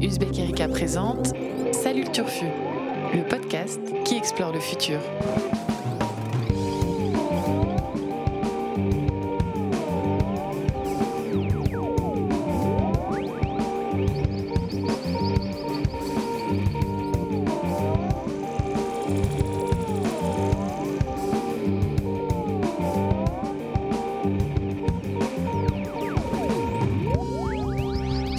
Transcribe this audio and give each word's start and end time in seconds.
Uzbek 0.00 0.38
Erika 0.38 0.68
présente 0.68 1.32
Salut 1.72 2.04
le 2.04 2.12
Turfu, 2.12 2.44
le 3.14 3.22
podcast 3.26 3.80
qui 4.04 4.16
explore 4.16 4.52
le 4.52 4.60
futur. 4.60 4.98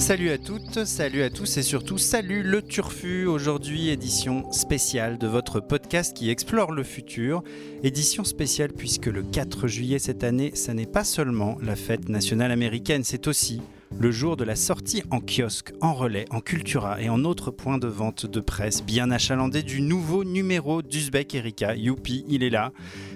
Salut 0.07 0.29
à 0.29 0.37
toutes, 0.37 0.85
salut 0.85 1.21
à 1.21 1.29
tous 1.29 1.57
et 1.57 1.61
surtout 1.61 1.97
salut 1.97 2.41
le 2.41 2.61
Turfu. 2.61 3.25
Aujourd'hui, 3.25 3.89
édition 3.89 4.49
spéciale 4.53 5.17
de 5.17 5.27
votre 5.27 5.59
podcast 5.59 6.15
qui 6.15 6.29
explore 6.29 6.71
le 6.71 6.83
futur. 6.83 7.43
Édition 7.83 8.23
spéciale 8.23 8.71
puisque 8.71 9.07
le 9.07 9.21
4 9.21 9.67
juillet 9.67 9.99
cette 9.99 10.23
année, 10.23 10.51
ça 10.55 10.73
n'est 10.73 10.85
pas 10.85 11.03
seulement 11.03 11.57
la 11.61 11.75
fête 11.75 12.07
nationale 12.07 12.53
américaine, 12.53 13.03
c'est 13.03 13.27
aussi 13.27 13.59
le 13.99 14.11
jour 14.11 14.37
de 14.37 14.43
la 14.43 14.55
sortie 14.55 15.03
en 15.11 15.19
kiosque, 15.19 15.73
en 15.81 15.93
relais, 15.93 16.25
en 16.29 16.39
Cultura 16.39 17.01
et 17.01 17.09
en 17.09 17.23
autres 17.25 17.51
points 17.51 17.77
de 17.77 17.87
vente 17.87 18.25
de 18.25 18.39
presse 18.39 18.83
bien 18.83 19.11
achalandés 19.11 19.63
du 19.63 19.81
nouveau 19.81 20.23
numéro 20.23 20.81
d'Uzbek 20.81 21.35
Erika. 21.35 21.75
Youpi, 21.75 22.23
il 22.29 22.43
est 22.43 22.49
là. 22.49 22.71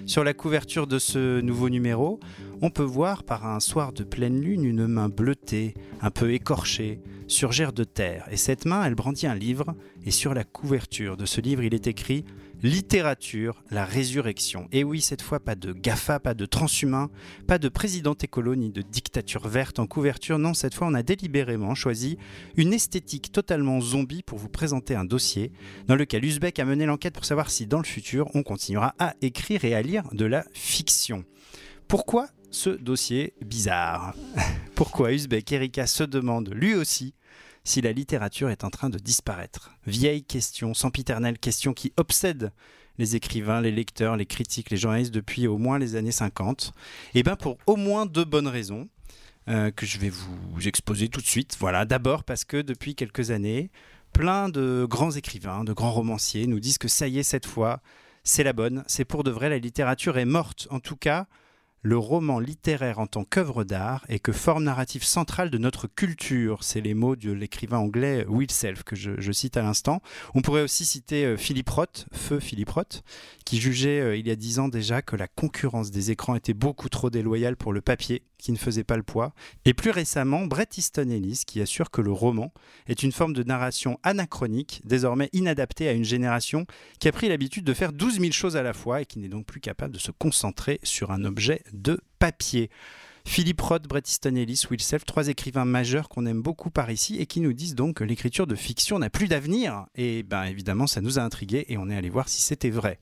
Sur 0.06 0.24
la 0.24 0.34
couverture 0.34 0.86
de 0.86 0.98
ce 0.98 1.40
nouveau 1.40 1.68
numéro, 1.68 2.20
on 2.62 2.70
peut 2.70 2.82
voir 2.84 3.24
par 3.24 3.44
un 3.44 3.58
soir 3.58 3.92
de 3.92 4.04
pleine 4.04 4.40
lune 4.40 4.64
une 4.64 4.86
main 4.86 5.08
bleutée, 5.08 5.74
un 6.00 6.12
peu 6.12 6.32
écorchée, 6.32 7.00
surgère 7.26 7.72
de 7.72 7.82
terre. 7.82 8.28
Et 8.30 8.36
cette 8.36 8.66
main, 8.66 8.84
elle 8.84 8.94
brandit 8.94 9.26
un 9.26 9.34
livre, 9.34 9.74
et 10.06 10.12
sur 10.12 10.32
la 10.32 10.44
couverture 10.44 11.16
de 11.16 11.26
ce 11.26 11.40
livre, 11.40 11.64
il 11.64 11.74
est 11.74 11.88
écrit 11.88 12.24
Littérature, 12.62 13.64
la 13.72 13.84
résurrection. 13.84 14.68
Et 14.70 14.84
oui, 14.84 15.00
cette 15.00 15.22
fois, 15.22 15.40
pas 15.40 15.56
de 15.56 15.72
GAFA, 15.72 16.20
pas 16.20 16.34
de 16.34 16.46
transhumain, 16.46 17.10
pas 17.48 17.58
de 17.58 17.68
président 17.68 18.14
écolo 18.14 18.54
ni 18.54 18.70
de 18.70 18.82
dictature 18.82 19.48
verte 19.48 19.80
en 19.80 19.88
couverture. 19.88 20.38
Non, 20.38 20.54
cette 20.54 20.74
fois, 20.74 20.86
on 20.86 20.94
a 20.94 21.02
délibérément 21.02 21.74
choisi 21.74 22.18
une 22.56 22.72
esthétique 22.72 23.32
totalement 23.32 23.80
zombie 23.80 24.22
pour 24.22 24.38
vous 24.38 24.48
présenter 24.48 24.94
un 24.94 25.04
dossier 25.04 25.50
dans 25.88 25.96
lequel 25.96 26.24
Uzbek 26.24 26.60
a 26.60 26.64
mené 26.64 26.86
l'enquête 26.86 27.14
pour 27.14 27.24
savoir 27.24 27.50
si 27.50 27.66
dans 27.66 27.78
le 27.78 27.84
futur, 27.84 28.28
on 28.34 28.44
continuera 28.44 28.94
à 29.00 29.14
écrire 29.22 29.64
et 29.64 29.74
à 29.74 29.82
lire 29.82 30.04
de 30.12 30.26
la 30.26 30.44
fiction. 30.52 31.24
Pourquoi 31.88 32.28
ce 32.52 32.70
dossier 32.70 33.34
bizarre 33.44 34.14
Pourquoi 34.74 35.12
Uzbek 35.12 35.50
Erika 35.52 35.86
se 35.86 36.04
demande 36.04 36.50
lui 36.54 36.74
aussi 36.74 37.14
si 37.64 37.80
la 37.80 37.92
littérature 37.92 38.50
est 38.50 38.64
en 38.64 38.70
train 38.70 38.90
de 38.90 38.98
disparaître. 38.98 39.72
Vieille 39.86 40.24
question, 40.24 40.74
sempiternelle 40.74 41.38
question 41.38 41.74
qui 41.74 41.92
obsède 41.96 42.52
les 42.98 43.16
écrivains, 43.16 43.60
les 43.60 43.70
lecteurs, 43.70 44.16
les 44.16 44.26
critiques, 44.26 44.70
les 44.70 44.76
journalistes 44.76 45.14
depuis 45.14 45.46
au 45.46 45.58
moins 45.58 45.78
les 45.78 45.96
années 45.96 46.12
50. 46.12 46.72
Et 47.14 47.22
bien 47.22 47.36
pour 47.36 47.58
au 47.66 47.76
moins 47.76 48.06
deux 48.06 48.24
bonnes 48.24 48.48
raisons 48.48 48.88
euh, 49.48 49.70
que 49.70 49.86
je 49.86 49.98
vais 49.98 50.10
vous 50.10 50.68
exposer 50.68 51.08
tout 51.08 51.20
de 51.20 51.26
suite. 51.26 51.56
Voilà, 51.58 51.84
d'abord 51.84 52.24
parce 52.24 52.44
que 52.44 52.60
depuis 52.60 52.94
quelques 52.94 53.30
années, 53.30 53.70
plein 54.12 54.48
de 54.48 54.86
grands 54.88 55.12
écrivains, 55.12 55.64
de 55.64 55.72
grands 55.72 55.92
romanciers 55.92 56.46
nous 56.46 56.60
disent 56.60 56.78
que 56.78 56.88
ça 56.88 57.08
y 57.08 57.18
est 57.18 57.22
cette 57.22 57.46
fois, 57.46 57.80
c'est 58.24 58.44
la 58.44 58.52
bonne, 58.52 58.84
c'est 58.86 59.04
pour 59.04 59.24
de 59.24 59.30
vrai, 59.30 59.48
la 59.48 59.58
littérature 59.58 60.18
est 60.18 60.24
morte. 60.24 60.68
En 60.70 60.80
tout 60.80 60.96
cas, 60.96 61.26
le 61.82 61.98
roman 61.98 62.38
littéraire 62.38 63.00
en 63.00 63.08
tant 63.08 63.24
qu'œuvre 63.24 63.64
d'art 63.64 64.04
et 64.08 64.20
que 64.20 64.30
forme 64.30 64.64
narrative 64.64 65.04
centrale 65.04 65.50
de 65.50 65.58
notre 65.58 65.88
culture. 65.88 66.62
C'est 66.62 66.80
les 66.80 66.94
mots 66.94 67.16
de 67.16 67.32
l'écrivain 67.32 67.78
anglais 67.78 68.24
Will 68.28 68.50
Self 68.50 68.84
que 68.84 68.94
je, 68.94 69.32
cite 69.32 69.56
à 69.56 69.62
l'instant. 69.62 70.00
On 70.34 70.42
pourrait 70.42 70.62
aussi 70.62 70.84
citer 70.84 71.24
euh, 71.24 71.36
Philippe 71.36 71.70
Roth, 71.70 72.06
feu 72.12 72.38
Philippe 72.38 72.70
Roth, 72.70 73.02
qui 73.44 73.58
jugeait 73.58 74.00
euh, 74.00 74.16
il 74.16 74.28
y 74.28 74.30
a 74.30 74.36
dix 74.36 74.58
ans 74.58 74.68
déjà 74.68 75.02
que 75.02 75.16
la 75.16 75.26
concurrence 75.26 75.90
des 75.90 76.10
écrans 76.10 76.36
était 76.36 76.54
beaucoup 76.54 76.88
trop 76.88 77.10
déloyale 77.10 77.56
pour 77.56 77.72
le 77.72 77.80
papier, 77.80 78.22
qui 78.38 78.52
ne 78.52 78.58
faisait 78.58 78.84
pas 78.84 78.96
le 78.96 79.02
poids. 79.02 79.32
Et 79.64 79.72
plus 79.72 79.90
récemment, 79.90 80.46
Bret 80.46 80.68
Easton 80.76 81.08
Ellis, 81.08 81.42
qui 81.46 81.60
assure 81.60 81.90
que 81.90 82.00
le 82.00 82.12
roman 82.12 82.52
est 82.88 83.02
une 83.02 83.12
forme 83.12 83.32
de 83.32 83.42
narration 83.42 83.98
anachronique, 84.02 84.82
désormais 84.84 85.30
inadaptée 85.32 85.88
à 85.88 85.92
une 85.92 86.04
génération 86.04 86.66
qui 86.98 87.08
a 87.08 87.12
pris 87.12 87.28
l'habitude 87.28 87.64
de 87.64 87.72
faire 87.72 87.92
12 87.92 88.20
000 88.20 88.32
choses 88.32 88.56
à 88.56 88.62
la 88.62 88.72
fois 88.72 89.00
et 89.00 89.06
qui 89.06 89.20
n'est 89.20 89.28
donc 89.28 89.46
plus 89.46 89.60
capable 89.60 89.94
de 89.94 90.00
se 90.00 90.10
concentrer 90.10 90.80
sur 90.82 91.12
un 91.12 91.24
objet 91.24 91.62
de 91.72 92.00
papier. 92.18 92.70
Philippe 93.24 93.60
Roth, 93.60 93.84
Bret 93.84 94.02
Easton 94.06 94.34
Ellis, 94.34 94.64
Will 94.70 94.80
Self, 94.80 95.04
trois 95.04 95.28
écrivains 95.28 95.64
majeurs 95.64 96.08
qu'on 96.08 96.26
aime 96.26 96.42
beaucoup 96.42 96.70
par 96.70 96.90
ici 96.90 97.18
et 97.20 97.26
qui 97.26 97.40
nous 97.40 97.52
disent 97.52 97.74
donc 97.74 97.96
que 97.96 98.04
l'écriture 98.04 98.46
de 98.46 98.54
fiction 98.54 98.98
n'a 98.98 99.10
plus 99.10 99.28
d'avenir. 99.28 99.86
Et 99.94 100.22
bien 100.22 100.44
évidemment, 100.44 100.86
ça 100.86 101.00
nous 101.00 101.18
a 101.18 101.22
intrigués 101.22 101.64
et 101.68 101.78
on 101.78 101.88
est 101.88 101.96
allé 101.96 102.10
voir 102.10 102.28
si 102.28 102.40
c'était 102.40 102.70
vrai. 102.70 102.98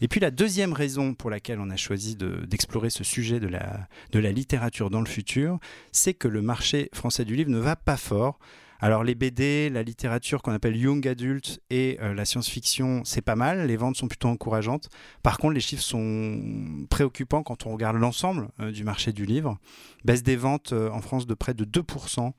Et 0.00 0.08
puis 0.08 0.18
la 0.18 0.30
deuxième 0.30 0.72
raison 0.72 1.14
pour 1.14 1.30
laquelle 1.30 1.60
on 1.60 1.70
a 1.70 1.76
choisi 1.76 2.16
d'explorer 2.16 2.90
ce 2.90 3.04
sujet 3.04 3.38
de 3.38 3.48
la, 3.48 3.86
de 4.12 4.18
la 4.18 4.32
littérature 4.32 4.88
dans 4.88 5.00
le 5.00 5.06
futur, 5.06 5.58
c'est 5.92 6.14
que 6.14 6.28
le 6.28 6.42
marché 6.42 6.88
français 6.94 7.24
du 7.24 7.36
livre 7.36 7.50
ne 7.50 7.58
va 7.58 7.76
pas 7.76 7.98
fort. 7.98 8.38
Alors 8.82 9.04
les 9.04 9.14
BD, 9.14 9.68
la 9.68 9.82
littérature 9.82 10.40
qu'on 10.40 10.52
appelle 10.52 10.76
young 10.76 11.06
adult 11.06 11.60
et 11.68 11.98
euh, 12.00 12.14
la 12.14 12.24
science-fiction, 12.24 13.02
c'est 13.04 13.20
pas 13.20 13.36
mal, 13.36 13.66
les 13.66 13.76
ventes 13.76 13.96
sont 13.96 14.08
plutôt 14.08 14.28
encourageantes. 14.28 14.88
Par 15.22 15.36
contre, 15.36 15.52
les 15.52 15.60
chiffres 15.60 15.82
sont 15.82 16.40
préoccupants 16.88 17.42
quand 17.42 17.66
on 17.66 17.72
regarde 17.72 17.96
l'ensemble 17.96 18.48
euh, 18.58 18.72
du 18.72 18.84
marché 18.84 19.12
du 19.12 19.26
livre. 19.26 19.58
Baisse 20.04 20.22
des 20.22 20.36
ventes 20.36 20.72
euh, 20.72 20.90
en 20.90 21.02
France 21.02 21.26
de 21.26 21.34
près 21.34 21.54
de 21.54 21.64
2%. 21.64 22.32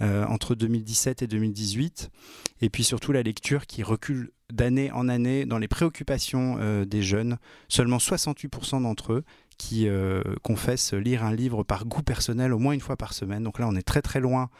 entre 0.00 0.56
2017 0.56 1.22
et 1.22 1.26
2018, 1.28 2.10
et 2.60 2.70
puis 2.70 2.82
surtout 2.82 3.12
la 3.12 3.22
lecture 3.22 3.66
qui 3.66 3.84
recule 3.84 4.32
d'année 4.52 4.90
en 4.90 5.08
année 5.08 5.44
dans 5.46 5.58
les 5.58 5.68
préoccupations 5.68 6.58
des 6.84 7.02
jeunes. 7.02 7.38
Seulement 7.68 7.98
68% 7.98 8.82
d'entre 8.82 9.12
eux 9.12 9.24
qui 9.58 9.86
confessent 10.42 10.94
lire 10.94 11.22
un 11.22 11.32
livre 11.32 11.62
par 11.62 11.84
goût 11.84 12.02
personnel 12.02 12.52
au 12.52 12.58
moins 12.58 12.72
une 12.72 12.80
fois 12.80 12.96
par 12.96 13.12
semaine. 13.12 13.44
Donc 13.44 13.60
là, 13.60 13.68
on 13.68 13.76
est 13.76 13.86
très 13.86 14.02
très 14.02 14.18
loin 14.18 14.50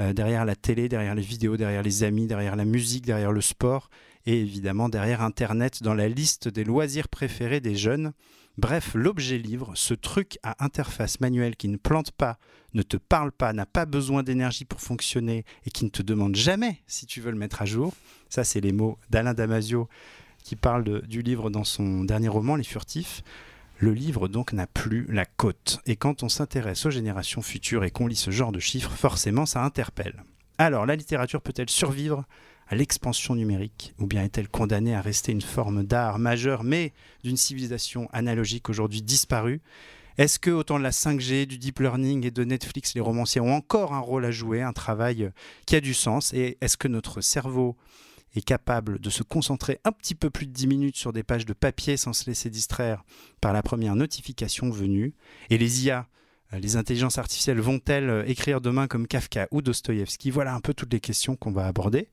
euh, 0.00 0.12
derrière 0.12 0.44
la 0.44 0.56
télé, 0.56 0.88
derrière 0.88 1.14
les 1.14 1.22
vidéos, 1.22 1.56
derrière 1.56 1.82
les 1.82 2.02
amis, 2.02 2.26
derrière 2.26 2.56
la 2.56 2.64
musique, 2.64 3.04
derrière 3.04 3.32
le 3.32 3.40
sport 3.40 3.88
et 4.26 4.40
évidemment 4.40 4.88
derrière 4.88 5.22
Internet 5.22 5.82
dans 5.82 5.94
la 5.94 6.08
liste 6.08 6.48
des 6.48 6.64
loisirs 6.64 7.08
préférés 7.08 7.60
des 7.60 7.74
jeunes. 7.74 8.12
Bref, 8.58 8.92
l'objet 8.94 9.38
livre, 9.38 9.72
ce 9.74 9.94
truc 9.94 10.38
à 10.42 10.62
interface 10.62 11.20
manuelle 11.20 11.56
qui 11.56 11.68
ne 11.68 11.78
plante 11.78 12.12
pas, 12.12 12.38
ne 12.74 12.82
te 12.82 12.98
parle 12.98 13.32
pas, 13.32 13.52
n'a 13.52 13.66
pas 13.66 13.86
besoin 13.86 14.22
d'énergie 14.22 14.66
pour 14.66 14.80
fonctionner 14.80 15.44
et 15.64 15.70
qui 15.70 15.84
ne 15.84 15.90
te 15.90 16.02
demande 16.02 16.36
jamais 16.36 16.82
si 16.86 17.06
tu 17.06 17.20
veux 17.20 17.30
le 17.30 17.38
mettre 17.38 17.62
à 17.62 17.64
jour. 17.64 17.94
Ça, 18.28 18.44
c'est 18.44 18.60
les 18.60 18.72
mots 18.72 18.98
d'Alain 19.08 19.34
Damasio 19.34 19.88
qui 20.44 20.56
parle 20.56 21.02
du 21.06 21.22
livre 21.22 21.50
dans 21.50 21.64
son 21.64 22.04
dernier 22.04 22.28
roman, 22.28 22.56
Les 22.56 22.64
Furtifs. 22.64 23.22
Le 23.82 23.92
livre 23.92 24.28
donc 24.28 24.52
n'a 24.52 24.68
plus 24.68 25.06
la 25.08 25.24
cote. 25.24 25.80
Et 25.86 25.96
quand 25.96 26.22
on 26.22 26.28
s'intéresse 26.28 26.86
aux 26.86 26.92
générations 26.92 27.42
futures 27.42 27.82
et 27.82 27.90
qu'on 27.90 28.06
lit 28.06 28.14
ce 28.14 28.30
genre 28.30 28.52
de 28.52 28.60
chiffres, 28.60 28.92
forcément 28.92 29.44
ça 29.44 29.64
interpelle. 29.64 30.22
Alors, 30.56 30.86
la 30.86 30.94
littérature 30.94 31.42
peut-elle 31.42 31.68
survivre 31.68 32.24
à 32.68 32.76
l'expansion 32.76 33.34
numérique 33.34 33.92
ou 33.98 34.06
bien 34.06 34.22
est-elle 34.22 34.48
condamnée 34.48 34.94
à 34.94 35.00
rester 35.00 35.32
une 35.32 35.42
forme 35.42 35.82
d'art 35.82 36.20
majeur 36.20 36.62
mais 36.62 36.92
d'une 37.24 37.36
civilisation 37.36 38.08
analogique 38.12 38.68
aujourd'hui 38.68 39.02
disparue? 39.02 39.60
Est-ce 40.16 40.38
que 40.38 40.52
autant 40.52 40.78
de 40.78 40.84
la 40.84 40.90
5G, 40.90 41.46
du 41.46 41.58
deep 41.58 41.80
learning 41.80 42.24
et 42.24 42.30
de 42.30 42.44
Netflix, 42.44 42.94
les 42.94 43.00
romanciers 43.00 43.40
ont 43.40 43.52
encore 43.52 43.94
un 43.94 43.98
rôle 43.98 44.26
à 44.26 44.30
jouer, 44.30 44.62
un 44.62 44.72
travail 44.72 45.32
qui 45.66 45.74
a 45.74 45.80
du 45.80 45.92
sens? 45.92 46.32
Et 46.34 46.56
est-ce 46.60 46.76
que 46.76 46.86
notre 46.86 47.20
cerveau 47.20 47.76
est 48.34 48.42
capable 48.42 48.98
de 48.98 49.10
se 49.10 49.22
concentrer 49.22 49.80
un 49.84 49.92
petit 49.92 50.14
peu 50.14 50.30
plus 50.30 50.46
de 50.46 50.52
10 50.52 50.66
minutes 50.66 50.96
sur 50.96 51.12
des 51.12 51.22
pages 51.22 51.46
de 51.46 51.52
papier 51.52 51.96
sans 51.96 52.12
se 52.12 52.26
laisser 52.26 52.50
distraire 52.50 53.04
par 53.40 53.52
la 53.52 53.62
première 53.62 53.96
notification 53.96 54.70
venue. 54.70 55.14
Et 55.50 55.58
les 55.58 55.84
IA, 55.84 56.08
euh, 56.52 56.58
les 56.58 56.76
intelligences 56.76 57.18
artificielles, 57.18 57.60
vont-elles 57.60 58.08
euh, 58.08 58.24
écrire 58.26 58.60
demain 58.60 58.86
comme 58.86 59.06
Kafka 59.06 59.48
ou 59.50 59.62
Dostoïevski? 59.62 60.30
Voilà 60.30 60.54
un 60.54 60.60
peu 60.60 60.74
toutes 60.74 60.92
les 60.92 61.00
questions 61.00 61.36
qu'on 61.36 61.52
va 61.52 61.66
aborder 61.66 62.08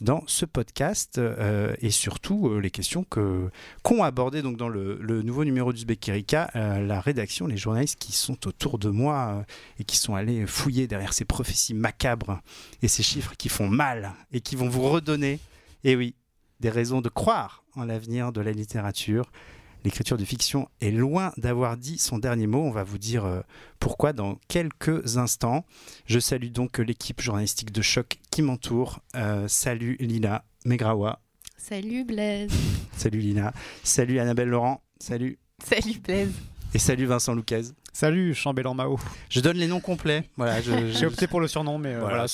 dans 0.00 0.24
ce 0.26 0.44
podcast 0.44 1.18
euh, 1.18 1.74
et 1.80 1.90
surtout 1.90 2.58
les 2.58 2.72
questions 2.72 3.04
que 3.04 3.50
qu'ont 3.84 4.02
abordé 4.02 4.42
donc 4.42 4.56
dans 4.56 4.68
le, 4.68 4.98
nouveau 5.22 5.44
numéro 5.44 5.72
du 5.72 5.84
Erika 6.08 6.50
la 6.54 7.00
rédaction, 7.00 7.46
les 7.46 7.56
journalistes 7.56 8.00
qui 8.00 8.10
sont 8.10 8.48
autour 8.48 8.80
de 8.80 8.88
moi 8.88 9.44
et 9.78 9.84
qui 9.84 9.96
sont 9.96 10.16
allés 10.16 10.44
fouiller 10.44 10.88
derrière 10.88 11.12
ces 11.12 11.24
prophéties 11.24 11.74
macabres 11.74 12.40
et 12.82 12.88
ces 12.88 13.04
chiffres 13.04 13.34
qui 13.38 13.48
font 13.48 13.68
mal 13.68 14.14
et 14.32 14.40
qui 14.40 14.56
vont 14.56 14.68
vous 14.68 14.88
redonner 14.88 15.38
et 15.84 15.96
oui, 15.96 16.14
des 16.60 16.70
raisons 16.70 17.00
de 17.00 17.08
croire 17.08 17.64
en 17.74 17.84
l'avenir 17.84 18.32
de 18.32 18.40
la 18.40 18.52
littérature. 18.52 19.30
L'écriture 19.84 20.16
de 20.16 20.24
fiction 20.24 20.68
est 20.80 20.92
loin 20.92 21.32
d'avoir 21.36 21.76
dit 21.76 21.98
son 21.98 22.18
dernier 22.18 22.46
mot. 22.46 22.60
On 22.60 22.70
va 22.70 22.84
vous 22.84 22.98
dire 22.98 23.24
euh, 23.24 23.40
pourquoi 23.80 24.12
dans 24.12 24.38
quelques 24.46 25.16
instants. 25.16 25.64
Je 26.06 26.20
salue 26.20 26.50
donc 26.50 26.78
l'équipe 26.78 27.20
journalistique 27.20 27.72
de 27.72 27.82
choc 27.82 28.20
qui 28.30 28.42
m'entoure. 28.42 29.00
Euh, 29.16 29.48
salut 29.48 29.96
Lina 29.98 30.44
Megrawa. 30.64 31.20
Salut 31.56 32.04
Blaise. 32.04 32.52
salut 32.96 33.18
Lina. 33.18 33.52
Salut 33.82 34.20
Annabelle 34.20 34.48
Laurent. 34.48 34.82
Salut. 35.00 35.38
Salut 35.64 35.98
Blaise. 35.98 36.32
Et 36.74 36.78
salut 36.78 37.06
Vincent 37.06 37.34
Louquez. 37.34 37.62
Salut, 37.92 38.34
Chambellan 38.34 38.72
Mao. 38.72 38.98
Je 39.28 39.40
donne 39.40 39.58
les 39.58 39.66
noms 39.66 39.80
complets. 39.80 40.24
Voilà, 40.36 40.60
J'ai 40.62 41.06
opté 41.06 41.26
pour 41.26 41.40
le 41.40 41.48
surnom, 41.48 41.76
mais 41.78 41.94
euh, 41.94 42.00
voilà, 42.00 42.26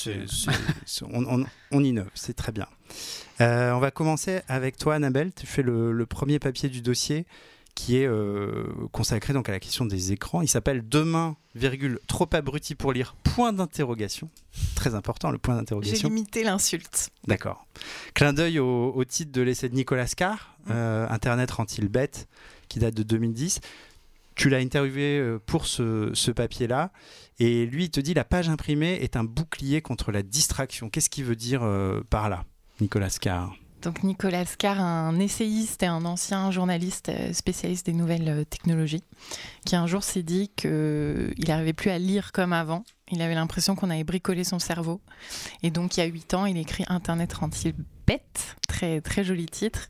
on 1.73 1.85
innove, 1.85 2.11
c'est 2.15 2.35
très 2.35 2.53
bien. 2.53 2.67
Euh, 3.41 3.73
on 3.73 3.79
va 3.79 3.91
commencer 3.91 4.41
avec 4.49 4.77
toi, 4.77 4.95
Annabelle. 4.97 5.33
Tu 5.35 5.47
fais 5.47 5.63
le, 5.63 5.93
le 5.93 6.07
premier 6.07 6.39
papier 6.39 6.69
du 6.69 6.83
dossier 6.83 7.27
qui 7.75 7.97
est 7.97 8.07
euh, 8.07 8.65
consacré 8.91 9.33
donc 9.33 9.49
à 9.49 9.53
la 9.53 9.61
question 9.61 9.87
des 9.87 10.11
écrans. 10.11 10.43
Il 10.43 10.49
s'appelle 10.49 10.89
Demain, 10.89 11.37
virgule, 11.55 12.01
trop 12.09 12.29
abruti 12.33 12.75
pour 12.75 12.93
lire, 12.93 13.15
point 13.23 13.53
d'interrogation. 13.53 14.29
Très 14.75 14.97
important, 14.97 15.31
le 15.31 15.39
point 15.39 15.55
J'ai 15.55 15.61
d'interrogation. 15.61 16.09
limité 16.09 16.43
l'insulte. 16.43 17.11
D'accord. 17.29 17.67
Clin 18.15 18.33
d'œil 18.33 18.59
au, 18.59 18.93
au 18.93 19.05
titre 19.05 19.31
de 19.31 19.43
l'essai 19.43 19.69
de 19.69 19.77
Nicolas 19.77 20.07
Carr, 20.09 20.57
euh, 20.71 21.07
Internet 21.09 21.53
rend-il 21.53 21.87
bête, 21.89 22.27
qui 22.69 22.81
date 22.81 22.95
de 22.95 23.05
2010. 23.05 23.61
Tu 24.35 24.49
l'as 24.49 24.59
interviewé 24.59 25.37
pour 25.47 25.67
ce, 25.67 26.11
ce 26.15 26.33
papier-là, 26.33 26.91
et 27.39 27.65
lui, 27.67 27.85
il 27.85 27.91
te 27.91 28.01
dit 28.01 28.15
la 28.15 28.25
page 28.25 28.49
imprimée 28.49 28.95
est 29.03 29.15
un 29.17 29.23
bouclier 29.25 29.83
contre 29.83 30.11
la 30.11 30.23
distraction. 30.25 30.91
Qu'est-ce 30.91 31.11
qu'il 31.11 31.25
veut 31.25 31.37
dire 31.37 31.63
euh, 31.63 32.01
par 32.11 32.29
là, 32.29 32.45
Nicolas 32.81 33.17
Carr 33.21 33.55
Donc 33.83 34.03
Nicolas 34.03 34.45
Scar, 34.45 34.81
un 34.81 35.19
essayiste 35.19 35.83
et 35.83 35.87
un 35.87 36.05
ancien 36.05 36.51
journaliste 36.51 37.09
euh, 37.09 37.33
spécialiste 37.33 37.87
des 37.87 37.93
nouvelles 37.93 38.29
euh, 38.29 38.45
technologies, 38.45 39.05
qui 39.65 39.77
un 39.77 39.87
jour 39.87 40.03
s'est 40.03 40.23
dit 40.23 40.51
qu'il 40.57 41.35
n'arrivait 41.47 41.73
plus 41.73 41.91
à 41.91 41.99
lire 41.99 42.33
comme 42.33 42.53
avant. 42.53 42.85
Il 43.11 43.23
avait 43.23 43.35
l'impression 43.35 43.75
qu'on 43.75 43.91
avait 43.91 44.05
bricolé 44.05 44.45
son 44.45 44.59
cerveau. 44.59 45.01
Et 45.63 45.71
donc 45.71 45.97
il 45.97 46.01
y 46.01 46.03
a 46.03 46.07
huit 46.07 46.35
ans, 46.35 46.47
il 46.47 46.57
écrit 46.57 46.85
Internet 46.89 47.33
rend-il 47.33 47.75
bête? 48.09 48.57
Très, 48.67 49.01
très 49.01 49.23
joli 49.23 49.47
titre. 49.47 49.89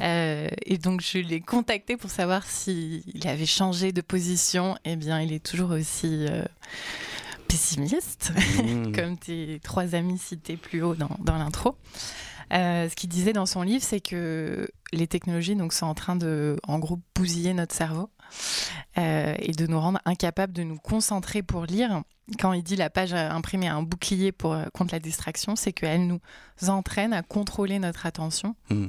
Euh, 0.00 0.48
et 0.64 0.78
donc 0.78 1.02
je 1.02 1.18
l'ai 1.18 1.40
contacté 1.40 1.96
pour 1.96 2.10
savoir 2.10 2.44
s'il 2.46 3.26
avait 3.26 3.46
changé 3.46 3.92
de 3.92 4.00
position. 4.00 4.76
Eh 4.84 4.96
bien, 4.96 5.20
il 5.20 5.32
est 5.32 5.44
toujours 5.44 5.70
aussi 5.70 6.26
euh, 6.28 6.44
pessimiste 7.50 8.32
Mmh. 8.62 8.92
comme 8.94 9.16
tes 9.16 9.60
trois 9.62 9.94
amis 9.94 10.18
cités 10.18 10.56
plus 10.56 10.82
haut 10.82 10.94
dans, 10.94 11.10
dans 11.20 11.36
l'intro. 11.36 11.76
Euh, 12.52 12.88
ce 12.88 12.96
qu'il 12.96 13.08
disait 13.08 13.32
dans 13.32 13.46
son 13.46 13.62
livre, 13.62 13.84
c'est 13.84 14.00
que 14.00 14.68
les 14.92 15.06
technologies 15.06 15.54
donc, 15.54 15.72
sont 15.72 15.86
en 15.86 15.94
train 15.94 16.16
de, 16.16 16.56
en 16.66 16.78
gros, 16.78 16.98
bousiller 17.14 17.54
notre 17.54 17.74
cerveau 17.74 18.10
euh, 18.98 19.34
et 19.38 19.52
de 19.52 19.66
nous 19.66 19.78
rendre 19.78 20.00
incapables 20.04 20.52
de 20.52 20.64
nous 20.64 20.78
concentrer 20.78 21.42
pour 21.42 21.64
lire. 21.64 22.02
Quand 22.40 22.52
il 22.52 22.62
dit 22.62 22.76
la 22.76 22.90
page 22.90 23.12
imprimée 23.12 23.68
a 23.68 23.76
un 23.76 23.82
bouclier 23.82 24.32
pour, 24.32 24.52
euh, 24.52 24.64
contre 24.74 24.94
la 24.94 25.00
distraction, 25.00 25.54
c'est 25.54 25.72
qu'elle 25.72 26.06
nous 26.06 26.20
entraîne 26.66 27.12
à 27.12 27.22
contrôler 27.22 27.78
notre 27.78 28.06
attention. 28.06 28.56
Mmh. 28.70 28.86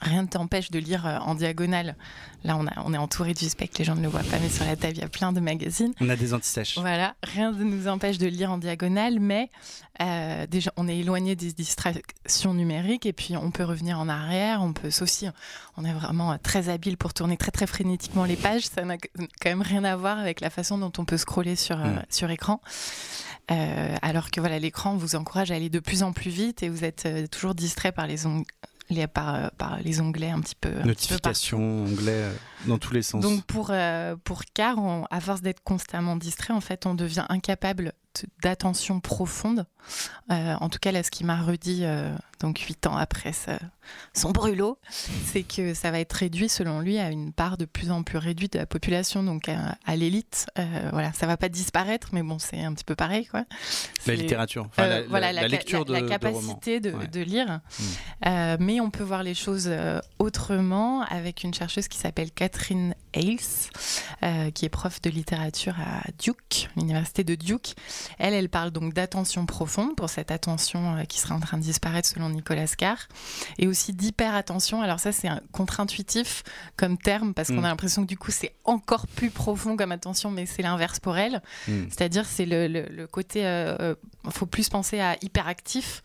Rien 0.00 0.22
ne 0.22 0.26
t'empêche 0.28 0.70
de 0.70 0.78
lire 0.78 1.06
euh, 1.06 1.18
en 1.18 1.34
diagonale. 1.34 1.94
Là, 2.44 2.56
on, 2.56 2.66
a, 2.66 2.72
on 2.84 2.94
est 2.94 2.98
entouré 2.98 3.34
du 3.34 3.48
spectre, 3.50 3.76
les 3.78 3.84
gens 3.84 3.94
ne 3.96 4.00
le 4.02 4.08
voient 4.08 4.22
pas, 4.22 4.38
mais 4.40 4.48
sur 4.48 4.64
la 4.64 4.74
table, 4.76 4.94
il 4.96 5.00
y 5.00 5.04
a 5.04 5.08
plein 5.08 5.30
de 5.32 5.40
magazines. 5.40 5.92
On 6.00 6.08
a 6.08 6.16
des 6.16 6.32
antisèches. 6.32 6.78
Voilà, 6.78 7.14
rien 7.22 7.52
ne 7.52 7.64
nous 7.64 7.86
empêche 7.86 8.16
de 8.16 8.26
lire 8.26 8.50
en 8.50 8.56
diagonale, 8.56 9.20
mais 9.20 9.50
euh, 10.00 10.46
déjà, 10.46 10.72
on 10.78 10.88
est 10.88 10.96
éloigné 10.98 11.36
des 11.36 11.52
distractions 11.52 12.54
numériques 12.54 13.04
et 13.04 13.12
puis 13.12 13.36
on 13.36 13.50
peut 13.50 13.64
revenir 13.64 13.98
en 14.00 14.08
arrière. 14.08 14.62
On 14.62 14.72
peut 14.72 14.88
aussi, 15.02 15.26
on 15.76 15.84
est 15.84 15.92
vraiment 15.92 16.32
euh, 16.32 16.36
très 16.42 16.70
habile 16.70 16.96
pour 16.96 17.12
tourner 17.12 17.36
très 17.36 17.50
très 17.50 17.66
frénétiquement 17.66 18.24
les 18.24 18.36
pages. 18.36 18.64
Ça 18.66 18.86
n'a 18.86 18.96
quand 18.96 19.50
même 19.50 19.60
rien 19.62 19.84
à 19.84 19.96
voir 19.96 20.18
avec 20.18 20.40
la 20.40 20.48
façon 20.48 20.78
dont 20.78 20.92
on 20.96 21.04
peut 21.04 21.18
scroller 21.18 21.56
sur, 21.56 21.78
euh, 21.78 21.90
Mm. 21.90 22.02
sur 22.08 22.30
écran. 22.30 22.60
Euh, 23.50 23.96
alors 24.00 24.30
que 24.30 24.40
voilà, 24.40 24.58
l'écran 24.58 24.96
vous 24.96 25.16
encourage 25.16 25.50
à 25.50 25.56
aller 25.56 25.68
de 25.70 25.80
plus 25.80 26.02
en 26.02 26.12
plus 26.12 26.30
vite 26.30 26.62
et 26.62 26.68
vous 26.68 26.84
êtes 26.84 27.06
toujours 27.30 27.54
distrait 27.54 27.90
par 27.92 28.06
les, 28.06 28.24
ong- 28.26 28.44
les, 28.90 29.06
par, 29.06 29.34
euh, 29.34 29.48
par 29.56 29.78
les 29.80 30.00
onglets 30.00 30.30
un 30.30 30.40
petit 30.40 30.56
peu. 30.60 30.70
un 31.20 31.32
petit 31.32 32.59
dans 32.66 32.78
tous 32.78 32.92
les 32.94 33.02
sens. 33.02 33.22
donc 33.22 33.44
pour, 33.44 33.68
euh, 33.70 34.16
pour 34.24 34.42
Car, 34.54 34.78
on- 34.78 35.04
à 35.10 35.20
force 35.20 35.40
d'être 35.42 35.62
constamment 35.62 36.16
distrait, 36.16 36.52
en 36.54 36.60
fait, 36.60 36.86
on 36.86 36.94
devient 36.94 37.26
incapable 37.28 37.92
d'attention 38.42 38.98
profonde. 38.98 39.66
Euh, 40.32 40.54
en 40.60 40.68
tout 40.68 40.80
cas, 40.80 40.90
là, 40.90 41.02
ce 41.04 41.10
qui 41.12 41.22
m'a 41.24 41.40
redit, 41.40 41.84
euh, 41.84 42.12
donc 42.40 42.58
huit 42.58 42.84
ans 42.86 42.96
après 42.96 43.32
son 44.12 44.30
brûlot, 44.32 44.78
c'est 45.26 45.44
que 45.44 45.74
ça 45.74 45.90
va 45.92 46.00
être 46.00 46.12
réduit, 46.14 46.48
selon 46.48 46.80
lui, 46.80 46.98
à 46.98 47.10
une 47.10 47.32
part 47.32 47.56
de 47.56 47.64
plus 47.66 47.90
en 47.92 48.02
plus 48.02 48.18
réduite 48.18 48.54
de 48.54 48.58
la 48.58 48.66
population, 48.66 49.22
donc 49.22 49.48
à, 49.48 49.76
à 49.86 49.94
l'élite. 49.96 50.46
Euh, 50.58 50.88
voilà, 50.92 51.12
ça 51.12 51.26
va 51.28 51.36
pas 51.36 51.48
disparaître, 51.48 52.08
mais 52.12 52.22
bon, 52.22 52.38
c'est 52.40 52.60
un 52.62 52.74
petit 52.74 52.84
peu 52.84 52.96
pareil, 52.96 53.26
quoi. 53.26 53.44
la 54.06 54.14
littérature, 54.16 54.66
enfin, 54.66 54.86
la, 54.88 55.02
voilà, 55.04 55.32
lecture 55.46 55.84
de, 55.84 55.92
la 55.92 56.00
de 56.00 56.04
romans. 56.06 56.18
capacité 56.18 56.80
de, 56.80 56.90
Ouais. 56.92 57.06
de 57.06 57.20
lire. 57.20 57.46
Mm. 57.78 57.82
Euh, 58.26 58.56
mais 58.58 58.80
on 58.80 58.90
peut 58.90 59.04
voir 59.04 59.22
les 59.22 59.34
choses 59.34 59.66
euh, 59.68 60.00
autrement 60.18 61.02
avec 61.02 61.44
une 61.44 61.54
chercheuse 61.54 61.86
qui 61.88 61.96
s'appelle 61.98 62.32
Catherine 62.54 62.94
Hales, 63.14 63.36
euh, 64.24 64.50
qui 64.50 64.64
est 64.64 64.68
prof 64.68 65.00
de 65.02 65.10
littérature 65.10 65.74
à 65.78 66.02
Duke, 66.18 66.68
l'université 66.76 67.22
de 67.22 67.34
Duke. 67.36 67.74
Elle, 68.18 68.34
elle 68.34 68.48
parle 68.48 68.70
donc 68.72 68.92
d'attention 68.92 69.46
profonde 69.46 69.94
pour 69.96 70.10
cette 70.10 70.30
attention 70.32 70.96
euh, 70.96 71.04
qui 71.04 71.18
serait 71.20 71.34
en 71.34 71.40
train 71.40 71.58
de 71.58 71.62
disparaître 71.62 72.08
selon 72.08 72.28
Nicolas 72.28 72.66
Carr, 72.76 73.06
et 73.58 73.66
aussi 73.68 73.92
d'hyper-attention. 73.92 74.82
Alors 74.82 74.98
ça, 75.00 75.12
c'est 75.12 75.28
un 75.28 75.40
contre-intuitif 75.52 76.42
comme 76.76 76.98
terme 76.98 77.34
parce 77.34 77.48
qu'on 77.48 77.60
Mm. 77.60 77.64
a 77.66 77.68
l'impression 77.68 78.02
que 78.02 78.08
du 78.08 78.18
coup, 78.18 78.30
c'est 78.32 78.52
encore 78.64 79.06
plus 79.06 79.30
profond 79.30 79.76
comme 79.76 79.92
attention, 79.92 80.30
mais 80.32 80.46
c'est 80.46 80.62
l'inverse 80.62 80.98
pour 80.98 81.16
elle. 81.16 81.42
Mm. 81.68 81.84
C'est-à-dire, 81.88 82.26
c'est 82.26 82.46
le, 82.46 82.66
le- 82.66 82.88
le 82.90 83.06
côté. 83.06 83.40
Il 83.42 83.96
faut 84.28 84.46
plus 84.46 84.68
penser 84.68 85.00
à 85.00 85.16
hyperactif. 85.22 86.02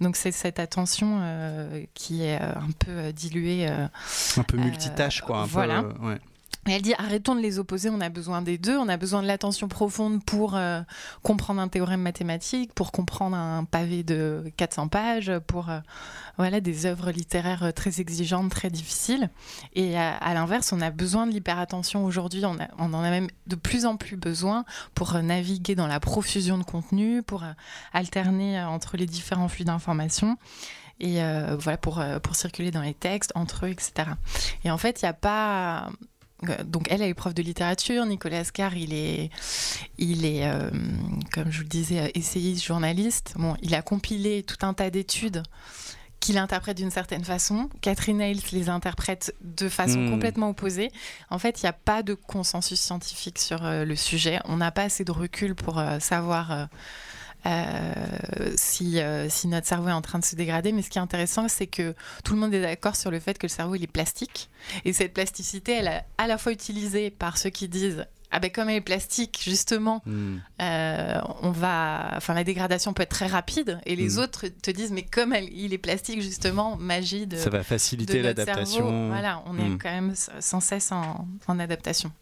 Donc, 0.00 0.16
c'est 0.16 0.32
cette 0.32 0.58
attention 0.58 1.18
euh, 1.20 1.84
qui 1.94 2.22
est 2.22 2.40
euh, 2.40 2.54
un 2.54 2.70
peu 2.78 2.90
euh, 2.90 3.12
diluée. 3.12 3.66
Un 3.66 4.42
peu 4.44 4.56
multitâche, 4.56 5.20
quoi. 5.20 5.40
Un 5.40 5.46
voilà. 5.46 5.82
peu, 5.82 6.06
ouais. 6.06 6.18
Elle 6.70 6.82
dit 6.82 6.94
arrêtons 6.98 7.34
de 7.34 7.40
les 7.40 7.58
opposer, 7.58 7.88
on 7.88 8.00
a 8.00 8.08
besoin 8.08 8.42
des 8.42 8.58
deux. 8.58 8.76
On 8.76 8.88
a 8.88 8.96
besoin 8.96 9.22
de 9.22 9.26
l'attention 9.26 9.68
profonde 9.68 10.24
pour 10.24 10.54
euh, 10.54 10.80
comprendre 11.22 11.60
un 11.60 11.68
théorème 11.68 12.02
mathématique, 12.02 12.74
pour 12.74 12.92
comprendre 12.92 13.36
un 13.36 13.64
pavé 13.64 14.02
de 14.02 14.44
400 14.56 14.88
pages, 14.88 15.32
pour 15.46 15.70
euh, 15.70 15.80
voilà, 16.36 16.60
des 16.60 16.86
œuvres 16.86 17.10
littéraires 17.10 17.62
euh, 17.62 17.70
très 17.72 18.00
exigeantes, 18.00 18.50
très 18.50 18.70
difficiles. 18.70 19.30
Et 19.74 19.96
à, 19.98 20.34
l'inverse, 20.34 20.72
on 20.72 20.80
a 20.80 20.90
besoin 20.90 21.26
de 21.26 21.32
l'hyperattention 21.32 22.04
aujourd'hui. 22.04 22.44
On, 22.44 22.58
en 22.78 23.04
a 23.04 23.10
même 23.10 23.28
de 23.46 23.56
plus 23.56 23.86
en 23.86 23.96
plus 23.96 24.16
besoin 24.16 24.64
pour 24.94 25.14
naviguer 25.14 25.74
dans 25.74 25.86
la 25.86 26.00
profusion 26.00 26.58
de 26.58 26.64
contenu, 26.64 27.22
pour 27.22 27.44
alterner 27.92 28.62
entre 28.62 28.96
les 28.96 29.06
différents 29.06 29.48
flux 29.48 29.64
d'informations. 29.64 30.36
Et 31.00 31.20
voilà, 31.58 31.78
pour, 31.78 32.02
pour 32.22 32.34
circuler 32.34 32.70
dans 32.70 32.82
les 32.82 32.94
textes, 32.94 33.32
entre 33.34 33.66
eux, 33.66 33.70
etc. 33.70 34.10
Et 34.64 34.70
en 34.70 34.78
fait, 34.78 35.02
il 35.02 35.04
n'y 35.04 35.10
a 35.10 35.14
pas. 35.14 35.90
Euh, 36.48 36.62
Donc 36.64 36.86
elle, 36.90 37.02
elle 37.02 37.08
est 37.10 37.14
prof 37.14 37.34
de 37.34 37.42
littérature. 37.42 38.04
Nicolas 38.06 38.44
Carr, 38.44 38.76
il 38.76 38.92
est, 38.94 39.30
il 39.98 40.24
est, 40.24 40.46
euh, 40.46 40.70
comme 41.32 41.50
je 41.50 41.58
vous 41.58 41.62
le 41.64 41.68
disais, 41.68 42.00
euh, 42.00 42.08
essayiste, 42.14 42.64
journaliste. 42.64 43.34
Bon, 43.36 43.56
il 43.62 43.74
a 43.74 43.82
compilé 43.82 44.42
tout 44.42 44.64
un 44.66 44.74
tas 44.74 44.90
d'études 44.90 45.42
qu'il 46.20 46.36
interprète 46.36 46.76
d'une 46.76 46.90
certaine 46.90 47.24
façon. 47.24 47.68
Catherine 47.80 48.20
Hales 48.20 48.40
les 48.52 48.68
interprète 48.68 49.34
de 49.40 49.68
façon 49.68 50.00
Hmm. 50.00 50.10
complètement 50.10 50.50
opposée. 50.50 50.90
En 51.30 51.38
fait, 51.38 51.62
il 51.62 51.64
n'y 51.64 51.68
a 51.68 51.72
pas 51.72 52.02
de 52.02 52.14
consensus 52.14 52.80
scientifique 52.80 53.38
sur 53.38 53.64
euh, 53.64 53.84
le 53.84 53.94
sujet. 53.94 54.40
On 54.44 54.56
n'a 54.56 54.72
pas 54.72 54.82
assez 54.82 55.04
de 55.04 55.12
recul 55.12 55.54
pour 55.54 55.78
euh, 55.78 56.00
savoir 56.00 56.68
si, 58.56 59.00
euh, 59.00 59.28
si 59.28 59.48
notre 59.48 59.66
cerveau 59.66 59.88
est 59.88 59.92
en 59.92 60.02
train 60.02 60.18
de 60.18 60.24
se 60.24 60.36
dégrader. 60.36 60.72
Mais 60.72 60.82
ce 60.82 60.90
qui 60.90 60.98
est 60.98 61.02
intéressant, 61.02 61.48
c'est 61.48 61.66
que 61.66 61.94
tout 62.24 62.34
le 62.34 62.40
monde 62.40 62.54
est 62.54 62.62
d'accord 62.62 62.96
sur 62.96 63.10
le 63.10 63.20
fait 63.20 63.38
que 63.38 63.46
le 63.46 63.50
cerveau, 63.50 63.74
il 63.74 63.82
est 63.84 63.86
plastique. 63.86 64.48
Et 64.84 64.92
cette 64.92 65.14
plasticité, 65.14 65.72
elle 65.72 65.86
est 65.88 66.02
à 66.18 66.26
la 66.26 66.38
fois 66.38 66.52
utilisée 66.52 67.10
par 67.10 67.38
ceux 67.38 67.50
qui 67.50 67.68
disent 67.68 68.06
ah 68.30 68.40
ben 68.40 68.50
comme 68.50 68.68
elle 68.68 68.76
est 68.76 68.80
plastique, 68.82 69.40
justement, 69.42 70.02
Mm. 70.04 70.36
euh, 70.60 71.18
on 71.40 71.50
va, 71.50 72.10
enfin 72.14 72.34
la 72.34 72.44
dégradation 72.44 72.92
peut 72.92 73.02
être 73.04 73.08
très 73.08 73.26
rapide, 73.26 73.80
et 73.86 73.96
les 73.96 74.16
Mm. 74.16 74.18
autres 74.18 74.48
te 74.48 74.70
disent 74.70 74.92
mais 74.92 75.00
comme 75.02 75.32
elle- 75.32 75.50
il 75.50 75.72
est 75.72 75.78
plastique 75.78 76.20
justement, 76.20 76.76
magie 76.76 77.26
de, 77.26 77.38
Ça 77.38 77.48
va 77.48 77.62
faciliter 77.62 78.20
l'adaptation. 78.20 79.08
Voilà, 79.08 79.42
on 79.46 79.56
est 79.58 79.70
Mm. 79.70 79.78
quand 79.78 79.90
même 79.90 80.12
sans 80.40 80.60
cesse 80.60 80.92
en, 80.92 81.26
en 81.46 81.58
adaptation. 81.58 82.12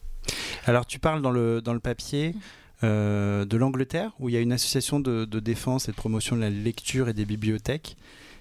Alors, 0.67 0.87
tu 0.87 1.01
parles 1.01 1.23
dans 1.23 1.33
le, 1.33 1.61
dans 1.61 1.75
le 1.75 1.81
papier 1.81 2.35
euh, 2.37 2.39
de 2.83 3.57
l'Angleterre, 3.57 4.13
où 4.19 4.29
il 4.29 4.35
y 4.35 4.39
a 4.39 4.41
une 4.41 4.53
association 4.53 5.01
de, 5.01 5.25
de 5.25 5.41
défense 5.41 5.89
et 5.89 5.93
de 5.93 5.97
promotion 5.97 6.37
de 6.37 6.41
la 6.43 6.51
lecture 6.51 7.09
et 7.09 7.15
des 7.15 7.25
bibliothèques 7.25 7.97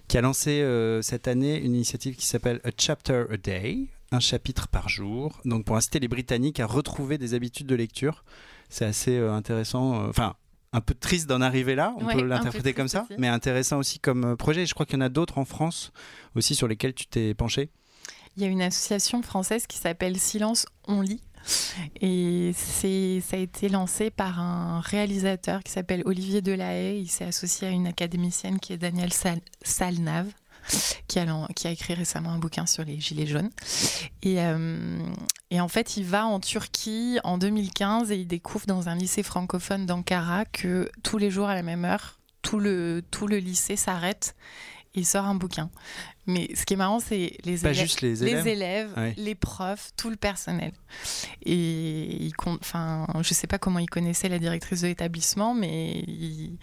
qui 0.07 0.17
a 0.17 0.21
lancé 0.21 0.61
euh, 0.61 1.01
cette 1.01 1.27
année 1.27 1.57
une 1.59 1.73
initiative 1.73 2.15
qui 2.15 2.25
s'appelle 2.27 2.61
A 2.63 2.69
Chapter 2.77 3.25
a 3.31 3.37
Day, 3.37 3.87
un 4.11 4.19
chapitre 4.19 4.67
par 4.67 4.87
jour, 4.87 5.39
donc 5.45 5.65
pour 5.65 5.75
inciter 5.77 5.99
les 5.99 6.07
Britanniques 6.07 6.59
à 6.59 6.67
retrouver 6.67 7.17
des 7.17 7.33
habitudes 7.33 7.65
de 7.65 7.73
lecture. 7.75 8.23
C'est 8.69 8.85
assez 8.85 9.17
euh, 9.17 9.33
intéressant, 9.33 10.03
euh, 10.03 10.09
enfin 10.09 10.35
un 10.73 10.81
peu 10.81 10.93
triste 10.93 11.27
d'en 11.27 11.39
arriver 11.41 11.73
là, 11.73 11.95
on 11.97 12.05
Ouais, 12.05 12.15
peut 12.15 12.21
l'interpréter 12.23 12.73
comme 12.73 12.89
ça, 12.89 13.03
aussi. 13.03 13.13
mais 13.17 13.29
intéressant 13.29 13.77
aussi 13.79 13.97
comme 13.99 14.25
euh, 14.25 14.35
projet. 14.35 14.63
Et 14.63 14.65
Je 14.65 14.73
crois 14.73 14.85
qu'il 14.85 14.95
y 14.95 14.97
en 14.97 15.05
a 15.05 15.09
d'autres 15.09 15.37
en 15.37 15.45
France 15.45 15.91
aussi 16.35 16.53
sur 16.53 16.67
lesquels 16.67 16.93
tu 16.93 17.07
t'es 17.07 17.33
penché. 17.33 17.69
Il 18.37 18.43
y 18.43 18.45
a 18.45 18.49
une 18.49 18.61
association 18.61 19.21
française 19.23 19.65
qui 19.65 19.77
s'appelle 19.77 20.19
Silence, 20.19 20.65
on 20.87 21.01
lit. 21.01 21.21
Et 22.01 22.51
ça 22.53 22.87
a 23.37 23.39
été 23.39 23.69
lancé 23.69 24.09
par 24.09 24.39
un 24.39 24.79
réalisateur 24.81 25.63
qui 25.63 25.71
s'appelle 25.71 26.01
Olivier 26.05 26.41
Delahaye. 26.41 27.01
Il 27.01 27.07
s'est 27.09 27.25
associé 27.25 27.67
à 27.67 27.71
une 27.71 27.87
académicienne 27.87 28.59
qui 28.59 28.73
est 28.73 28.77
Danielle 28.77 29.13
Sal- 29.13 29.41
Salnave. 29.61 30.27
qui 31.07 31.19
a, 31.19 31.71
écrit 31.71 31.93
récemment 31.93 32.31
un 32.31 32.39
bouquin 32.39 32.65
sur 32.65 32.83
les 32.83 32.99
gilets 32.99 33.27
jaunes. 33.27 33.51
Et, 34.23 34.37
et 35.51 35.61
en 35.61 35.67
fait, 35.67 35.97
il 35.97 36.05
va 36.05 36.25
en 36.25 36.39
Turquie 36.39 37.19
en 37.23 37.37
2015 37.37 38.11
et 38.11 38.15
il 38.15 38.25
découvre 38.27 38.65
dans 38.65 38.89
un 38.89 38.95
lycée 38.95 39.21
francophone 39.21 39.85
d'Ankara 39.85 40.45
que 40.45 40.89
tous 41.03 41.19
les 41.19 41.29
jours 41.29 41.47
à 41.47 41.53
la 41.53 41.61
même 41.61 41.85
heure, 41.85 42.19
tout 42.41 42.59
le, 42.59 43.03
tout 43.11 43.27
le 43.27 43.37
lycée 43.37 43.75
s'arrête 43.75 44.35
il 44.95 45.05
sort 45.05 45.25
un 45.25 45.35
bouquin. 45.35 45.69
Mais 46.27 46.49
ce 46.55 46.65
qui 46.65 46.73
est 46.73 46.77
marrant, 46.77 46.99
c'est 46.99 47.37
les, 47.45 47.57
Pas 47.57 47.69
élèves, 47.71 47.83
juste 47.83 48.01
les 48.01 48.23
élèves. 48.23 48.45
les 48.45 48.51
élèves, 48.51 48.89
Ouais. 48.97 49.13
les 49.17 49.35
profs, 49.35 49.91
tout 49.95 50.09
le 50.09 50.15
personnel. 50.15 50.71
Et 51.43 52.25
il 52.25 52.33
enfin, 52.45 53.07
je 53.21 53.33
sais 53.33 53.47
pas 53.47 53.57
comment 53.59 53.79
il 53.79 53.89
connaissait 53.89 54.29
la 54.29 54.39
directrice 54.39 54.81
de 54.81 54.87
l'établissement, 54.87 55.53
mais 55.53 55.99
il 56.07 56.57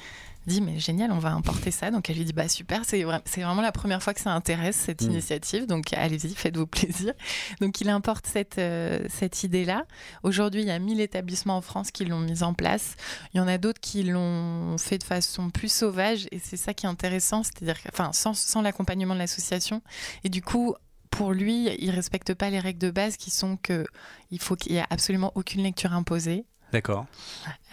dit 0.47 0.61
mais 0.61 0.79
génial, 0.79 1.13
on 1.13 1.19
va 1.19 1.31
importer 1.33 1.71
ça. 1.71 1.91
Donc 1.91 2.11
elle 2.11 2.17
lui 2.17 2.25
dit 2.25 2.33
bah 2.33 2.49
super, 2.49 2.85
c'est 2.85 3.01
vra- 3.03 3.23
c'est 3.25 3.43
vraiment 3.43 3.63
la 3.63 3.73
première 3.73 4.03
fois 4.03 4.13
que 4.15 4.21
ça 4.21 4.33
intéresse 4.33 4.77
cette 4.77 5.03
Mm. 5.03 5.11
initiative. 5.11 5.67
Donc 5.67 5.93
allez-y, 5.93 6.35
faites-vous 6.35 6.67
plaisir. 6.67 7.13
Donc 7.61 7.81
il 7.81 7.89
importe 7.89 8.27
cette 8.27 8.59
euh, 8.59 9.01
cette 9.09 9.45
idée-là. 9.45 9.85
Aujourd'hui, 10.23 10.63
il 10.63 10.69
y 10.69 10.71
a 10.71 10.79
1000 10.79 11.01
établissements 11.01 11.57
en 11.57 11.63
France 11.63 11.91
qui 11.91 12.05
l'ont 12.05 12.21
mise 12.21 12.43
en 12.43 12.55
place. 12.55 12.97
Il 13.35 13.39
y 13.39 13.41
en 13.41 13.49
a 13.49 13.59
d'autres 13.59 13.81
qui 13.81 14.03
l'ont 14.03 14.77
fait 14.79 14.99
de 14.99 15.05
façon 15.05 15.51
plus 15.51 15.73
sauvage 15.73 16.27
et 16.33 16.39
c'est 16.39 16.57
ça 16.57 16.75
qui 16.75 16.87
est 16.87 16.89
intéressant, 16.89 17.43
c'est-à-dire 17.43 17.77
enfin 17.93 18.13
sans, 18.13 18.35
sans 18.35 18.63
l'accompagnement 18.63 19.15
de 19.15 19.19
l'association. 19.21 19.83
Et 20.25 20.29
du 20.29 20.43
coup, 20.43 20.75
pour 21.11 21.33
lui, 21.33 21.69
il 21.79 21.91
respecte 21.91 22.33
pas 22.35 22.49
les 22.51 22.59
règles 22.59 22.79
de 22.79 22.91
base 22.91 23.17
qui 23.19 23.31
sont 23.31 23.57
que 23.59 23.85
il 24.31 24.41
faut 24.41 24.57
qu'il 24.57 24.73
y 24.73 24.77
ait 24.79 24.85
absolument 24.89 25.31
aucune 25.35 25.63
lecture 25.63 25.93
imposée. 25.93 26.47
D'accord. 26.73 27.07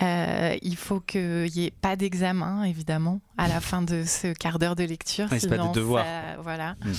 Euh, 0.02 0.58
il 0.62 0.76
faut 0.76 1.00
qu'il 1.00 1.50
n'y 1.56 1.66
ait 1.66 1.74
pas 1.82 1.96
d'examen, 1.96 2.64
évidemment, 2.64 3.22
à 3.40 3.48
la 3.48 3.62
fin 3.62 3.82
de 3.82 4.04
ce 4.06 4.34
quart 4.34 4.60
d'heure 4.60 4.76
de 4.76 4.84
lecture. 4.84 5.32
Ouais, 5.32 5.40
c'est 5.40 5.48
pas 5.48 5.58
des 5.58 5.72
devoirs. 5.74 6.06
ça- 6.06 6.42
voilà. 6.42 6.76
Mm. 6.84 6.92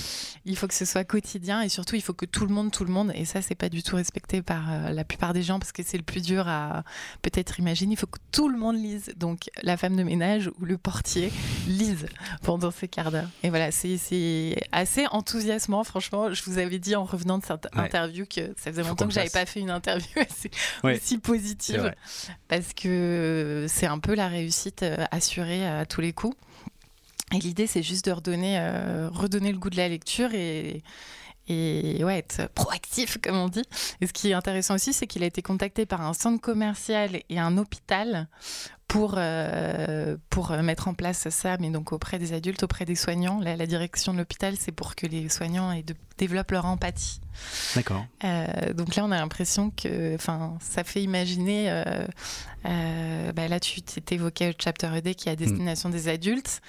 Il 0.47 0.56
faut 0.56 0.66
que 0.66 0.75
ce 0.75 0.85
soit 0.85 1.04
quotidien 1.04 1.61
et 1.62 1.68
surtout, 1.68 1.97
il 1.97 2.02
faut 2.02 2.12
que 2.14 2.25
tout 2.26 2.47
le 2.47 2.52
monde, 2.54 2.70
tout 2.73 2.85
le 2.85 2.92
monde, 2.92 3.12
et 3.14 3.25
ça, 3.25 3.42
c'est 3.42 3.54
pas 3.54 3.68
du 3.68 3.82
tout 3.82 3.97
respecté 3.97 4.42
par 4.42 4.70
euh, 4.70 4.90
la 4.90 5.04
plupart 5.04 5.32
des 5.35 5.42
gens 5.42 5.59
parce 5.59 5.73
que 5.73 5.82
c'est 5.82 5.97
le 5.99 6.02
plus 6.02 6.23
dur 6.23 6.49
à 6.49 6.82
peut-être 7.23 7.59
imaginer. 7.61 7.92
Il 7.92 7.97
faut 7.97 8.06
que 8.06 8.18
tout 8.32 8.49
le 8.49 8.59
monde 8.59 8.76
lise. 8.76 9.12
Donc, 9.16 9.50
la 9.62 9.76
femme 9.76 9.97
de 9.97 10.02
ménage 10.02 10.50
ou 10.61 10.64
le 10.64 10.78
portier 10.78 11.30
lise 11.68 12.06
pendant 12.42 12.70
ces 12.70 12.88
quarts 12.88 13.11
d'heure. 13.11 13.28
Et 13.42 13.50
voilà, 13.50 13.70
c'est 13.70 13.99
assez 14.73 15.06
enthousiasmant. 15.11 15.85
Franchement, 15.85 16.32
je 16.32 16.42
vous 16.44 16.59
avais 16.59 16.78
dit 16.78 16.97
en 16.97 17.04
revenant 17.04 17.38
de 17.38 17.44
cette 17.44 17.68
Ouais. 17.76 17.82
interview 17.82 18.25
que 18.25 18.54
ça 18.56 18.70
faisait 18.70 18.82
longtemps 18.82 19.06
que 19.06 19.12
j'avais 19.12 19.28
pas 19.30 19.44
fait 19.47 19.61
une 19.61 19.70
interview 19.70 20.06
assez 20.16 20.50
Ouais. 20.82 20.97
aussi 20.97 21.18
positive 21.18 21.92
parce 22.49 22.73
que 22.73 23.66
c'est 23.68 23.87
un 23.87 23.99
peu 23.99 24.14
la 24.14 24.28
réussite 24.28 24.82
euh, 24.82 25.04
assurée 25.11 25.66
à 25.66 25.85
tous 25.87 26.00
les 26.00 26.12
coups. 26.12 26.29
Et 27.32 27.38
l'idée, 27.38 27.66
c'est 27.66 27.82
juste 27.82 28.06
de 28.06 28.12
redonner, 28.12 28.58
euh, 28.58 29.08
redonner 29.12 29.52
le 29.52 29.58
goût 29.58 29.70
de 29.70 29.76
la 29.76 29.88
lecture 29.88 30.34
et, 30.34 30.82
et 31.49 32.04
ouais, 32.04 32.18
être 32.18 32.49
proactif, 32.54 33.18
comme 33.23 33.37
on 33.37 33.49
dit. 33.49 33.62
Et 34.00 34.06
ce 34.06 34.12
qui 34.12 34.30
est 34.30 34.35
intéressant 34.35 34.75
aussi, 34.75 34.92
c'est 34.92 35.06
qu'il 35.06 35.23
a 35.23 35.26
été 35.26 35.42
contacté 35.42 35.87
par 35.87 36.00
un 36.02 36.12
centre 36.14 36.40
commercial 36.40 37.20
et 37.28 37.38
un 37.38 37.56
hôpital 37.59 38.28
pour, 38.87 39.14
euh, 39.16 40.16
pour 40.30 40.50
mettre 40.50 40.88
en 40.88 40.94
place 40.94 41.28
ça, 41.28 41.56
mais 41.59 41.70
donc 41.70 41.92
auprès 41.92 42.18
des 42.18 42.32
adultes, 42.32 42.62
auprès 42.64 42.85
des 42.85 42.97
soignants. 42.97 43.38
La, 43.40 43.54
la 43.56 43.66
direction 43.66 44.12
de 44.12 44.18
l'hôpital, 44.18 44.54
c'est 44.59 44.73
pour 44.73 44.97
que 44.97 45.06
les 45.06 45.28
soignants 45.28 45.70
aient 45.73 45.85
de- 45.85 45.94
développent 46.18 46.50
leur 46.50 46.66
empathie. 46.66 47.20
D'accord. 47.76 48.04
Euh, 48.25 48.73
donc 48.75 48.97
là, 48.97 49.04
on 49.04 49.11
a 49.12 49.16
l'impression 49.18 49.70
que, 49.70 50.16
ça 50.61 50.85
fait 50.85 51.02
imaginer. 51.02 51.70
euh, 51.70 51.82
euh, 52.66 53.32
bah 53.32 53.49
là, 53.49 53.59
tu 53.61 53.80
t'évoquais 53.82 54.49
le 54.49 54.54
chapter 54.59 54.90
ED 54.97 55.14
qui 55.14 55.28
est 55.28 55.32
à 55.32 55.37
destination 55.37 55.88
des 55.88 56.09
adultes. 56.09 56.61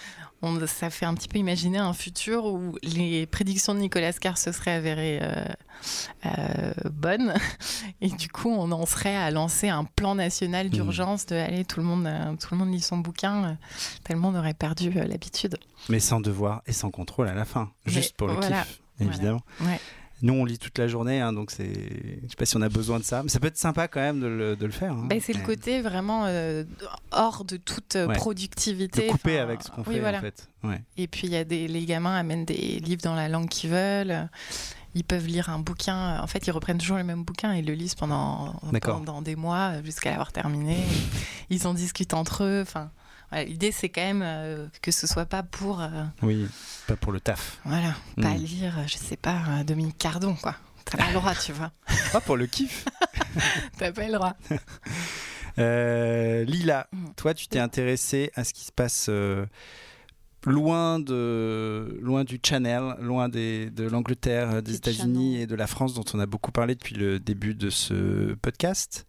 On, 0.42 0.66
ça 0.66 0.90
fait 0.90 1.06
un 1.06 1.14
petit 1.14 1.28
peu 1.28 1.38
imaginer 1.38 1.78
un 1.78 1.94
futur 1.94 2.46
où 2.46 2.76
les 2.82 3.26
prédictions 3.28 3.76
de 3.76 3.80
Nicolas 3.80 4.14
Carr 4.14 4.38
se 4.38 4.52
seraient 4.52 4.72
avérées 4.72 5.20
euh, 5.22 5.46
euh, 6.26 6.72
bonnes, 6.92 7.34
et 8.02 8.10
du 8.10 8.28
coup, 8.30 8.50
on 8.50 8.72
en 8.72 8.86
serait 8.86 9.16
à 9.16 9.30
lancer 9.30 9.70
un 9.70 9.84
plan 9.84 10.16
national 10.16 10.70
d'urgence 10.70 11.26
de 11.28 11.36
aller 11.36 11.64
tout 11.64 11.80
le 11.80 11.86
monde, 11.86 12.08
euh, 12.08 12.36
tout 12.38 12.50
le 12.54 12.58
monde 12.58 12.72
lit 12.72 12.82
son 12.82 12.98
bouquin, 12.98 13.58
tellement 14.04 14.30
on 14.30 14.36
aurait 14.36 14.54
perdu 14.54 14.92
l'habitude. 14.92 15.58
Mais 15.90 16.00
sans 16.00 16.20
devoir 16.20 16.62
et 16.66 16.74
sans 16.74 16.90
contrôle 16.90 17.28
à 17.28 17.34
la 17.34 17.46
fin. 17.46 17.72
Mais 17.86 17.94
Juste 17.94 18.16
pour 18.16 18.28
le 18.28 18.34
voilà, 18.34 18.64
kiff, 18.64 18.82
évidemment. 19.00 19.42
Ouais. 19.62 19.80
Nous, 20.22 20.34
on 20.34 20.46
lit 20.46 20.60
toute 20.60 20.78
la 20.78 20.88
journée, 20.88 21.20
hein, 21.20 21.34
donc 21.34 21.52
c'est. 21.52 21.74
Je 22.24 22.30
sais 22.30 22.36
pas 22.38 22.46
si 22.46 22.56
on 22.58 22.62
a 22.62 22.70
besoin 22.70 23.00
de 23.00 23.04
ça, 23.04 23.24
mais 23.24 23.30
ça 23.30 23.40
peut 23.40 23.48
être 23.48 23.58
sympa 23.58 23.88
quand 23.88 24.00
même 24.00 24.20
de 24.20 24.28
le, 24.28 24.56
de 24.56 24.66
le 24.66 24.72
faire. 24.72 24.94
hein. 24.94 25.06
Ben, 25.10 25.20
c'est 25.22 25.34
le 25.34 25.42
côté 25.44 25.82
vraiment 25.82 26.26
euh, 26.28 26.64
hors 27.12 27.44
de 27.44 27.58
toute 27.58 27.96
euh, 27.96 28.08
Ouais. 28.08 28.16
productivité. 28.16 29.08
De 29.08 29.12
couper 29.12 29.36
Enfin, 29.36 29.44
avec 29.44 29.64
ce 29.64 29.72
qu'on 29.72 29.82
oui, 29.88 29.96
fait 29.96 30.00
voilà. 30.00 30.20
en 30.20 30.22
fait. 30.22 30.48
Ouais. 30.64 30.82
Et 30.98 31.08
puis 31.08 31.28
il 31.28 31.34
y 31.34 31.38
a 31.38 31.44
des 31.44 31.68
les 31.68 31.86
gamins 31.86 32.16
amènent 32.16 32.46
des 32.46 32.80
livres 32.80 33.02
dans 33.04 33.16
la 33.16 33.30
langue 33.30 33.50
qu'ils 33.50 33.70
veulent. 33.72 34.30
Ils 34.94 35.04
peuvent 35.06 35.26
lire 35.26 35.50
un 35.50 35.60
bouquin. 35.60 36.20
En 36.22 36.28
fait, 36.28 36.46
ils 36.48 36.52
reprennent 36.52 36.78
toujours 36.78 36.98
le 36.98 37.06
même 37.06 37.24
bouquin 37.24 37.54
et 37.54 37.62
le 37.62 37.74
lisent 37.74 37.96
pendant 37.96 38.54
pendant 38.82 39.22
des 39.22 39.36
mois 39.38 39.82
jusqu'à 39.84 40.10
l'avoir 40.10 40.32
terminé. 40.34 40.76
Ils 41.50 41.66
en 41.66 41.74
discutent 41.74 42.14
entre 42.14 42.44
eux. 42.44 42.60
Enfin, 42.62 42.92
voilà, 43.32 43.46
l'idée 43.46 43.72
c'est 43.72 43.90
quand 43.90 44.02
même 44.02 44.22
euh, 44.24 44.68
que 44.82 44.92
ce 44.92 45.08
soit 45.08 45.26
pas 45.26 45.42
pour 45.44 45.82
euh, 45.82 45.90
Oui, 46.22 46.48
pas 46.88 46.96
pour 46.96 47.12
le 47.12 47.20
taf. 47.20 47.60
voilà 47.66 47.96
pas 48.22 48.30
Mm. 48.30 48.38
lire, 48.38 48.74
je 48.88 48.98
sais 48.98 49.18
pas, 49.18 49.38
euh, 49.50 49.64
Dominique 49.64 49.98
Cardon 49.98 50.36
quoi. 50.36 50.56
T'as 50.86 50.98
pas 50.98 51.08
le 51.08 51.14
droit, 51.14 51.34
tu 51.36 51.54
vois. 51.54 51.72
Pas 52.12 52.20
pour 52.22 52.36
le 52.36 52.48
kiff. 52.48 52.86
T'as 53.78 53.92
pas 53.94 54.08
le 54.08 54.14
droit. 54.14 54.34
Euh, 55.60 56.44
Lila, 56.46 56.88
Mm. 56.92 57.08
toi, 57.16 57.34
tu 57.34 57.48
t'es 57.48 57.60
intéressée 57.60 58.32
à 58.36 58.44
ce 58.44 58.54
qui 58.54 58.66
se 58.66 58.72
passe 58.72 59.06
euh, 59.10 59.46
loin, 60.46 61.00
de, 61.00 62.00
loin 62.02 62.24
du 62.24 62.40
Channel, 62.44 62.96
loin 63.00 63.30
des, 63.30 63.70
de 63.70 63.84
l'Angleterre, 63.84 64.64
des 64.64 64.76
États-Unis 64.76 65.42
et 65.42 65.48
de 65.48 65.56
la 65.56 65.68
France, 65.68 65.94
dont 65.94 66.06
on 66.14 66.20
a 66.20 66.26
beaucoup 66.26 66.52
parlé 66.52 66.76
depuis 66.76 66.96
le 66.96 67.20
début 67.20 67.54
de 67.54 67.70
ce 67.70 68.34
podcast. 68.42 69.06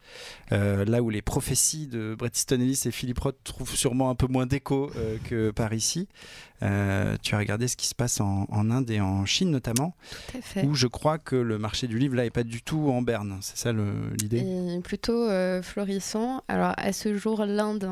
Euh, 0.52 0.84
là 0.84 1.02
où 1.02 1.10
les 1.10 1.22
prophéties 1.22 1.86
de 1.86 2.14
Bret 2.18 2.30
Easton 2.34 2.60
Ellis 2.60 2.82
et 2.84 2.90
Philip 2.90 3.18
Roth 3.18 3.38
trouvent 3.44 3.74
sûrement 3.74 4.10
un 4.10 4.14
peu 4.14 4.26
moins 4.26 4.46
d'écho 4.46 4.90
euh, 4.96 5.16
que 5.24 5.50
par 5.50 5.72
ici. 5.72 6.08
Euh, 6.62 7.16
tu 7.22 7.34
as 7.34 7.38
regardé 7.38 7.66
ce 7.66 7.76
qui 7.76 7.86
se 7.86 7.94
passe 7.94 8.20
en, 8.20 8.46
en 8.48 8.70
Inde 8.70 8.90
et 8.90 9.00
en 9.00 9.24
Chine 9.24 9.50
notamment, 9.50 9.96
où 10.62 10.74
je 10.74 10.86
crois 10.86 11.18
que 11.18 11.34
le 11.34 11.58
marché 11.58 11.88
du 11.88 11.98
livre 11.98 12.14
là 12.14 12.24
est 12.24 12.30
pas 12.30 12.44
du 12.44 12.62
tout 12.62 12.90
en 12.90 13.02
berne. 13.02 13.38
C'est 13.40 13.56
ça 13.56 13.72
l'idée? 13.72 14.80
Plutôt 14.84 15.28
florissant. 15.62 16.44
Alors 16.46 16.74
à 16.76 16.92
ce 16.92 17.16
jour, 17.16 17.44
l'Inde, 17.44 17.90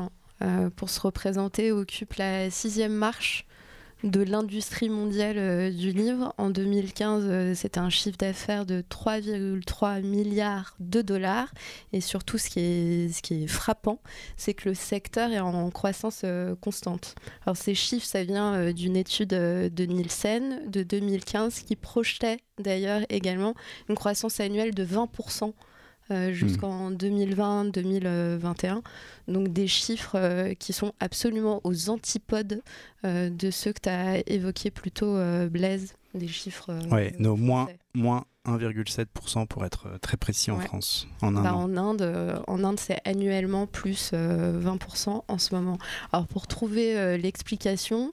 pour 0.75 0.89
se 0.89 0.99
représenter, 0.99 1.71
occupe 1.71 2.13
la 2.15 2.49
sixième 2.49 2.93
marche 2.93 3.45
de 4.03 4.21
l'industrie 4.21 4.89
mondiale 4.89 5.37
euh, 5.37 5.71
du 5.71 5.91
livre. 5.91 6.33
En 6.37 6.49
2015, 6.49 7.23
euh, 7.25 7.53
c'était 7.53 7.79
un 7.79 7.89
chiffre 7.89 8.17
d'affaires 8.17 8.65
de 8.65 8.83
3,3 8.89 10.01
milliards 10.01 10.75
de 10.79 11.01
dollars. 11.01 11.53
Et 11.93 12.01
surtout, 12.01 12.37
ce 12.37 12.49
qui 12.49 12.59
est, 12.59 13.47
frappant, 13.47 13.99
c'est 14.37 14.53
que 14.53 14.69
le 14.69 14.75
secteur 14.75 15.31
est 15.31 15.39
en 15.39 15.69
croissance 15.69 16.21
euh, 16.23 16.55
constante. 16.55 17.15
Alors 17.45 17.57
ces 17.57 17.75
chiffres, 17.75 18.05
ça 18.05 18.23
vient 18.23 18.55
euh, 18.55 18.73
d'une 18.73 18.95
étude 18.95 19.33
euh, 19.33 19.69
de 19.69 19.85
Nielsen 19.85 20.69
de 20.69 20.83
2015 20.83 21.61
qui 21.61 21.75
projetait 21.75 22.39
d'ailleurs 22.59 23.01
également 23.09 23.55
une 23.89 23.95
croissance 23.95 24.39
annuelle 24.39 24.73
de 24.73 24.85
20% 24.85 25.53
euh, 26.11 26.31
jusqu'en 26.33 26.91
2020-2021. 26.91 28.81
Donc 29.27 29.49
des 29.49 29.67
chiffres 29.67 30.15
euh, 30.17 30.53
qui 30.53 30.73
sont 30.73 30.93
absolument 30.99 31.61
aux 31.63 31.89
antipodes 31.89 32.61
euh, 33.05 33.29
de 33.29 33.51
ceux 33.51 33.73
que 33.73 33.81
tu 33.81 33.89
as 33.89 34.19
évoqués 34.29 34.71
plus 34.71 34.91
tôt, 34.91 35.17
Blaise. 35.49 35.93
Des 36.13 36.27
chiffres. 36.27 36.69
euh, 36.71 36.89
Ouais, 36.89 37.15
no, 37.19 37.37
moins, 37.37 37.69
moins 37.93 38.25
1,7% 38.45 39.47
pour 39.47 39.63
être 39.65 39.87
très 40.01 40.17
précis 40.17 40.51
en 40.51 40.57
Ouais. 40.57 40.65
France. 40.65 41.07
En 41.21 41.37
un 41.37 41.41
Bah, 41.43 41.55
en 41.55 41.77
Inde, 41.77 42.01
euh, 42.01 42.37
en 42.47 42.63
Inde 42.65 42.79
c'est 42.79 42.99
annuellement 43.05 43.65
plus 43.65 44.11
euh, 44.13 44.59
20% 44.59 45.23
en 45.25 45.37
ce 45.37 45.55
moment. 45.55 45.77
Alors 46.11 46.27
pour 46.27 46.47
trouver 46.47 46.97
euh, 46.97 47.15
l'explication, 47.15 48.11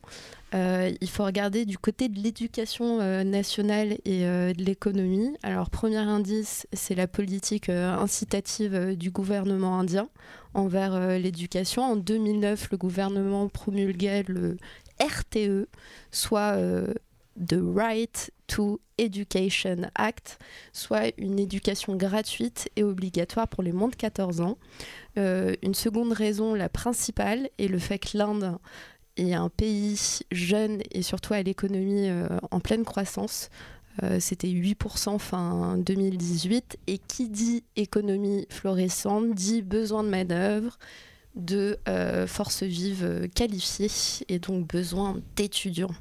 euh, 0.55 0.93
il 1.01 1.09
faut 1.09 1.25
regarder 1.25 1.67
du 1.67 1.77
côté 1.77 2.09
de 2.09 2.19
l'éducation 2.19 3.01
euh, 3.01 3.23
nationale 3.23 3.99
et 4.05 4.25
euh, 4.25 4.53
de 4.55 4.63
l'économie. 4.65 5.37
Alors 5.43 5.69
premier 5.69 5.99
indice, 5.99 6.67
c'est 6.73 6.95
la 6.95 7.07
politique 7.07 7.69
incitative 7.69 8.97
du 8.97 9.11
gouvernement 9.11 9.79
indien 9.79 10.09
envers 10.55 11.19
l'éducation. 11.19 11.83
En 11.83 11.97
2009, 11.97 12.71
le 12.73 12.79
gouvernement 12.79 13.49
promulguait 13.49 14.25
le 14.27 14.57
RTE, 15.01 15.69
soit 16.11 16.57
The 17.39 17.59
Right 17.61 18.33
to 18.47 18.81
Education 18.97 19.91
Act, 19.95 20.39
soit 20.73 21.13
une 21.19 21.39
éducation 21.39 21.95
gratuite 21.95 22.69
et 22.77 22.83
obligatoire 22.83 23.47
pour 23.47 23.63
les 23.63 23.73
moins 23.73 23.89
de 23.89 23.97
14 23.97 24.41
ans. 24.41 24.59
Une 25.17 25.75
seconde 25.75 26.13
raison, 26.13 26.55
la 26.55 26.69
principale, 26.69 27.51
est 27.59 27.69
le 27.69 27.79
fait 27.79 27.99
que 27.99 28.17
l'Inde 28.17 28.59
est 29.21 29.35
un 29.35 29.49
pays 29.49 30.21
jeune 30.31 30.81
et 30.93 31.03
surtout 31.03 31.35
à 31.35 31.43
l'économie 31.43 32.09
euh, 32.09 32.29
en 32.51 32.61
pleine 32.61 32.85
croissance. 32.85 33.51
Euh, 34.03 34.19
C'était 34.21 34.49
8% 34.49 35.19
fin 35.19 35.77
2018. 35.79 36.79
Et 36.87 36.99
qui 36.99 37.29
dit 37.29 37.65
économie 37.77 38.47
florissante 38.51 39.35
dit 39.35 39.63
besoin 39.63 40.05
de 40.05 40.09
main-d'œuvre, 40.09 40.79
de 41.35 41.79
euh, 41.89 42.27
forces 42.27 42.63
vives 42.63 43.29
qualifiées 43.35 43.91
et 44.29 44.39
donc 44.39 44.67
besoin 44.67 45.17
d'étudiants. 45.37 45.95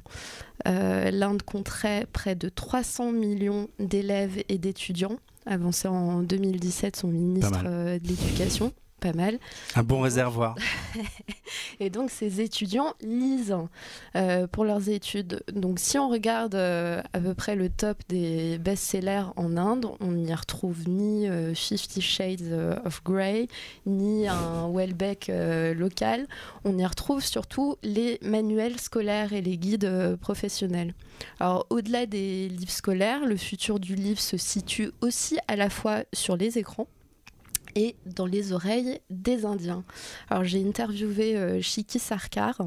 Euh, 0.66 1.10
L'Inde 1.10 1.42
compterait 1.42 2.06
près 2.12 2.34
de 2.34 2.48
300 2.48 3.12
millions 3.12 3.68
d'élèves 3.78 4.42
et 4.48 4.58
d'étudiants, 4.58 5.18
avancé 5.46 5.88
en 5.88 6.22
2017 6.22 6.96
son 6.96 7.08
ministre 7.08 7.62
euh, 7.64 7.98
de 7.98 8.08
l'Éducation 8.08 8.72
pas 8.98 9.12
mal. 9.12 9.38
Un 9.74 9.82
bon 9.82 10.00
réservoir. 10.00 10.56
et 11.80 11.90
donc 11.90 12.10
ces 12.10 12.40
étudiants 12.40 12.94
lisent 13.00 13.56
euh, 14.16 14.46
pour 14.46 14.64
leurs 14.64 14.88
études. 14.88 15.42
Donc 15.52 15.78
si 15.78 15.98
on 15.98 16.08
regarde 16.08 16.54
euh, 16.54 17.00
à 17.12 17.20
peu 17.20 17.34
près 17.34 17.56
le 17.56 17.68
top 17.68 17.98
des 18.08 18.58
best-sellers 18.58 19.24
en 19.36 19.56
Inde, 19.56 19.86
on 20.00 20.12
n'y 20.12 20.34
retrouve 20.34 20.88
ni 20.88 21.28
euh, 21.28 21.54
Fifty 21.54 22.00
Shades 22.00 22.52
of 22.84 23.02
Grey, 23.04 23.48
ni 23.86 24.28
un 24.28 24.68
Welbeck 24.72 25.30
local. 25.76 26.26
On 26.64 26.76
y 26.78 26.86
retrouve 26.86 27.24
surtout 27.24 27.76
les 27.82 28.18
manuels 28.22 28.80
scolaires 28.80 29.32
et 29.32 29.40
les 29.40 29.56
guides 29.56 30.16
professionnels. 30.20 30.94
Alors 31.40 31.66
au-delà 31.70 32.06
des 32.06 32.48
livres 32.48 32.70
scolaires, 32.70 33.24
le 33.26 33.36
futur 33.36 33.80
du 33.80 33.94
livre 33.94 34.20
se 34.20 34.36
situe 34.36 34.90
aussi 35.00 35.38
à 35.48 35.56
la 35.56 35.70
fois 35.70 36.04
sur 36.12 36.36
les 36.36 36.58
écrans 36.58 36.88
et 37.74 37.96
dans 38.06 38.26
les 38.26 38.52
oreilles 38.52 39.00
des 39.10 39.44
Indiens. 39.44 39.84
Alors 40.30 40.44
j'ai 40.44 40.66
interviewé 40.66 41.36
euh, 41.36 41.60
Shiki 41.60 41.98
Sarkar, 41.98 42.60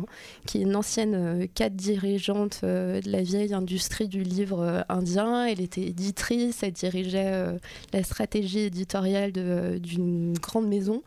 qui 0.45 0.59
est 0.59 0.61
une 0.61 0.75
ancienne 0.75 1.15
euh, 1.15 1.47
cadre 1.53 1.75
dirigeante 1.75 2.61
euh, 2.63 3.01
de 3.01 3.11
la 3.11 3.21
vieille 3.21 3.53
industrie 3.53 4.07
du 4.07 4.23
livre 4.23 4.85
indien. 4.89 5.45
Elle 5.45 5.61
était 5.61 5.81
éditrice, 5.81 6.63
elle 6.63 6.73
dirigeait 6.73 7.59
la 7.93 8.03
stratégie 8.03 8.59
éditoriale 8.59 9.31
d'une 9.31 10.33
grande 10.33 10.67
maison. 10.67 11.03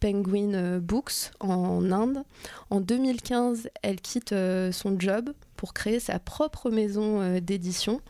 Penguin 0.00 0.80
Books 0.80 1.30
en 1.40 1.90
Inde. 1.90 2.24
En 2.68 2.80
2015, 2.80 3.70
elle 3.82 4.00
quitte 4.00 4.34
son 4.72 5.00
job 5.00 5.32
pour 5.56 5.72
créer 5.72 5.98
sa 5.98 6.18
propre 6.18 6.70
maison 6.70 7.38
d'édition 7.38 8.00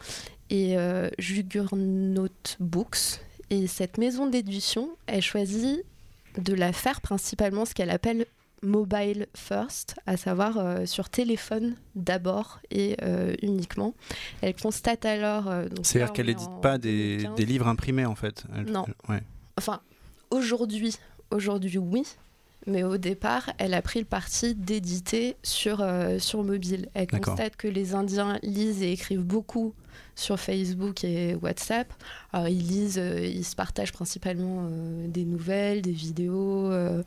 et 0.50 0.76
Juggernaut 1.18 2.28
Books 2.58 3.20
et 3.50 3.66
cette 3.66 3.98
maison 3.98 4.26
d'édition, 4.26 4.90
elle 5.06 5.22
choisit 5.22 5.84
de 6.38 6.54
la 6.54 6.72
faire 6.72 7.00
principalement 7.00 7.64
ce 7.64 7.74
qu'elle 7.74 7.90
appelle 7.90 8.26
mobile 8.64 9.26
first, 9.34 9.94
à 10.06 10.16
savoir 10.16 10.58
euh, 10.58 10.86
sur 10.86 11.10
téléphone 11.10 11.76
d'abord 11.94 12.60
et 12.70 12.96
euh, 13.02 13.34
uniquement. 13.42 13.94
Elle 14.40 14.56
constate 14.56 15.04
alors. 15.04 15.48
Euh, 15.48 15.66
C'est-à-dire 15.82 16.12
qu'elle 16.12 16.26
n'édite 16.26 16.60
pas 16.62 16.78
des, 16.78 17.28
des, 17.36 17.46
livres 17.46 17.68
imprimés 17.68 18.06
en 18.06 18.14
fait. 18.14 18.44
non. 18.66 18.86
Ouais. 19.08 19.22
Enfin, 19.58 19.80
aujourd'hui, 20.30 20.96
aujourd'hui 21.30 21.78
oui. 21.78 22.04
Mais 22.66 22.82
au 22.82 22.96
départ, 22.96 23.50
elle 23.58 23.74
a 23.74 23.82
pris 23.82 23.98
le 23.98 24.06
parti 24.06 24.54
d'éditer 24.54 25.36
sur, 25.42 25.86
sur 26.18 26.42
mobile. 26.42 26.88
Elle 26.94 27.08
constate 27.08 27.56
que 27.56 27.68
les 27.68 27.94
Indiens 27.94 28.38
lisent 28.42 28.82
et 28.82 28.90
écrivent 28.90 29.20
beaucoup 29.20 29.74
sur 30.14 30.38
Facebook 30.38 31.04
et 31.04 31.34
WhatsApp. 31.34 31.92
Alors, 32.32 32.48
ils 32.48 32.66
lisent, 32.66 32.98
euh, 32.98 33.24
ils 33.24 33.44
se 33.44 33.56
partagent 33.56 33.92
principalement 33.92 34.68
euh, 34.70 35.06
des 35.08 35.24
nouvelles, 35.24 35.82
des 35.82 35.92
vidéos, 35.92 36.70
euh, 36.70 37.02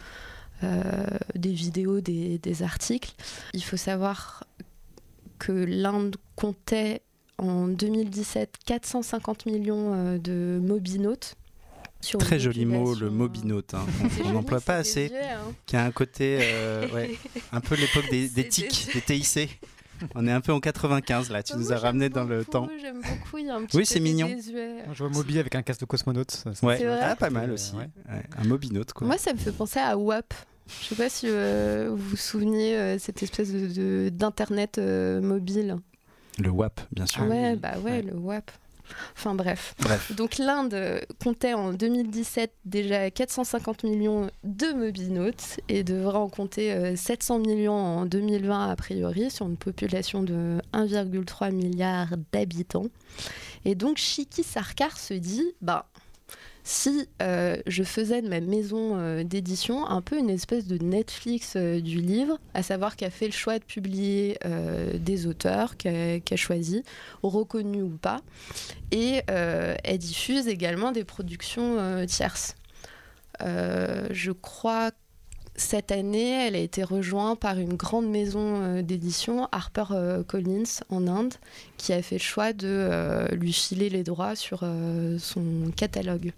des 1.36 1.52
vidéos, 1.52 2.02
des, 2.02 2.38
des, 2.38 2.64
articles. 2.64 3.14
Il 3.54 3.64
faut 3.64 3.78
savoir 3.78 4.44
que 5.40 5.52
l'Inde 5.52 6.16
comptait 6.36 7.02
en 7.38 7.68
2017 7.68 8.56
450 8.66 9.46
millions 9.46 10.18
de 10.18 10.60
mobinotes. 10.62 11.36
Très 12.20 12.40
joli 12.40 12.66
mot, 12.66 12.96
le 12.96 13.10
mobinote. 13.10 13.74
Hein. 13.74 13.86
On 14.26 14.32
n'emploie 14.32 14.62
pas 14.62 14.78
assez. 14.78 15.12
Hein. 15.14 15.54
Qui 15.66 15.76
a 15.76 15.84
un 15.84 15.92
côté, 15.92 16.38
ouais, 16.94 17.12
un 17.52 17.62
peu 17.62 17.76
l'époque 17.76 18.10
des, 18.10 18.28
des 18.30 18.48
TIC, 18.48 18.90
des 18.94 19.02
TIC. 19.02 19.60
On 20.16 20.28
est 20.28 20.32
un 20.32 20.42
peu 20.42 20.52
en 20.52 20.60
95 20.60 21.30
là, 21.30 21.44
tu 21.44 21.56
nous 21.56 21.74
as 21.74 21.78
ramené 21.78 22.10
dans 22.10 22.24
le 22.24 22.46
temps. 22.46 22.68
J'aime 22.80 23.02
beaucoup, 23.02 23.38
il 23.38 23.48
y 23.48 23.50
a 23.50 23.56
un 23.56 23.66
petit 23.66 23.78
Oui, 23.78 23.86
c'est 23.86 24.00
mignon. 24.00 24.30
je 24.30 25.04
vois 25.04 25.10
Moby 25.10 25.40
avec 25.40 25.56
un 25.56 25.62
casque 25.62 25.82
de 25.82 25.86
cosmonaute. 25.86 26.44
ouais, 26.64 26.86
ah, 26.86 27.16
pas 27.16 27.30
mal 27.30 27.52
aussi. 27.52 27.74
Un 28.38 28.44
mobinote 28.48 28.94
quoi. 28.94 29.08
Moi, 29.08 29.18
ça 29.18 29.34
me 29.34 29.38
fait 29.38 29.52
penser 29.52 29.80
à 29.80 29.98
WAP. 29.98 30.34
Je 30.82 30.88
sais 30.88 30.96
pas 30.96 31.10
si 31.10 31.28
euh, 31.30 31.90
vous 31.92 32.10
vous 32.10 32.16
souvenez 32.18 32.76
euh, 32.76 33.00
cette 33.00 33.24
espèce 33.24 33.52
de 33.52 34.10
d'internet 34.10 34.78
euh, 34.78 35.22
mobile. 35.22 35.78
Le 36.40 36.50
WAP, 36.50 36.82
bien 36.92 37.06
sûr. 37.06 37.24
Ouais, 37.24 37.56
bah 37.56 37.80
ouais, 37.80 38.02
le 38.02 38.14
WAP. 38.14 38.52
Enfin 39.16 39.36
bref. 39.36 39.76
Donc 40.12 40.38
l'Inde 40.38 41.02
comptait 41.24 41.54
en 41.54 41.74
2017 41.74 42.52
déjà 42.66 43.10
450 43.12 43.84
millions 43.84 44.30
de 44.44 44.74
mobinotes 44.74 45.60
et 45.70 45.84
devrait 45.84 46.18
en 46.18 46.30
compter 46.30 46.96
700 46.96 47.36
euh, 47.36 47.40
millions 47.40 47.74
en 47.74 48.06
2020 48.06 48.70
a 48.70 48.76
priori 48.76 49.30
sur 49.30 49.48
une 49.48 49.58
population 49.58 50.24
de 50.24 50.60
1,3 50.74 51.52
milliard 51.52 52.10
d'habitants. 52.32 52.88
Et 53.66 53.76
donc 53.76 53.98
Shiki 53.98 54.44
Sarkar 54.44 54.98
se 54.98 55.14
dit, 55.14 55.46
bah 55.62 55.88
si 56.68 57.08
euh, 57.22 57.56
je 57.66 57.82
faisais 57.84 58.22
de 58.22 58.28
ma 58.28 58.42
maison 58.42 58.98
euh, 58.98 59.24
d'édition 59.24 59.88
un 59.88 60.02
peu 60.02 60.18
une 60.20 60.30
espèce 60.30 60.68
de 60.68 60.78
Netflix 60.84 61.54
euh, 61.56 61.80
du 61.80 62.02
livre, 62.02 62.40
à 62.54 62.62
savoir 62.62 62.98
qu'elle 62.98 63.12
fait 63.12 63.28
le 63.28 63.32
choix 63.32 63.58
de 63.58 63.64
publier 63.64 64.38
des 64.94 65.28
auteurs 65.28 65.78
qu'elle 65.78 66.22
a 66.30 66.36
choisis, 66.36 66.82
reconnus 67.24 67.84
ou 67.84 67.98
pas, 67.98 68.20
et 68.92 69.22
elle 69.28 69.98
diffuse 69.98 70.48
également 70.48 70.92
des 70.92 71.04
productions 71.04 72.06
tierces. 72.06 72.56
je 73.40 74.32
crois 74.32 74.92
cette 75.56 75.92
année, 75.92 76.48
elle 76.48 76.56
a 76.56 76.60
été 76.60 76.84
rejointe 76.84 77.40
par 77.40 77.58
une 77.58 77.76
grande 77.76 78.08
maison 78.08 78.82
d'édition, 78.82 79.48
Harper 79.52 79.86
Collins, 80.28 80.82
en 80.90 81.08
Inde, 81.08 81.34
qui 81.78 81.94
a 81.94 82.02
fait 82.02 82.16
le 82.16 82.22
choix 82.22 82.54
de 82.54 83.28
lui 83.34 83.54
filer 83.54 83.90
les 83.90 84.04
droits 84.04 84.36
sur 84.36 84.64
son 85.20 85.72
catalogue. 85.76 86.34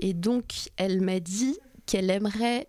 Et 0.00 0.14
donc, 0.14 0.70
elle 0.76 1.00
m'a 1.00 1.20
dit 1.20 1.58
qu'elle 1.86 2.10
aimerait, 2.10 2.68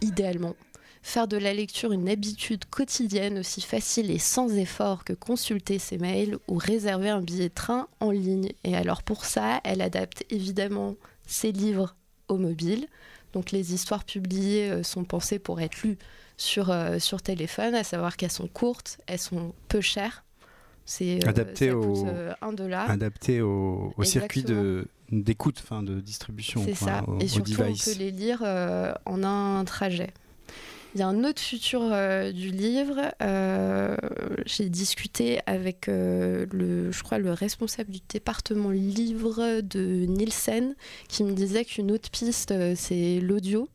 idéalement, 0.00 0.54
faire 1.02 1.28
de 1.28 1.36
la 1.36 1.54
lecture 1.54 1.92
une 1.92 2.08
habitude 2.08 2.64
quotidienne 2.66 3.38
aussi 3.38 3.60
facile 3.60 4.10
et 4.10 4.18
sans 4.18 4.54
effort 4.56 5.04
que 5.04 5.12
consulter 5.12 5.78
ses 5.78 5.98
mails 5.98 6.38
ou 6.48 6.56
réserver 6.56 7.08
un 7.08 7.22
billet 7.22 7.48
de 7.48 7.54
train 7.54 7.88
en 8.00 8.10
ligne. 8.10 8.50
Et 8.64 8.76
alors 8.76 9.02
pour 9.02 9.24
ça, 9.24 9.60
elle 9.64 9.80
adapte 9.80 10.24
évidemment 10.30 10.96
ses 11.26 11.52
livres 11.52 11.96
au 12.28 12.36
mobile. 12.36 12.86
Donc 13.32 13.50
les 13.50 13.74
histoires 13.74 14.04
publiées 14.04 14.70
euh, 14.70 14.82
sont 14.82 15.04
pensées 15.04 15.38
pour 15.38 15.60
être 15.60 15.82
lues 15.82 15.98
sur, 16.36 16.70
euh, 16.70 16.98
sur 16.98 17.22
téléphone, 17.22 17.74
à 17.74 17.84
savoir 17.84 18.16
qu'elles 18.16 18.30
sont 18.30 18.48
courtes, 18.48 18.98
elles 19.06 19.18
sont 19.18 19.54
peu 19.68 19.80
chères. 19.80 20.24
C'est 20.90 21.24
euh, 21.24 21.28
adapté, 21.28 21.70
au, 21.70 22.04
adapté 22.40 23.40
au, 23.42 23.94
au 23.96 24.02
circuit 24.02 24.42
de 24.42 24.88
d'écoute, 25.12 25.62
enfin 25.62 25.84
de 25.84 26.00
distribution. 26.00 26.64
C'est 26.64 26.74
ça. 26.74 27.04
et 27.20 27.28
surtout, 27.28 27.52
on 27.60 27.72
peut 27.72 27.94
les 27.96 28.10
lire 28.10 28.42
euh, 28.44 28.92
en 29.04 29.22
un 29.22 29.64
trajet. 29.64 30.10
Il 30.96 30.98
y 30.98 31.04
a 31.04 31.06
un 31.06 31.22
autre 31.22 31.40
futur 31.40 31.80
euh, 31.84 32.32
du 32.32 32.50
livre. 32.50 33.00
Euh, 33.22 33.96
j'ai 34.46 34.68
discuté 34.68 35.38
avec 35.46 35.86
le, 35.86 36.90
je 36.90 37.02
crois, 37.04 37.18
le 37.18 37.32
responsable 37.32 37.92
du 37.92 38.00
département 38.08 38.70
livre 38.70 39.60
de 39.60 40.06
Nielsen, 40.06 40.74
qui 41.06 41.22
me 41.22 41.34
disait 41.34 41.64
qu'une 41.64 41.92
autre 41.92 42.10
piste, 42.10 42.52
c'est 42.74 43.20
l'audio. 43.20 43.68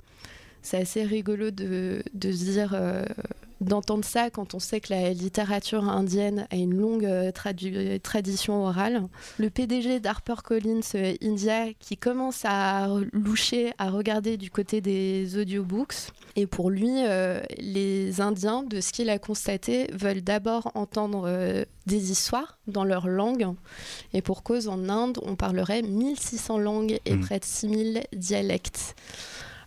C'est 0.61 0.79
assez 0.81 1.05
rigolo 1.05 1.49
de, 1.49 2.03
de 2.13 2.29
dire 2.29 2.75
d'entendre 3.61 4.05
ça 4.05 4.29
quand 4.29 4.53
on 4.53 4.59
sait 4.59 4.81
que 4.81 4.93
la 4.93 5.13
littérature 5.13 5.87
indienne 5.87 6.47
a 6.51 6.55
une 6.55 6.75
longue 6.75 7.05
euh, 7.05 7.31
tradition 7.99 8.63
orale. 8.65 9.03
Le 9.37 9.49
PDG 9.49 9.99
d'HarperCollins 9.99 10.81
euh, 10.95 11.13
India 11.21 11.67
qui 11.79 11.97
commence 11.97 12.41
à 12.45 12.87
loucher, 13.13 13.71
à 13.77 13.89
regarder 13.89 14.37
du 14.37 14.49
côté 14.49 14.81
des 14.81 15.37
audiobooks. 15.37 16.11
Et 16.35 16.47
pour 16.47 16.69
lui, 16.69 16.89
euh, 16.89 17.41
les 17.57 18.21
Indiens, 18.21 18.63
de 18.63 18.81
ce 18.81 18.91
qu'il 18.91 19.09
a 19.09 19.19
constaté, 19.19 19.89
veulent 19.93 20.21
d'abord 20.21 20.71
entendre 20.75 21.65
des 21.85 22.11
histoires 22.11 22.57
dans 22.67 22.83
leur 22.83 23.07
langue. 23.07 23.53
Et 24.13 24.21
pour 24.21 24.43
cause, 24.43 24.67
en 24.67 24.89
Inde, 24.89 25.19
on 25.23 25.35
parlerait 25.35 25.81
1600 25.81 26.57
langues 26.57 26.99
et 27.05 27.15
mmh. 27.15 27.19
près 27.21 27.39
de 27.39 27.45
6000 27.45 28.03
dialectes. 28.13 28.95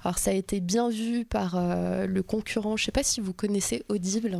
Alors 0.09 0.16
ça 0.16 0.31
a 0.31 0.35
été 0.35 0.61
bien 0.61 0.88
vu 0.88 1.27
par 1.27 1.57
euh, 1.57 2.07
le 2.07 2.23
concurrent, 2.23 2.79
je 2.79 2.83
ne 2.83 2.87
sais 2.87 2.92
pas 2.92 3.03
si 3.03 3.21
vous 3.21 3.35
connaissez 3.35 3.85
Audible. 3.90 4.38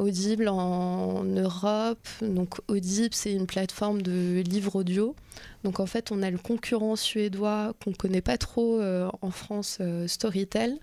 Audible 0.00 0.48
en 0.48 1.22
Europe. 1.22 2.04
Donc 2.20 2.56
Audible, 2.66 3.14
c'est 3.14 3.32
une 3.32 3.46
plateforme 3.46 4.02
de 4.02 4.42
livres 4.44 4.74
audio. 4.74 5.14
Donc 5.62 5.78
en 5.78 5.86
fait, 5.86 6.10
on 6.10 6.20
a 6.20 6.32
le 6.32 6.38
concurrent 6.38 6.96
suédois 6.96 7.74
qu'on 7.80 7.90
ne 7.90 7.94
connaît 7.94 8.22
pas 8.22 8.38
trop 8.38 8.80
euh, 8.80 9.08
en 9.22 9.30
France, 9.30 9.78
euh, 9.80 10.08
Storytel, 10.08 10.80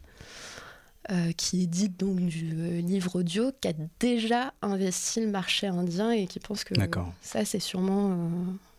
qui 1.35 1.63
édite 1.63 1.99
donc 1.99 2.15
du 2.21 2.81
livre 2.81 3.17
audio, 3.17 3.51
qui 3.59 3.67
a 3.67 3.73
déjà 3.99 4.53
investi 4.61 5.19
le 5.19 5.27
marché 5.27 5.67
indien 5.67 6.11
et 6.11 6.25
qui 6.25 6.39
pense 6.39 6.63
que 6.63 6.73
ça, 7.21 7.43
c'est 7.43 7.59
sûrement, 7.59 8.29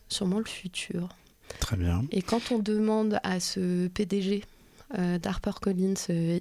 sûrement 0.09 0.39
le 0.39 0.47
futur. 0.47 1.11
Très 1.61 1.77
bien. 1.77 2.07
Et 2.11 2.23
quand 2.23 2.53
on 2.53 2.59
demande 2.59 3.21
à 3.23 3.39
ce 3.39 3.89
PDG 3.89 4.45
d'HarperCollins 4.93 5.95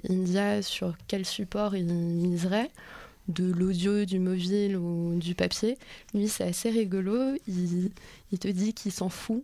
India 0.10 0.62
sur 0.62 0.96
quel 1.08 1.26
support 1.26 1.76
il 1.76 1.86
miserait 1.86 2.70
de 3.28 3.46
l'audio, 3.46 4.06
du 4.06 4.20
mobile 4.20 4.78
ou 4.78 5.18
du 5.18 5.36
papier. 5.36 5.78
Lui, 6.14 6.28
c'est 6.28 6.44
assez 6.44 6.70
rigolo. 6.70 7.36
Il, 7.48 7.92
il 8.32 8.40
te 8.40 8.48
dit 8.48 8.74
qu'il 8.74 8.92
s'en 8.92 9.10
fout 9.10 9.44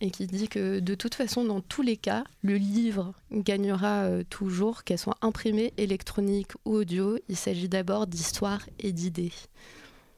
et 0.00 0.10
qui 0.10 0.26
dit 0.26 0.48
que 0.48 0.80
de 0.80 0.94
toute 0.94 1.14
façon, 1.14 1.44
dans 1.44 1.60
tous 1.60 1.82
les 1.82 1.96
cas, 1.96 2.24
le 2.42 2.56
livre 2.56 3.12
gagnera 3.32 4.04
euh, 4.04 4.22
toujours, 4.28 4.84
qu'elle 4.84 4.98
soit 4.98 5.18
imprimée, 5.20 5.74
électronique 5.76 6.52
ou 6.64 6.74
audio. 6.76 7.18
Il 7.28 7.36
s'agit 7.36 7.68
d'abord 7.68 8.06
d'histoire 8.06 8.62
et 8.78 8.92
d'idées. 8.92 9.32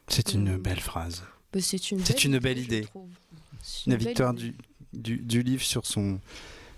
C'est 0.08 0.34
une 0.34 0.54
euh, 0.54 0.58
belle 0.58 0.80
phrase. 0.80 1.24
Bah, 1.52 1.60
c'est 1.60 1.90
une, 1.90 2.00
une, 2.24 2.38
belle 2.38 2.58
idée. 2.58 2.86
Une, 3.86 3.96
victoire 3.96 4.34
du, 4.34 4.54
du, 4.92 5.16
du, 5.16 5.42
livre 5.42 5.62
sur 5.62 5.84
son, 5.84 6.20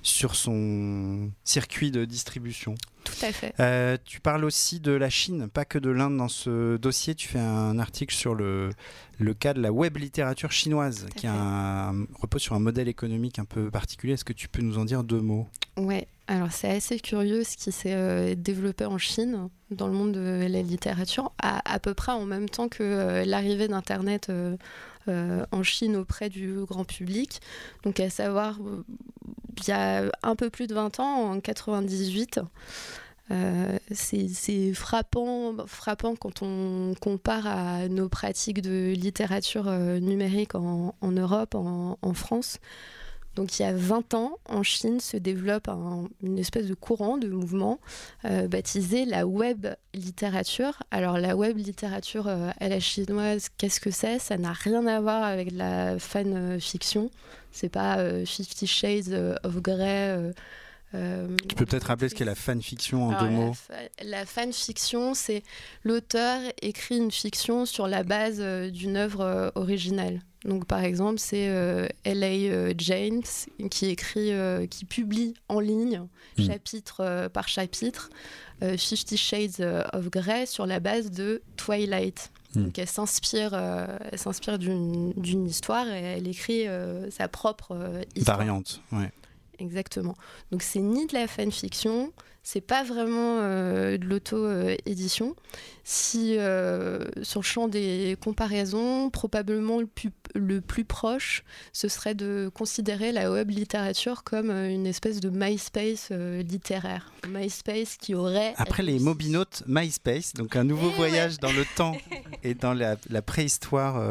sur 0.05 0.37
son 0.37 1.31
circuit 1.45 1.91
de 1.91 2.05
distribution. 2.05 2.75
Tout 3.05 3.15
à 3.23 3.33
fait. 3.33 3.55
Euh, 3.59 3.97
tu 4.05 4.21
parles 4.21 4.45
aussi 4.45 4.79
de 4.79 4.93
la 4.93 5.09
Chine, 5.09 5.49
pas 5.49 5.65
que 5.65 5.79
de 5.79 5.91
l'Inde 5.91 6.19
dans 6.19 6.29
ce 6.29 6.77
dossier. 6.77 7.15
Tu 7.15 7.27
fais 7.27 7.39
un 7.41 7.79
article 7.79 8.15
sur 8.15 8.35
le, 8.35 8.71
le 9.19 9.35
cas 9.35 9.55
de 9.55 9.61
la 9.61 9.73
web 9.73 9.97
littérature 9.97 10.53
chinoise, 10.53 11.07
qui 11.17 11.27
repose 11.27 12.43
sur 12.43 12.55
un 12.55 12.61
modèle 12.61 12.89
économique 12.89 13.39
un 13.39 13.47
peu 13.47 13.71
particulier. 13.71 14.13
Est-ce 14.13 14.25
que 14.25 14.35
tu 14.35 14.49
peux 14.49 14.63
nous 14.63 14.79
en 14.79 14.85
dire 14.85 15.05
deux 15.05 15.21
mots? 15.21 15.49
Ouais, 15.77 16.07
alors 16.29 16.53
c'est 16.53 16.71
assez 16.71 17.01
curieux 17.01 17.43
ce 17.43 17.57
qui 17.57 17.73
s'est 17.73 17.95
euh, 17.95 18.35
développé 18.37 18.85
en 18.85 18.99
Chine, 18.99 19.49
dans 19.71 19.89
le 19.89 19.95
monde 19.95 20.13
de 20.13 20.47
la 20.49 20.63
littérature, 20.63 21.33
à, 21.39 21.61
à 21.71 21.79
peu 21.79 21.95
près 21.95 22.13
en 22.13 22.27
même 22.27 22.49
temps 22.49 22.69
que 22.69 22.83
euh, 22.83 23.25
l'arrivée 23.25 23.69
d'Internet. 23.69 24.31
En 25.09 25.63
Chine 25.63 25.97
auprès 25.97 26.29
du 26.29 26.65
grand 26.67 26.85
public. 26.85 27.41
Donc 27.85 28.01
à 28.01 28.11
savoir 28.11 28.59
il 29.59 29.69
y 29.69 29.73
a 29.73 30.11
un 30.23 30.37
peu 30.37 30.51
plus 30.51 30.67
de 30.67 30.75
20 30.75 31.01
ans, 31.01 31.31
en 31.33 31.41
98. 31.41 32.41
Euh, 33.31 33.79
c'est 33.91 34.75
frappant, 34.75 35.55
frappant 35.67 36.15
quand 36.15 36.43
on 36.43 36.95
compare 37.01 37.47
à 37.47 37.89
nos 37.89 38.09
pratiques 38.09 38.61
de 38.61 38.93
littérature 38.95 39.69
euh, 39.69 39.99
numérique 39.99 40.55
en, 40.55 40.95
Europe, 41.03 41.55
en, 41.55 42.15
France. 42.15 42.59
Donc 43.35 43.59
il 43.59 43.63
y 43.63 43.65
a 43.65 43.73
20 43.73 44.15
ans, 44.15 44.39
en 44.49 44.63
Chine 44.63 45.01
se 45.01 45.17
développe 45.17 45.69
une 46.23 46.39
espèce 46.39 46.67
de 46.67 46.75
courant, 46.75 47.19
de 47.19 47.29
mouvement 47.29 47.81
euh, 48.25 48.49
baptisé 48.49 49.05
la 49.05 49.27
web 49.27 49.67
littérature. 49.93 50.83
Alors 50.91 51.19
la 51.19 51.37
web 51.37 51.57
littérature 51.57 52.29
à 52.29 52.69
la 52.69 52.81
chinoise, 52.81 53.49
qu'est-ce 53.59 53.81
que 53.81 53.91
c'est? 53.91 54.19
Ça 54.19 54.37
n'a 54.37 54.53
rien 54.53 54.87
à 54.87 55.01
voir 55.01 55.25
avec 55.25 55.51
la 55.51 55.99
fan 55.99 56.61
fiction. 56.61 57.11
C'est 57.55 57.69
pas 57.69 57.99
euh, 57.99 58.27
Fifty 58.27 58.67
Shades 58.67 59.13
euh, 59.13 59.37
of 59.45 59.63
Grey. 59.63 60.33
Euh, 60.93 61.29
tu 61.49 61.55
peux 61.55 61.67
peut-être 61.67 61.85
rappeler 61.85 62.09
ce 62.09 62.15
qu'est 62.17 62.25
la 62.25 62.35
fanfiction 62.35 63.09
en 63.09 63.21
deux 63.21 63.29
mots? 63.29 63.53
La, 64.03 64.27
fanfiction, 64.27 65.15
c'est 65.15 65.45
l'auteur 65.85 66.41
écrit 66.63 66.99
une 66.99 67.13
fiction 67.13 67.65
sur 67.65 67.87
la 67.87 68.03
base 68.03 68.41
d'une 68.41 68.97
œuvre 68.97 69.53
originale. 69.55 70.21
Donc 70.45 70.67
par 70.67 70.83
exemple, 70.83 71.19
c'est 71.19 71.45
L.A. 72.05 72.75
James 72.77 73.23
qui 73.71 73.87
écrit, 73.87 74.31
qui 74.69 74.85
publie 74.85 75.35
en 75.49 75.61
ligne, 75.61 76.03
hmm. 76.39 76.47
chapitre 76.47 77.29
par 77.33 77.49
chapitre, 77.49 78.11
Fifty 78.77 79.17
Shades 79.17 79.61
of 79.93 80.11
Grey 80.11 80.47
sur 80.47 80.67
la 80.67 80.81
base 80.81 81.11
de 81.11 81.43
Twilight. 81.57 82.31
Hmm. 82.55 82.65
Donc 82.65 82.79
elle 82.79 82.89
s'inspire, 82.89 83.51
euh, 83.55 83.87
elle 84.13 84.19
s'inspire 84.19 84.59
d'une 84.59 85.47
histoire 85.47 85.89
et 85.89 86.03
elle 86.03 86.29
écrit 86.29 86.67
euh, 86.69 87.11
sa 87.11 87.29
propre 87.29 87.73
euh, 87.73 88.03
histoire. 88.15 88.39
Variante, 88.39 88.81
ouais. 88.93 89.11
Exactement. 89.59 90.15
Donc 90.51 90.63
c'est 90.63 90.81
ni 90.81 91.07
de 91.07 91.15
la 91.15 91.27
fanfiction, 91.27 92.13
c'est 92.43 92.61
pas 92.61 92.85
vraiment 92.85 93.39
euh, 93.41 93.97
de 93.97 94.05
l'auto-édition. 94.05 95.35
Si 95.87 96.39
euh, 96.39 97.05
sur 97.23 97.41
le 97.41 97.45
champ 97.45 97.69
des 97.69 98.17
comparaisons, 98.19 99.11
probablement 99.11 99.81
le 99.81 99.87
plus, 99.87 100.11
le 100.35 100.63
plus, 100.63 100.85
proche, 100.85 101.45
ce 101.75 101.89
serait 101.89 102.15
de 102.15 102.51
considérer 102.55 103.13
la 103.13 103.31
web 103.31 103.51
littérature 103.51 104.25
comme 104.25 104.49
euh, 104.49 104.71
une 104.71 104.87
espèce 104.87 105.21
de 105.21 105.29
MySpace 105.29 106.11
littéraire. 106.11 107.13
MySpace 107.29 107.99
qui 107.99 108.15
aurait. 108.15 108.55
Après 108.57 108.83
les 108.83 108.99
mobinotes, 108.99 109.63
MySpace, 109.67 110.33
donc 110.33 110.57
un 110.57 110.65
nouveau 110.65 110.89
eh 110.95 110.97
voyage 110.97 111.39
dans 111.39 111.53
le 111.53 111.67
temps 111.77 111.99
et 112.43 112.55
dans 112.55 112.73
la, 112.73 112.97
préhistoire 113.21 114.03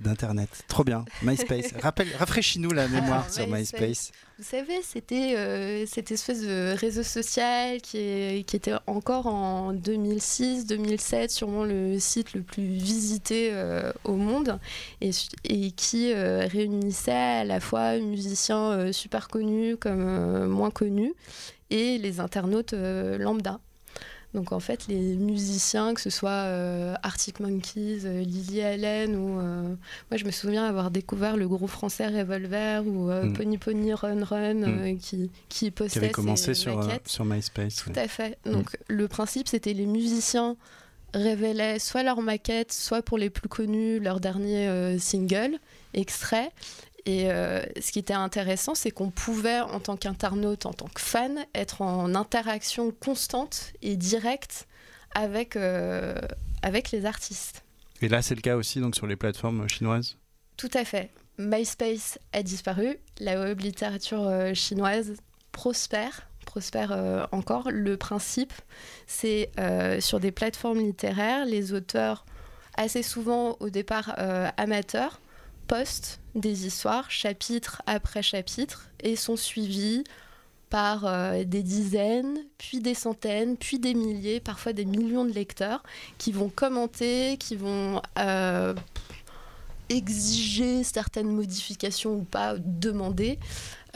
d'Internet. 0.00 0.64
Trop 0.68 0.84
bien, 0.84 1.04
MySpace. 1.22 1.72
Rafraîchis-nous 2.18 2.70
la 2.70 2.88
mémoire 2.88 3.30
sur 3.30 3.46
MySpace. 3.46 4.10
Vous 4.38 4.44
savez, 4.44 4.80
c'était 4.82 5.84
cette 5.86 6.10
espèce 6.10 6.40
de 6.42 6.74
réseau 6.76 7.02
social 7.02 7.80
qui, 7.80 8.44
qui 8.46 8.56
était 8.56 8.74
encore 8.86 9.26
en 9.26 9.72
2006-2007 10.96 11.28
sûrement 11.28 11.64
le 11.64 11.98
site 11.98 12.34
le 12.34 12.42
plus 12.42 12.62
visité 12.62 13.50
euh, 13.52 13.92
au 14.04 14.14
monde 14.14 14.58
et, 15.00 15.10
et 15.44 15.70
qui 15.70 16.12
euh, 16.12 16.46
réunissait 16.46 17.12
à 17.12 17.44
la 17.44 17.60
fois 17.60 17.98
musiciens 17.98 18.72
euh, 18.72 18.92
super 18.92 19.28
connus 19.28 19.76
comme 19.76 20.46
moins 20.46 20.70
connus 20.70 21.14
et 21.70 21.98
les 21.98 22.20
internautes 22.20 22.72
lambda. 22.72 23.60
Donc 24.34 24.50
en 24.50 24.58
fait, 24.58 24.88
les 24.88 25.14
musiciens, 25.14 25.94
que 25.94 26.00
ce 26.00 26.10
soit 26.10 26.30
euh, 26.30 26.94
Arctic 27.04 27.38
Monkeys, 27.38 28.00
euh, 28.04 28.20
Lily 28.22 28.62
Allen, 28.62 29.14
ou 29.14 29.38
euh, 29.38 29.62
moi 30.10 30.16
je 30.16 30.24
me 30.24 30.32
souviens 30.32 30.64
avoir 30.64 30.90
découvert 30.90 31.36
le 31.36 31.46
groupe 31.46 31.70
français 31.70 32.08
Revolver 32.08 32.84
ou 32.84 33.10
mm. 33.12 33.32
Pony 33.32 33.58
Pony 33.58 33.94
Run 33.94 34.24
Run 34.24 34.54
mm. 34.54 34.98
qui, 34.98 35.30
qui 35.48 35.70
postait. 35.70 36.00
Qui 36.00 36.04
avait 36.06 36.12
commencé 36.12 36.54
sur, 36.54 36.84
sur 37.06 37.24
MySpace. 37.24 37.76
Tout 37.76 37.92
à 37.94 38.08
fait. 38.08 38.36
Mm. 38.44 38.50
Donc 38.50 38.76
le 38.88 39.06
principe, 39.06 39.46
c'était 39.46 39.72
les 39.72 39.86
musiciens 39.86 40.56
révélaient 41.14 41.78
soit 41.78 42.02
leur 42.02 42.20
maquette, 42.20 42.72
soit 42.72 43.00
pour 43.00 43.16
les 43.16 43.30
plus 43.30 43.48
connus, 43.48 44.00
leur 44.00 44.20
dernier 44.20 44.98
single, 44.98 45.58
extrait. 45.94 46.50
Et 47.06 47.30
euh, 47.30 47.62
ce 47.80 47.92
qui 47.92 47.98
était 47.98 48.14
intéressant, 48.14 48.74
c'est 48.74 48.90
qu'on 48.90 49.10
pouvait, 49.10 49.60
en 49.60 49.80
tant 49.80 49.96
qu'internaute, 49.96 50.64
en 50.64 50.72
tant 50.72 50.88
que 50.88 51.00
fan, 51.00 51.44
être 51.54 51.82
en 51.82 52.14
interaction 52.14 52.92
constante 52.92 53.72
et 53.82 53.96
directe 53.96 54.66
avec, 55.14 55.56
euh, 55.56 56.16
avec 56.62 56.92
les 56.92 57.04
artistes. 57.04 57.62
Et 58.00 58.08
là, 58.08 58.22
c'est 58.22 58.34
le 58.34 58.40
cas 58.40 58.56
aussi 58.56 58.80
donc, 58.80 58.96
sur 58.96 59.06
les 59.06 59.16
plateformes 59.16 59.68
chinoises? 59.68 60.16
Tout 60.56 60.70
à 60.72 60.84
fait. 60.84 61.10
MySpace 61.36 62.18
a 62.32 62.42
disparu, 62.42 62.96
la 63.18 63.38
web 63.38 63.60
littérature 63.60 64.26
euh, 64.26 64.54
chinoise 64.54 65.14
prospère, 65.52 66.28
prospère 66.44 67.26
encore. 67.32 67.70
Le 67.70 67.96
principe, 67.96 68.52
c'est 69.06 69.50
sur 70.00 70.20
des 70.20 70.32
plateformes 70.32 70.78
littéraires, 70.78 71.44
les 71.44 71.72
auteurs, 71.72 72.24
assez 72.76 73.02
souvent 73.02 73.56
au 73.60 73.70
départ 73.70 74.14
amateurs, 74.56 75.20
postent 75.66 76.20
des 76.34 76.66
histoires, 76.66 77.10
chapitre 77.10 77.82
après 77.86 78.22
chapitre, 78.22 78.90
et 79.02 79.16
sont 79.16 79.36
suivis 79.36 80.04
par 80.70 81.04
euh, 81.06 81.44
des 81.44 81.62
dizaines, 81.62 82.38
puis 82.58 82.80
des 82.80 82.94
centaines, 82.94 83.56
puis 83.56 83.78
des 83.78 83.94
milliers, 83.94 84.40
parfois 84.40 84.72
des 84.72 84.84
millions 84.84 85.24
de 85.24 85.32
lecteurs 85.32 85.82
qui 86.18 86.32
vont 86.32 86.48
commenter, 86.48 87.36
qui 87.38 87.54
vont 87.54 88.02
euh, 88.18 88.74
exiger 89.88 90.82
certaines 90.82 91.30
modifications 91.30 92.14
ou 92.14 92.24
pas, 92.24 92.56
demander, 92.58 93.38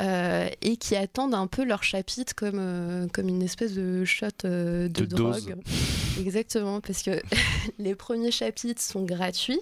euh, 0.01 0.49
et 0.63 0.77
qui 0.77 0.97
attendent 0.97 1.35
un 1.35 1.47
peu 1.47 1.65
leur 1.65 1.83
chapitre 1.83 2.35
comme, 2.35 3.09
comme 3.13 3.29
une 3.29 3.43
espèce 3.43 3.75
de 3.75 4.05
shot 4.05 4.27
de, 4.45 4.89
drogue. 4.89 5.57
Exactement, 6.19 6.81
parce 6.81 7.03
que 7.03 7.21
les 7.79 7.95
premiers 7.95 8.31
chapitres 8.31 8.83
sont 8.83 9.05
gratuits 9.05 9.61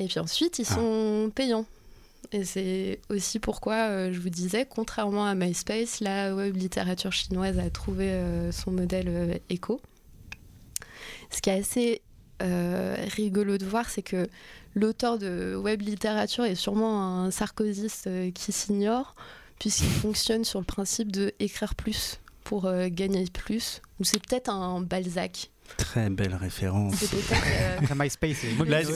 et 0.00 0.06
puis 0.06 0.18
ensuite, 0.18 0.58
ils 0.58 0.66
ah. 0.70 0.74
sont 0.74 1.32
payants. 1.32 1.66
Et 2.32 2.44
c'est 2.44 3.00
aussi 3.10 3.38
pourquoi 3.38 3.74
euh, 3.74 4.12
je 4.12 4.20
vous 4.20 4.30
disais, 4.30 4.66
contrairement 4.68 5.26
à 5.26 5.34
MySpace, 5.34 6.00
la 6.00 6.34
web 6.34 6.56
littérature 6.56 7.12
chinoise 7.12 7.58
a 7.58 7.68
trouvé 7.70 8.10
euh, 8.10 8.50
son 8.50 8.72
modèle 8.72 9.08
euh, 9.08 9.34
éco. 9.50 9.80
Ce 11.30 11.42
qui 11.42 11.50
est 11.50 11.60
assez 11.60 12.02
rigolo 12.40 13.58
de 13.58 13.64
voir, 13.64 13.88
c'est 13.88 14.02
que 14.02 14.28
l'auteur 14.74 15.18
de 15.18 15.54
web 15.56 15.82
littérature 15.82 16.44
est 16.44 16.54
sûrement 16.54 17.24
un 17.24 17.30
sarkozyste 17.30 18.08
qui 18.34 18.52
s'ignore, 18.52 19.14
puisqu'il 19.58 19.90
fonctionne 19.90 20.44
sur 20.44 20.58
le 20.58 20.64
principe 20.64 21.12
de 21.12 21.32
écrire 21.38 21.74
plus 21.74 22.18
pour 22.44 22.70
gagner 22.88 23.24
plus, 23.32 23.82
ou 24.00 24.04
c'est 24.04 24.18
peut-être 24.18 24.48
un 24.48 24.80
Balzac 24.80 25.50
Très 25.76 26.10
belle 26.10 26.34
référence. 26.34 27.02
Euh, 27.02 27.94
MySpace. 27.96 28.44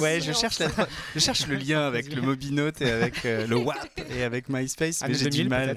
ouais, 0.01 0.21
je 0.21 0.33
cherche, 0.33 0.59
je 1.15 1.19
cherche 1.19 1.47
le 1.47 1.57
lien 1.57 1.87
avec 1.87 2.15
le 2.15 2.23
Mobinote 2.23 2.81
et 2.83 2.91
avec 2.91 3.25
euh, 3.25 3.47
le 3.47 3.57
WAP 3.57 4.01
et 4.11 4.23
avec 4.23 4.49
MySpace, 4.49 5.03
mais 5.07 5.15
j'ai 5.15 5.31
du 5.31 5.49
mal. 5.49 5.77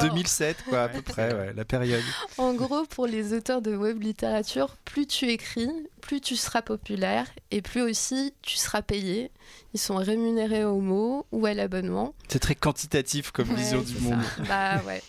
2007, 0.00 0.64
quoi, 0.68 0.82
à 0.82 0.88
peu 0.88 1.02
près, 1.02 1.52
la 1.54 1.64
période. 1.64 2.02
En 2.38 2.54
gros, 2.54 2.84
pour 2.84 3.06
les 3.06 3.32
auteurs 3.32 3.62
de 3.62 3.74
web 3.74 4.02
littérature, 4.02 4.76
plus 4.84 5.06
tu 5.06 5.26
écris, 5.28 5.70
plus 6.00 6.20
tu 6.20 6.36
seras 6.36 6.62
populaire 6.62 7.26
et 7.50 7.62
plus 7.62 7.82
aussi 7.82 8.34
tu 8.42 8.56
seras 8.56 8.82
payé. 8.82 9.30
Ils 9.74 9.80
sont 9.80 9.96
rémunérés 9.96 10.64
au 10.64 10.80
mot 10.80 11.26
ou 11.32 11.46
à 11.46 11.54
l'abonnement. 11.54 12.14
C'est 12.28 12.40
très 12.40 12.54
quantitatif 12.54 13.30
comme 13.30 13.52
vision 13.54 13.82
du 13.82 13.98
monde. 14.00 14.22
Bah 14.48 14.82
ouais. 14.86 15.02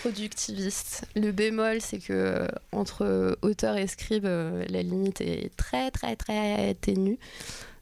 Productiviste. 0.00 1.06
Le 1.14 1.32
bémol, 1.32 1.80
c'est 1.80 1.98
que 1.98 2.12
euh, 2.12 2.48
entre 2.72 3.36
auteur 3.42 3.76
et 3.76 3.86
scribe, 3.86 4.26
euh, 4.26 4.64
la 4.68 4.82
limite 4.82 5.20
est 5.20 5.50
très 5.56 5.90
très 5.90 6.16
très 6.16 6.74
ténue. 6.74 7.18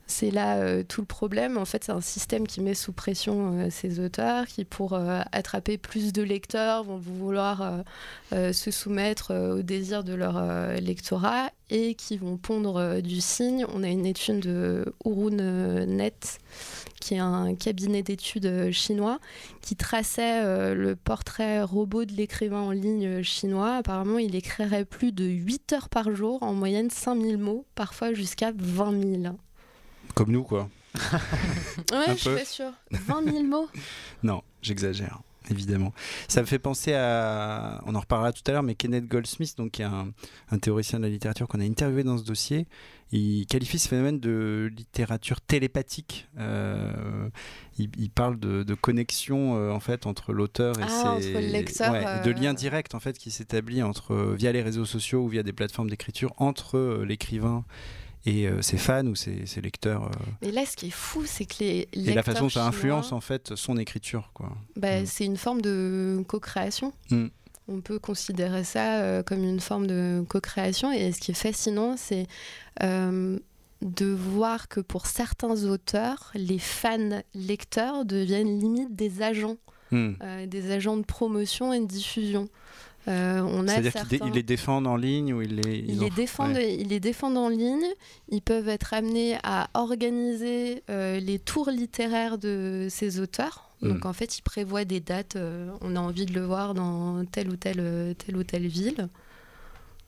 C'est 0.07 0.31
là 0.31 0.59
euh, 0.59 0.83
tout 0.87 1.01
le 1.01 1.07
problème. 1.07 1.57
En 1.57 1.65
fait, 1.65 1.85
c'est 1.85 1.93
un 1.93 2.03
système 2.03 2.47
qui 2.47 2.61
met 2.61 2.75
sous 2.75 2.93
pression 2.93 3.59
euh, 3.59 3.69
ces 3.71 4.01
auteurs 4.01 4.47
qui, 4.47 4.67
pour 4.67 4.93
euh, 4.93 5.23
attraper 5.33 5.79
plus 5.79 6.13
de 6.13 6.23
lecteurs, 6.23 6.85
vont 6.85 6.99
vouloir 6.99 7.63
euh, 7.63 7.83
euh, 8.35 8.53
se 8.53 8.71
soumettre 8.71 9.31
euh, 9.31 9.59
au 9.59 9.63
désir 9.63 10.05
de 10.05 10.13
leur 10.13 10.37
euh, 10.37 10.77
lectorat 10.77 11.51
et 11.71 11.95
qui 11.95 12.19
vont 12.19 12.37
pondre 12.37 12.77
euh, 12.77 13.01
du 13.01 13.23
signe. 13.23 13.65
On 13.73 13.83
a 13.83 13.89
une 13.89 14.05
étude 14.05 14.41
de 14.41 14.85
Urun 15.07 15.39
euh, 15.39 15.87
Net, 15.87 16.39
qui 17.05 17.14
est 17.14 17.19
un 17.19 17.55
cabinet 17.55 18.03
d'études 18.03 18.47
euh, 18.47 18.73
chinois, 18.73 19.19
qui 19.61 19.77
traçait 19.77 20.43
euh, 20.43 20.75
le 20.75 20.97
portrait 20.97 21.62
robot 21.62 22.07
de 22.07 22.12
l'écrivain 22.12 22.61
en 22.61 22.71
ligne 22.71 23.07
euh, 23.07 23.23
chinois. 23.23 23.77
Apparemment, 23.77 24.17
il 24.17 24.35
écrirait 24.35 24.87
plus 24.87 25.12
de 25.12 25.27
8 25.27 25.75
heures 25.75 25.88
par 25.90 26.14
jour, 26.14 26.43
en 26.43 26.55
moyenne 26.55 26.88
5000 26.88 27.37
mots, 27.37 27.67
parfois 27.75 28.14
jusqu'à 28.14 28.53
20 28.57 29.23
000. 29.23 29.37
Comme 30.14 30.33
nous, 30.33 30.45
quoi. 30.45 30.71
Ouais, 31.93 32.07
je 32.09 32.14
suis 32.14 32.31
pas 32.31 32.45
sûre. 32.47 32.73
20 32.90 33.31
000 33.31 33.43
mots? 33.45 33.69
Non, 34.23 34.43
j'exagère, 34.62 35.21
évidemment. 35.51 35.93
Ça 36.29 36.41
me 36.41 36.47
fait 36.47 36.59
penser 36.59 36.95
à, 36.95 37.81
on 37.87 37.95
en 37.95 38.01
reparlera 38.01 38.33
tout 38.33 38.43
à 38.47 38.53
l'heure, 38.53 38.63
mais 38.63 38.75
Kenneth 38.75 39.07
Goldsmith, 39.07 39.57
donc 39.57 39.73
qui 39.73 39.83
est 39.83 39.87
un, 39.87 40.09
un 40.51 40.59
théoricien 40.59 40.99
de 40.99 41.05
la 41.05 41.11
littérature 41.11 41.49
qu'on 41.49 41.61
a 41.61 41.65
interviewé 41.65 42.03
dans 42.05 42.19
ce 42.19 42.25
dossier, 42.25 42.67
il 43.13 43.47
qualifie 43.47 43.79
ce 43.79 43.89
phénomène 43.89 44.19
de 44.19 44.71
littérature 44.77 45.41
télépathique. 45.41 46.27
Euh, 46.39 47.29
il, 47.79 47.91
il 47.97 48.11
parle 48.11 48.41
de, 48.41 48.63
de 48.65 48.75
connexion 48.75 49.57
euh, 49.57 49.71
en 49.71 49.81
fait 49.81 50.07
entre 50.07 50.33
l'auteur 50.33 50.79
et 50.79 50.83
Ah, 50.83 50.89
ses 51.21 51.31
entre 51.31 51.41
le 51.41 51.53
lecteur, 51.53 51.93
ouais, 51.93 52.23
de 52.25 52.31
euh, 52.31 52.33
lien 52.33 52.55
direct 52.55 52.95
en 52.95 53.01
fait 53.01 53.17
qui 53.19 53.31
s'établit 53.31 53.83
entre 53.83 54.35
via 54.37 54.51
les 54.53 54.63
réseaux 54.63 54.85
sociaux 54.85 55.23
ou 55.23 55.29
via 55.29 55.43
des 55.43 55.53
plateformes 55.53 55.91
d'écriture 55.91 56.33
entre 56.39 57.05
l'écrivain 57.07 57.65
et 58.27 58.47
euh, 58.49 58.63
ses 58.63 58.79
fans 58.79 59.07
ou 59.07 59.15
ses, 59.15 59.47
ses 59.47 59.61
lecteurs 59.61 60.05
euh, 60.05 60.11
Mais 60.43 60.51
là, 60.51 60.65
ce 60.65 60.77
qui 60.77 60.87
est 60.87 60.91
fou, 60.91 61.25
c'est 61.27 61.45
que 61.45 61.57
les 61.61 61.89
et 61.93 61.99
la 62.01 62.15
lecteurs 62.15 62.25
façon 62.25 62.45
dont 62.45 62.49
ça 62.49 62.61
chinois, 62.61 62.69
influence 62.69 63.13
en 63.13 63.21
fait 63.21 63.55
son 63.55 63.77
écriture 63.77 64.31
quoi. 64.35 64.51
bah, 64.77 65.03
Mm. 65.03 65.07
c'est 65.07 65.25
une 65.25 65.37
forme 65.37 65.61
de 65.61 66.23
co-création. 66.27 66.93
Mm. 67.11 67.27
On 67.69 67.81
peut 67.81 67.99
considérer 67.99 68.63
ça 68.65 69.01
euh, 69.01 69.23
comme 69.23 69.43
une 69.43 69.61
forme 69.61 69.87
de 69.87 70.23
co-création. 70.29 70.93
Et 70.93 71.13
ce 71.13 71.21
qui 71.21 71.31
est 71.31 71.35
fascinant, 71.35 71.97
c'est 71.97 72.27
euh, 72.83 73.39
de 73.81 74.07
voir 74.07 74.69
que 74.69 74.81
pour 74.81 75.07
certains 75.07 75.65
auteurs, 75.65 76.31
les 76.35 76.59
fans 76.59 77.23
lecteurs 77.35 78.05
deviennent 78.05 78.59
limite 78.59 78.95
des 78.95 79.23
agents, 79.23 79.57
euh, 79.93 80.47
des 80.47 80.73
agents 80.73 80.97
de 80.97 81.05
promotion 81.05 81.73
et 81.73 81.81
de 81.81 81.87
diffusion. 81.87 82.49
Euh, 83.07 83.62
C'est-à-dire 83.67 84.09
qu'ils 84.09 84.19
dé- 84.21 84.31
les 84.33 84.43
défendent 84.43 84.87
en 84.87 84.97
ligne 84.97 85.35
ou 85.35 85.43
ils 85.43 85.57
les. 85.57 85.79
Ils 85.79 85.90
ils 85.90 85.99
les, 86.01 86.07
en- 86.07 86.14
défendent, 86.14 86.53
ouais. 86.55 86.75
ils 86.77 86.88
les 86.88 87.01
défendent 87.01 87.37
en 87.37 87.49
ligne. 87.49 87.85
Ils 88.31 88.40
peuvent 88.43 88.69
être 88.69 88.95
amenés 88.95 89.37
à 89.43 89.69
organiser 89.75 90.83
euh, 90.90 91.21
les 91.21 91.38
tours 91.38 91.71
littéraires 91.71 92.38
de 92.38 92.87
ces 92.90 93.21
auteurs. 93.21 93.69
Donc 93.83 94.05
Mm. 94.05 94.09
en 94.09 94.12
fait, 94.14 94.38
ils 94.38 94.43
prévoient 94.43 94.85
des 94.87 95.01
dates. 95.01 95.37
euh, 95.37 95.71
on 95.83 95.97
a 95.97 96.01
envie 96.01 96.25
de 96.27 96.33
le 96.33 96.45
voir 96.47 96.73
dans 96.75 97.25
telle 97.27 97.51
ou 97.51 97.57
telle, 97.57 98.14
telle 98.17 98.37
ou 98.37 98.43
telle 98.45 98.67
ville. 98.67 99.09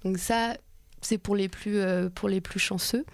Donc 0.05 0.19
ça, 0.19 0.57
c'est 1.03 1.19
pour 1.19 1.37
les 1.37 1.49
plus 1.49 1.79
euh, 1.79 2.09
pour 2.09 2.29
les 2.29 2.41
plus 2.41 2.61
chanceux. 2.61 3.05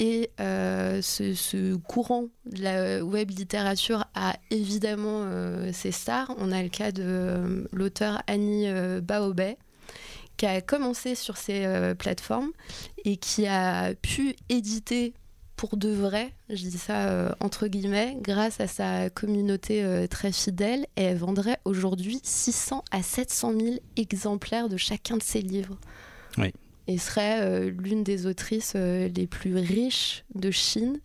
Et 0.00 0.30
euh, 0.40 1.02
ce, 1.02 1.76
courant 1.76 2.28
de 2.46 2.62
la 2.62 3.04
web 3.04 3.30
littérature 3.30 4.06
a 4.14 4.34
évidemment 4.50 5.24
euh, 5.26 5.72
ses 5.74 5.92
stars. 5.92 6.34
On 6.38 6.52
a 6.52 6.62
le 6.62 6.70
cas 6.70 6.90
de 6.90 7.02
euh, 7.04 7.64
l'auteur 7.70 8.22
Annie 8.26 8.66
Baobet, 9.02 9.58
qui 10.38 10.46
a 10.46 10.62
commencé 10.62 11.14
sur 11.14 11.36
ces 11.36 11.92
plateformes 11.98 12.50
et 13.04 13.18
qui 13.18 13.46
a 13.46 13.94
pu 13.94 14.34
éditer 14.48 15.12
pour 15.56 15.76
de 15.76 15.90
vrai, 15.90 16.32
je 16.48 16.62
dis 16.64 16.78
ça 16.78 17.36
entre 17.40 17.66
guillemets, 17.66 18.16
grâce 18.22 18.60
à 18.60 18.66
sa 18.66 19.10
communauté 19.10 20.06
très 20.08 20.32
fidèle, 20.32 20.86
et 20.96 21.02
elle 21.02 21.18
vendrait 21.18 21.58
aujourd'hui 21.66 22.18
600 22.22 22.82
à 22.90 23.02
700 23.02 23.52
000 23.60 23.74
exemplaires 23.96 24.70
de 24.70 24.78
chacun 24.78 25.18
de 25.18 25.22
ses 25.22 25.42
livres. 25.42 25.76
Oui. 26.38 26.54
Et 26.90 26.98
serait 26.98 27.40
euh, 27.40 27.70
l'une 27.70 28.02
des 28.02 28.26
autrices 28.26 28.72
euh, 28.74 29.08
les 29.14 29.28
plus 29.28 29.54
riches 29.56 30.24
de 30.34 30.50
Chine. 30.50 30.98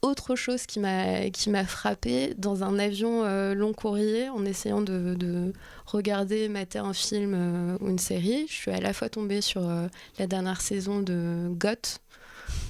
Autre 0.00 0.36
chose 0.36 0.64
qui 0.64 0.80
m'a 0.80 1.28
qui 1.28 1.50
m'a 1.50 1.64
frappée 1.64 2.32
dans 2.38 2.64
un 2.64 2.78
avion 2.78 3.22
euh, 3.24 3.52
long 3.52 3.74
courrier 3.74 4.30
en 4.30 4.46
essayant 4.46 4.80
de, 4.80 5.14
de 5.14 5.52
regarder 5.84 6.48
mater 6.48 6.78
un 6.78 6.94
film 6.94 7.76
ou 7.78 7.88
une 7.90 7.98
série, 7.98 8.46
je 8.48 8.54
suis 8.54 8.70
à 8.70 8.80
la 8.80 8.94
fois 8.94 9.10
tombée 9.10 9.42
sur 9.42 9.70
la 10.18 10.26
dernière 10.26 10.62
saison 10.62 11.00
de 11.00 11.48
GOT. 11.50 12.00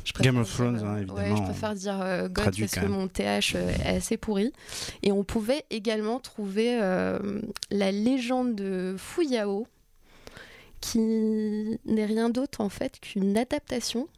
Je 0.05 0.12
Game 0.12 0.35
préfère 0.35 0.40
of 0.42 0.52
Thrones, 0.52 0.76
dire, 0.78 0.87
hein, 0.87 0.96
évidemment. 0.96 1.18
Ouais, 1.18 1.37
je 1.37 1.42
préfère 1.42 1.74
dire 1.74 2.00
euh, 2.00 2.28
Traduit 2.28 2.66
parce 2.66 2.85
que 2.85 2.87
mon 2.87 3.09
TH 3.09 3.55
euh, 3.55 3.70
est 3.85 3.96
assez 3.96 4.16
pourri. 4.16 4.52
Et 5.02 5.12
on 5.12 5.24
pouvait 5.24 5.64
également 5.70 6.18
trouver 6.18 6.78
euh, 6.81 7.40
la 7.70 7.92
légende 7.92 8.55
de 8.55 8.96
Fuyao, 8.98 9.66
qui 10.82 10.98
n'est 11.86 12.04
rien 12.04 12.28
d'autre 12.28 12.60
en 12.60 12.68
fait 12.68 13.00
qu'une 13.00 13.38
adaptation 13.38 14.08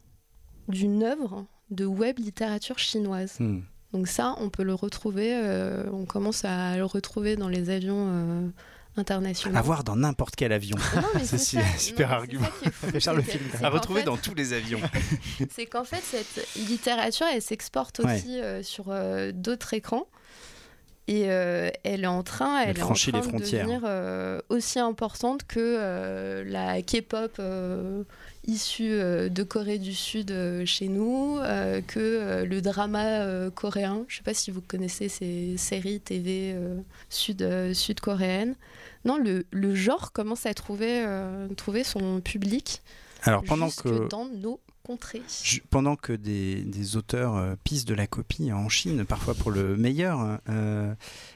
d'une 0.67 1.03
œuvre 1.03 1.45
de 1.69 1.85
web 1.85 2.19
littérature 2.19 2.77
chinoise. 2.79 3.37
Hmm. 3.39 3.61
Donc 3.93 4.07
ça, 4.09 4.35
on 4.39 4.49
peut 4.49 4.63
le 4.63 4.73
retrouver, 4.73 5.29
euh, 5.33 5.85
on 5.93 6.05
commence 6.05 6.43
à 6.43 6.75
le 6.75 6.83
retrouver 6.83 7.37
dans 7.37 7.47
les 7.47 7.69
avions 7.69 8.09
euh, 8.09 8.47
internationaux. 8.97 9.57
À 9.57 9.61
voir 9.61 9.83
dans 9.83 9.95
n'importe 9.95 10.35
quel 10.35 10.51
avion. 10.51 10.75
Mais 11.13 11.23
C'est 11.23 11.37
super 11.37 11.63
Non, 11.63 11.77
c'est 11.77 12.03
argument. 12.03 12.45
ça 12.45 12.51
qui 12.61 12.67
est 12.67 12.71
fou, 12.71 12.87
le 13.15 13.21
film, 13.21 13.43
À 13.63 13.69
retrouver 13.69 13.99
fait- 14.01 14.05
dans 14.07 14.17
tous 14.17 14.33
les 14.33 14.51
avions. 14.53 14.81
c'est 15.51 15.65
qu'en 15.67 15.83
fait, 15.85 16.01
cette 16.03 16.47
littérature, 16.55 17.25
elle 17.33 17.41
s'exporte 17.41 17.99
Ouais. 17.99 18.15
aussi 18.15 18.41
euh, 18.41 18.63
sur 18.63 18.85
euh, 18.89 19.31
d'autres 19.31 19.73
écrans. 19.73 20.07
Et 21.07 21.25
euh, 21.27 21.69
elle 21.83 22.03
est 22.03 22.07
en 22.07 22.23
train, 22.23 22.59
elle, 22.61 22.69
Elle 22.71 22.79
est 22.79 22.83
en 22.83 22.93
train 22.93 23.11
les 23.11 23.21
de 23.21 23.37
devenir 23.37 23.81
euh, 23.83 24.39
aussi 24.49 24.79
importante 24.79 25.45
que 25.45 25.59
euh, 25.59 26.43
la 26.45 26.81
K-pop 26.81 27.39
issue 28.47 28.89
de 28.89 29.43
Corée 29.43 29.77
du 29.77 29.93
Sud 29.93 30.33
chez 30.65 30.87
nous, 30.87 31.37
que 31.87 32.43
le 32.43 32.61
drama 32.61 33.49
coréen. 33.51 34.05
Je 34.07 34.15
ne 34.15 34.17
sais 34.17 34.23
pas 34.23 34.33
si 34.33 34.49
vous 34.49 34.61
connaissez 34.61 35.09
ces 35.09 35.57
séries 35.57 35.99
TV 35.99 36.55
sud, 37.09 37.73
sud-coréennes. 37.73 38.55
Non, 39.03 39.17
le, 39.17 39.45
le 39.51 39.75
genre 39.75 40.11
commence 40.11 40.45
à 40.45 40.53
trouver, 40.53 41.05
trouver 41.57 41.83
son 41.83 42.21
public 42.21 42.81
Alors 43.23 43.43
pendant 43.43 43.69
que. 43.69 44.07
dans 44.09 44.25
nos 44.25 44.59
contrées. 44.85 45.21
Pendant 45.69 45.95
que 45.95 46.13
des, 46.13 46.61
des 46.61 46.95
auteurs 46.95 47.35
euh, 47.35 47.55
pissent 47.63 47.85
de 47.85 47.93
la 47.95 48.07
copie 48.07 48.53
en 48.53 48.69
Chine, 48.69 49.03
parfois 49.05 49.33
pour 49.33 49.51
le 49.51 49.75
meilleur, 49.75 50.19
hein, 50.19 50.39
euh, 50.49 50.93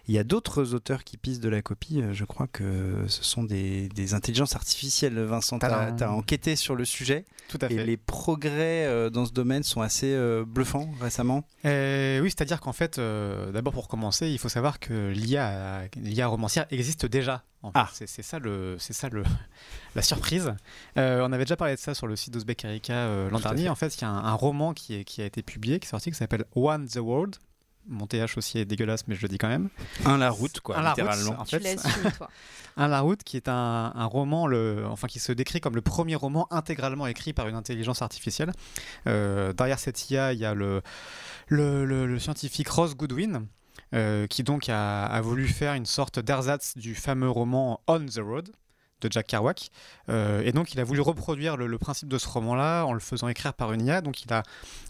il 0.08 0.14
y 0.14 0.20
a 0.20 0.24
d'autres 0.24 0.74
auteurs 0.74 1.04
qui 1.04 1.18
pissent 1.18 1.40
de 1.40 1.50
la 1.50 1.62
copie. 1.62 2.02
euh, 2.02 2.14
Je 2.14 2.26
crois 2.26 2.48
que 2.48 3.06
ce 3.08 3.24
sont 3.24 3.44
des, 3.44 3.90
des 3.90 4.14
intelligences 4.14 4.56
artificielles. 4.56 5.20
Vincent, 5.20 5.60
tu 5.60 5.66
as, 5.66 6.12
enquêté 6.12 6.56
sur 6.56 6.76
le 6.76 6.86
sujet 6.86 7.26
Tout 7.48 7.58
à 7.62 7.66
et 7.68 7.76
fait. 7.76 7.86
les 7.86 7.98
progrès 7.98 8.86
euh, 8.86 9.10
dans 9.10 9.26
ce 9.26 9.32
domaine 9.34 9.64
sont 9.64 9.82
assez 9.82 10.14
euh, 10.14 10.46
bluffants 10.46 10.90
récemment. 11.02 11.44
Euh, 11.66 12.20
oui, 12.22 12.30
c'est-à-dire 12.30 12.62
qu'en 12.62 12.74
fait, 12.74 13.00
euh, 13.00 13.52
d'abord 13.52 13.74
pour 13.74 13.88
commencer, 13.88 14.30
il 14.30 14.38
faut 14.40 14.50
savoir 14.50 14.80
que 14.80 15.10
l'IA, 15.10 15.82
l'IA 15.98 16.28
romancière 16.28 16.66
existe 16.72 17.06
déjà. 17.06 17.44
en 17.64 17.72
fait. 17.72 17.80
Ah. 17.80 17.90
C'est, 17.94 18.08
c'est 18.08 18.22
ça, 18.24 18.40
le, 18.40 18.78
c'est 18.80 18.94
ça 18.94 19.10
le, 19.10 19.24
la 19.96 20.02
surprise. 20.02 20.54
Euh, 20.98 21.22
on 21.28 21.32
avait 21.32 21.46
déjà 21.46 21.56
parlé 21.58 21.76
de 21.76 21.80
ça 21.80 21.94
sur 21.94 22.08
le 22.08 22.16
site 22.16 22.34
d'Ozbek 22.34 22.64
Erika 22.66 22.94
l'an 23.40 23.44
Tout 23.44 23.48
à 23.48 23.52
dernier. 23.52 23.64
fait. 23.64 23.70
En 23.70 23.76
fait, 23.76 23.96
il 23.98 24.02
y 24.02 24.06
a 24.06 24.10
un, 24.10 24.26
un 24.26 24.34
roman 24.34 24.74
qui, 24.74 24.96
est, 24.96 25.04
qui 25.04 25.22
a 25.22 25.26
été 25.26 25.42
publié, 25.44 25.80
qui 25.80 25.86
est 25.88 25.90
sorti, 25.90 26.12
qui 26.12 26.18
s'appelle 26.18 26.46
One 26.56 26.88
the 26.88 26.98
World. 26.98 27.36
Mon 27.88 28.06
TH 28.06 28.38
aussi 28.38 28.60
est 28.60 28.66
dégueulasse, 28.66 29.08
mais 29.08 29.16
je 29.16 29.22
le 29.24 29.30
dis 29.30 29.40
quand 29.40 29.48
même. 29.48 29.70
Un 30.06 30.18
la 30.18 30.30
route, 30.30 30.60
quoi, 30.60 30.78
Un 30.78 30.84
la 30.84 30.94
route, 30.94 31.34
en 31.40 31.44
Tu 31.44 31.58
fait, 31.58 31.76
l'assumes, 31.76 32.12
toi. 32.18 32.30
Un 32.78 32.88
La 32.88 33.02
Route, 33.02 33.24
qui 33.24 33.36
est 33.36 33.50
un, 33.50 33.92
un 33.94 34.06
roman, 34.06 34.48
le, 34.48 34.86
enfin 34.88 35.08
qui 35.08 35.20
se 35.20 35.34
décrit 35.34 35.60
comme 35.60 35.76
le 35.76 35.82
premier 35.82 36.16
roman 36.16 36.48
intégralement 36.50 37.08
écrit 37.08 37.34
par 37.34 37.48
une 37.50 37.56
intelligence 37.56 38.02
artificielle. 38.02 38.52
Euh, 39.08 39.52
derrière 39.52 39.80
cette 39.80 40.10
IA, 40.10 40.32
il 40.32 40.40
y 40.40 40.46
a 40.46 40.54
le, 40.54 40.82
le, 41.48 41.84
le- 41.84 42.06
le 42.08 42.20
scientifique 42.20 42.70
Ross 42.70 42.96
Goodwin, 42.96 43.48
euh, 43.96 44.28
qui 44.28 44.44
donc 44.44 44.70
a, 44.70 45.06
a 45.08 45.20
voulu 45.20 45.48
faire 45.48 45.74
une 45.74 45.86
sorte 45.88 46.20
d'ersatz 46.20 46.78
du 46.78 46.96
fameux 46.96 47.30
roman 47.30 47.82
On 47.88 48.06
the 48.06 48.20
Road 48.24 48.50
de 49.02 49.12
Jack 49.12 49.28
Kerouac. 49.28 49.72
Euh, 50.10 50.42
et 50.44 50.52
donc 50.52 50.74
il 50.74 50.80
a 50.80 50.84
voulu 50.84 51.02
reproduire 51.02 51.58
le, 51.58 51.78
principe 51.78 52.10
de 52.10 52.18
ce 52.18 52.28
roman-là 52.28 52.84
en 52.84 52.94
le 52.94 53.00
faisant 53.00 53.28
écrire 53.28 53.54
par 53.54 53.72
une 53.74 53.86
IA. 53.86 54.02
Donc 54.02 54.24
il 54.24 54.34
a 54.34 54.44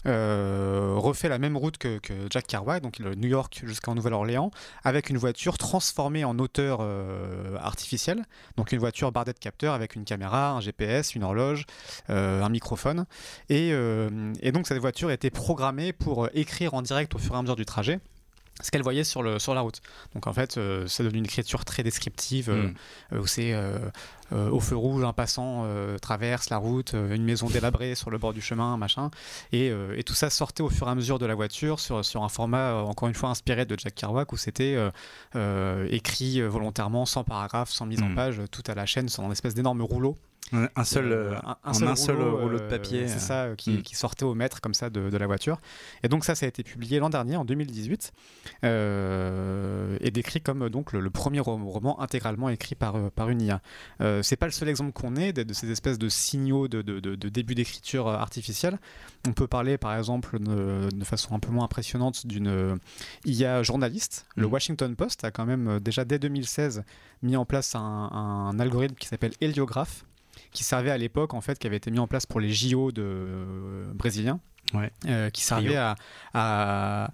euh, 0.06 0.94
refait 0.96 1.28
la 1.28 1.38
même 1.38 1.56
route 1.56 1.78
que, 1.78 2.00
Jack 2.30 2.46
Kerouac, 2.46 2.82
donc 2.82 3.00
New 3.00 3.28
York 3.28 3.62
jusqu'en 3.64 3.94
Nouvelle-Orléans, 3.94 4.50
avec 4.84 5.10
une 5.10 5.18
voiture 5.18 5.58
transformée 5.58 6.24
en 6.24 6.38
auteur 6.38 6.78
euh, 6.80 7.56
artificiel. 7.58 8.24
Donc 8.56 8.72
une 8.72 8.78
voiture 8.78 9.12
bardée 9.12 9.32
de 9.32 9.38
capteurs 9.38 9.74
avec 9.74 9.94
une 9.94 10.04
caméra, 10.04 10.52
un 10.52 10.60
GPS, 10.60 11.14
une 11.14 11.24
horloge, 11.24 11.64
euh, 12.08 12.42
un 12.42 12.48
microphone. 12.48 13.06
Et, 13.48 13.70
et 13.70 14.52
donc 14.52 14.66
cette 14.66 14.78
voiture 14.78 15.10
était 15.10 15.30
programmée 15.30 15.92
pour 15.92 16.28
écrire 16.34 16.74
en 16.74 16.82
direct 16.82 17.14
au 17.14 17.18
fur 17.18 17.34
et 17.34 17.38
à 17.38 17.42
mesure 17.42 17.56
du 17.56 17.64
trajet 17.64 18.00
ce 18.62 18.70
qu'elle 18.70 18.82
voyait 18.82 19.04
sur, 19.04 19.22
le, 19.22 19.38
sur 19.38 19.54
la 19.54 19.60
route. 19.62 19.80
Donc 20.14 20.26
en 20.26 20.32
fait, 20.32 20.56
euh, 20.58 20.86
ça 20.86 21.02
donne 21.02 21.16
une 21.16 21.24
écriture 21.24 21.64
très 21.64 21.82
descriptive, 21.82 22.50
euh, 22.50 22.68
Mm. 22.68 22.74
euh, 23.14 23.18
où 23.20 23.26
c'est 23.26 23.52
euh, 23.52 23.78
au 24.32 24.60
feu 24.60 24.76
rouge, 24.76 25.02
un 25.02 25.12
passant 25.12 25.66
traverse 26.00 26.50
la 26.50 26.56
route, 26.58 26.92
une 26.92 27.24
maison 27.24 27.48
délabrée 27.48 27.94
sur 27.96 28.10
le 28.10 28.18
bord 28.18 28.32
du 28.32 28.40
chemin, 28.40 28.76
machin. 28.76 29.10
Et, 29.52 29.72
et 29.96 30.04
tout 30.04 30.14
ça 30.14 30.30
sortait 30.30 30.62
au 30.62 30.68
fur 30.68 30.86
et 30.86 30.90
à 30.90 30.94
mesure 30.94 31.18
de 31.18 31.26
la 31.26 31.34
voiture 31.34 31.80
sur, 31.80 32.04
sur 32.04 32.22
un 32.22 32.28
format, 32.28 32.74
encore 32.74 33.08
une 33.08 33.14
fois, 33.14 33.30
inspiré 33.30 33.64
de 33.64 33.76
Jack 33.76 33.96
Kerouac, 33.96 34.32
où 34.32 34.36
c'était 34.36 34.76
écrit 35.90 36.40
volontairement, 36.42 37.06
sans 37.06 37.24
paragraphe, 37.24 37.70
sans 37.70 37.86
mise 37.86 38.02
en 38.02 38.08
Mm. 38.10 38.14
page, 38.14 38.40
tout 38.52 38.62
à 38.68 38.74
la 38.74 38.86
chaîne, 38.86 39.08
sur 39.08 39.24
un 39.24 39.30
espèce 39.32 39.54
d'énorme 39.54 39.82
rouleau. 39.82 40.16
Un, 40.52 40.82
seul, 40.84 41.12
Euh, 41.12 41.34
euh, 41.34 41.38
un, 41.44 41.56
en 41.62 41.86
un 41.86 41.94
seul 41.94 42.16
rouleau 42.20 42.58
de 42.58 42.64
euh, 42.64 42.68
papier, 42.68 43.06
C'est 43.06 43.20
ça, 43.20 43.44
euh, 43.44 43.54
qui, 43.54 43.82
qui 43.82 43.94
sortait 43.94 44.24
au 44.24 44.34
mètre 44.34 44.60
comme 44.60 44.74
ça 44.74 44.90
de, 44.90 45.08
de 45.08 45.16
la 45.16 45.26
voiture. 45.28 45.60
Et 46.02 46.08
donc 46.08 46.24
ça, 46.24 46.34
ça 46.34 46.44
a 46.44 46.48
été 46.48 46.64
publié 46.64 46.98
l'an 46.98 47.08
dernier, 47.08 47.36
en 47.36 47.44
2018, 47.44 48.12
euh, 48.64 49.96
et 50.00 50.10
décrit 50.10 50.40
comme 50.40 50.68
donc 50.68 50.92
le, 50.92 51.00
le 51.00 51.10
premier 51.10 51.40
ro- 51.40 51.56
roman 51.56 52.00
intégralement 52.00 52.48
écrit 52.48 52.74
par, 52.74 53.10
par 53.12 53.28
une 53.28 53.42
IA. 53.42 53.60
C'est 54.22 54.36
pas 54.36 54.46
le 54.46 54.52
seul 54.52 54.68
exemple 54.68 54.92
qu'on 54.92 55.14
ait 55.16 55.32
de, 55.32 55.42
de 55.44 55.52
ces 55.52 55.70
espèces 55.70 55.98
de 55.98 56.08
signaux 56.08 56.66
de, 56.68 56.82
de- 56.82 57.14
début 57.28 57.54
d'écriture 57.54 58.08
artificielle. 58.08 58.78
On 59.28 59.32
peut 59.32 59.46
parler 59.46 59.78
par 59.78 59.96
exemple 59.96 60.38
de, 60.40 60.88
de 60.92 61.04
façon 61.04 61.34
un 61.34 61.38
peu 61.38 61.52
moins 61.52 61.64
impressionnante 61.66 62.26
d'une 62.26 62.78
IA 63.24 63.62
journaliste. 63.62 64.26
Le 64.36 64.46
Mm. 64.48 64.52
Washington 64.52 64.96
Post 64.96 65.22
a 65.24 65.30
quand 65.30 65.46
même 65.46 65.78
déjà 65.80 66.04
dès 66.04 66.18
2016 66.18 66.82
mis 67.22 67.36
en 67.36 67.44
place 67.44 67.74
un, 67.76 67.80
un 67.80 68.58
algorithme 68.58 68.94
qui 68.96 69.06
s'appelle 69.06 69.32
Heliograph 69.40 70.04
qui 70.52 70.64
servait 70.64 70.90
à 70.90 70.98
l'époque 70.98 71.34
en 71.34 71.40
fait 71.40 71.58
qui 71.58 71.66
avait 71.66 71.76
été 71.76 71.90
mis 71.90 71.98
en 71.98 72.06
place 72.06 72.26
pour 72.26 72.40
les 72.40 72.52
JO 72.52 72.92
de 72.92 73.02
euh, 73.04 73.92
brésiliens 73.94 74.40
Ouais. 74.74 74.92
euh, 75.06 75.30
qui 75.30 75.42
servait 75.42 75.76
à, 75.76 75.96
à 76.34 77.10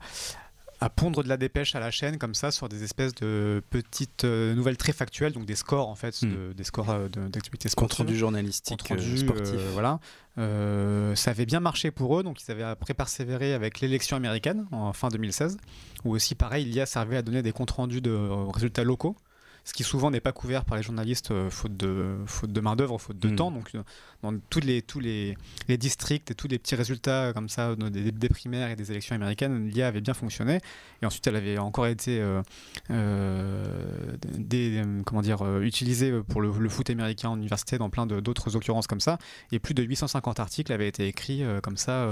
à 0.79 0.91
pondre 0.91 1.25
de 1.25 1.29
la 1.31 1.39
dépêche 1.39 1.75
à 1.75 1.81
la 1.81 1.91
chaîne 1.91 2.19
comme 2.19 2.35
ça 2.35 2.51
sur 2.51 2.69
des 2.69 2.83
espèces 2.85 3.15
de 3.15 3.63
petites 3.71 4.25
euh, 4.25 4.55
nouvelles 4.55 4.77
très 4.77 4.93
factuelles 4.93 5.33
donc 5.33 5.47
des 5.47 5.55
scores 5.57 5.89
en 5.89 5.95
fait 5.95 6.21
Mm. 6.23 6.31
de- 6.31 6.53
des 6.53 6.65
scores 6.65 6.91
euh, 6.91 7.09
de- 7.09 7.29
d'activités 7.29 7.71
compte 7.71 7.73
sportives 7.93 7.99
rendu 8.07 8.19
journalistique 8.19 8.81
compte 8.87 9.01
rendu, 9.01 9.17
sportif. 9.17 9.55
voilà. 9.73 10.01
Euh, 10.37 11.15
ça 11.15 11.31
avait 11.31 11.47
bien 11.47 11.61
marché 11.61 11.91
pour 11.91 12.19
eux, 12.19 12.23
donc 12.23 12.43
ils 12.47 12.51
avaient 12.51 12.63
après 12.63 12.93
persévéré 12.93 13.55
avec 13.55 13.81
l'élection 13.81 14.19
américaine 14.19 14.67
en 14.71 14.93
fin 14.93 15.09
2016, 15.09 15.57
où 16.05 16.15
aussi 16.15 16.35
pareil, 16.35 16.67
l'IA 16.67 16.85
servait 16.85 17.17
à 17.17 17.23
donner 17.23 17.41
des 17.41 17.53
comptes 17.53 17.71
rendus 17.71 18.03
de 18.03 18.15
résultats 18.53 18.85
locaux, 18.85 19.17
ce 19.67 19.73
qui 19.73 19.83
souvent 19.83 20.13
n'est 20.13 20.21
pas 20.21 20.31
couvert 20.31 20.65
par 20.65 20.77
les 20.77 20.85
journalistes 20.85 21.33
euh, 21.33 21.51
faute 21.51 21.77
de, 21.77 22.19
faute 22.27 22.53
de 22.53 22.61
main-d'œuvre, 22.61 22.99
faute 22.99 23.19
de 23.19 23.29
Mm. 23.29 23.35
temps. 23.37 23.51
Donc 23.51 23.73
euh, 23.75 23.83
dans 24.23 24.33
tous 24.49 24.61
les, 24.61 24.81
tous 24.81 25.01
les, 25.01 25.37
les 25.67 25.77
districts 25.77 26.31
et 26.31 26.35
tous 26.37 26.47
les 26.47 26.61
petits 26.61 26.77
résultats 26.77 27.33
comme 27.35 27.49
ça 27.49 27.75
des, 27.75 28.13
des 28.13 28.29
primaires 28.29 28.71
et 28.71 28.77
des 28.77 28.93
élections 28.93 29.17
américaines, 29.17 29.69
l'IA 29.69 29.89
avait 29.89 30.01
bien 30.01 30.15
fonctionné. 30.15 30.61
Et 31.03 31.07
ensuite, 31.07 31.27
elle 31.27 31.35
avait 31.35 31.59
encore 31.59 31.89
été 31.89 32.21
euh, 32.91 34.17
des, 34.39 34.83
comment 35.05 35.21
dire, 35.23 35.61
utilisée 35.61 36.13
pour 36.29 36.41
le, 36.41 36.53
le 36.57 36.69
foot 36.69 36.89
américain 36.91 37.31
en 37.31 37.37
université 37.37 37.77
dans 37.77 37.91
plein 37.91 38.07
d'autres 38.07 38.55
occurrences 38.55 38.87
comme 38.87 39.01
ça. 39.01 39.19
Et 39.51 39.59
plus 39.59 39.75
de 39.75 39.83
850 39.83 40.39
articles 40.39 40.73
avaient 40.73 40.89
été 40.89 41.09
écrits 41.09 41.43
comme 41.63 41.77
ça 41.77 42.09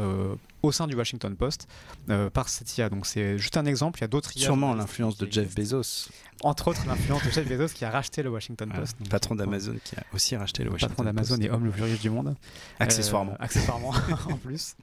au 0.64 0.72
sein 0.72 0.86
du 0.86 0.96
Washington 0.96 1.36
Post 1.36 1.68
euh, 2.10 2.30
par 2.30 2.48
cette 2.48 2.76
IA. 2.76 2.88
Donc 2.88 3.06
c'est 3.06 3.38
juste 3.38 3.56
un 3.56 3.66
exemple. 3.66 3.98
Il 4.00 4.02
y 4.02 4.04
a 4.04 4.08
d'autres 4.08 4.36
IA 4.36 4.44
Sûrement 4.44 4.74
l'influence 4.74 5.16
de 5.16 5.30
Jeff. 5.30 5.54
Bezos, 5.54 6.08
Entre 6.42 6.68
autres, 6.68 6.86
l'influence 6.86 7.24
de 7.24 7.30
Jeff 7.30 7.48
Bezos 7.48 7.72
qui 7.74 7.84
a 7.84 7.90
racheté 7.90 8.22
le 8.22 8.30
Washington 8.30 8.70
Post. 8.74 8.96
Patron 9.08 9.34
d'Amazon 9.34 9.76
qui 9.82 9.96
a 9.96 10.02
aussi 10.12 10.36
racheté 10.36 10.62
le 10.64 10.70
Washington 10.70 10.90
patron 10.96 11.04
d'Amazon 11.04 11.36
Post. 11.36 11.46
et 11.46 11.50
homme 11.50 11.64
le 11.64 11.70
plus 11.70 11.82
riche 11.84 12.00
du 12.00 12.10
monde. 12.10 12.34
accessoirement. 12.78 13.32
Euh, 13.32 13.36
accessoirement, 13.44 13.92
en 14.30 14.36
plus. 14.36 14.76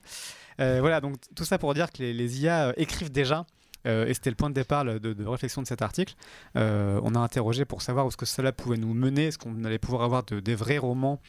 Euh, 0.60 0.78
voilà, 0.80 1.02
donc 1.02 1.16
tout 1.36 1.46
ça 1.46 1.58
pour 1.60 1.74
dire 1.74 1.92
que 1.92 2.00
les, 2.02 2.14
les 2.14 2.42
IA 2.42 2.68
euh, 2.70 2.74
écrivent 2.78 3.12
déjà. 3.12 3.46
euh, 3.86 4.08
et 4.08 4.14
c'était 4.14 4.30
le 4.32 4.36
point 4.36 4.50
de 4.50 4.56
départ 4.56 4.86
de, 4.86 4.98
de 4.98 5.26
réflexion 5.26 5.62
de 5.62 5.68
cet 5.68 5.82
article. 5.82 6.16
On 6.56 7.16
a 7.16 7.20
interrogé 7.20 7.66
pour 7.66 7.82
savoir 7.82 8.06
où 8.06 8.10
est-ce 8.10 8.18
que 8.18 8.26
cela 8.26 8.52
pouvait 8.52 8.78
nous 8.78 8.94
mener, 8.94 9.28
est-ce 9.28 9.38
qu'on 9.38 9.64
allait 9.66 9.80
pouvoir 9.80 10.04
avoir 10.04 10.24
de- 10.24 10.40
des 10.40 10.56
vrais 10.56 10.78
romans 10.80 11.20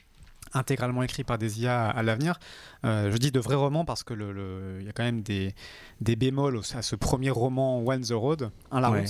intégralement 0.54 1.02
écrits 1.02 1.24
par 1.24 1.38
des 1.38 1.62
IA 1.62 1.88
à, 1.88 2.02
l'avenir. 2.02 2.38
Euh, 2.84 3.10
je 3.10 3.16
dis 3.16 3.30
de 3.30 3.40
vrais 3.40 3.54
romans 3.54 3.84
parce 3.86 4.02
que 4.02 4.12
le- 4.12 4.80
y 4.84 4.88
a 4.88 4.92
quand 4.92 5.04
même 5.04 5.22
des, 5.22 5.54
des 6.00 6.16
bémols 6.16 6.60
à 6.74 6.82
ce 6.82 6.94
premier 6.96 7.30
roman 7.30 7.78
One 7.86 8.02
the 8.02 8.10
Road, 8.12 8.50
un 8.70 8.80
la 8.80 8.90
Ouais. 8.90 9.04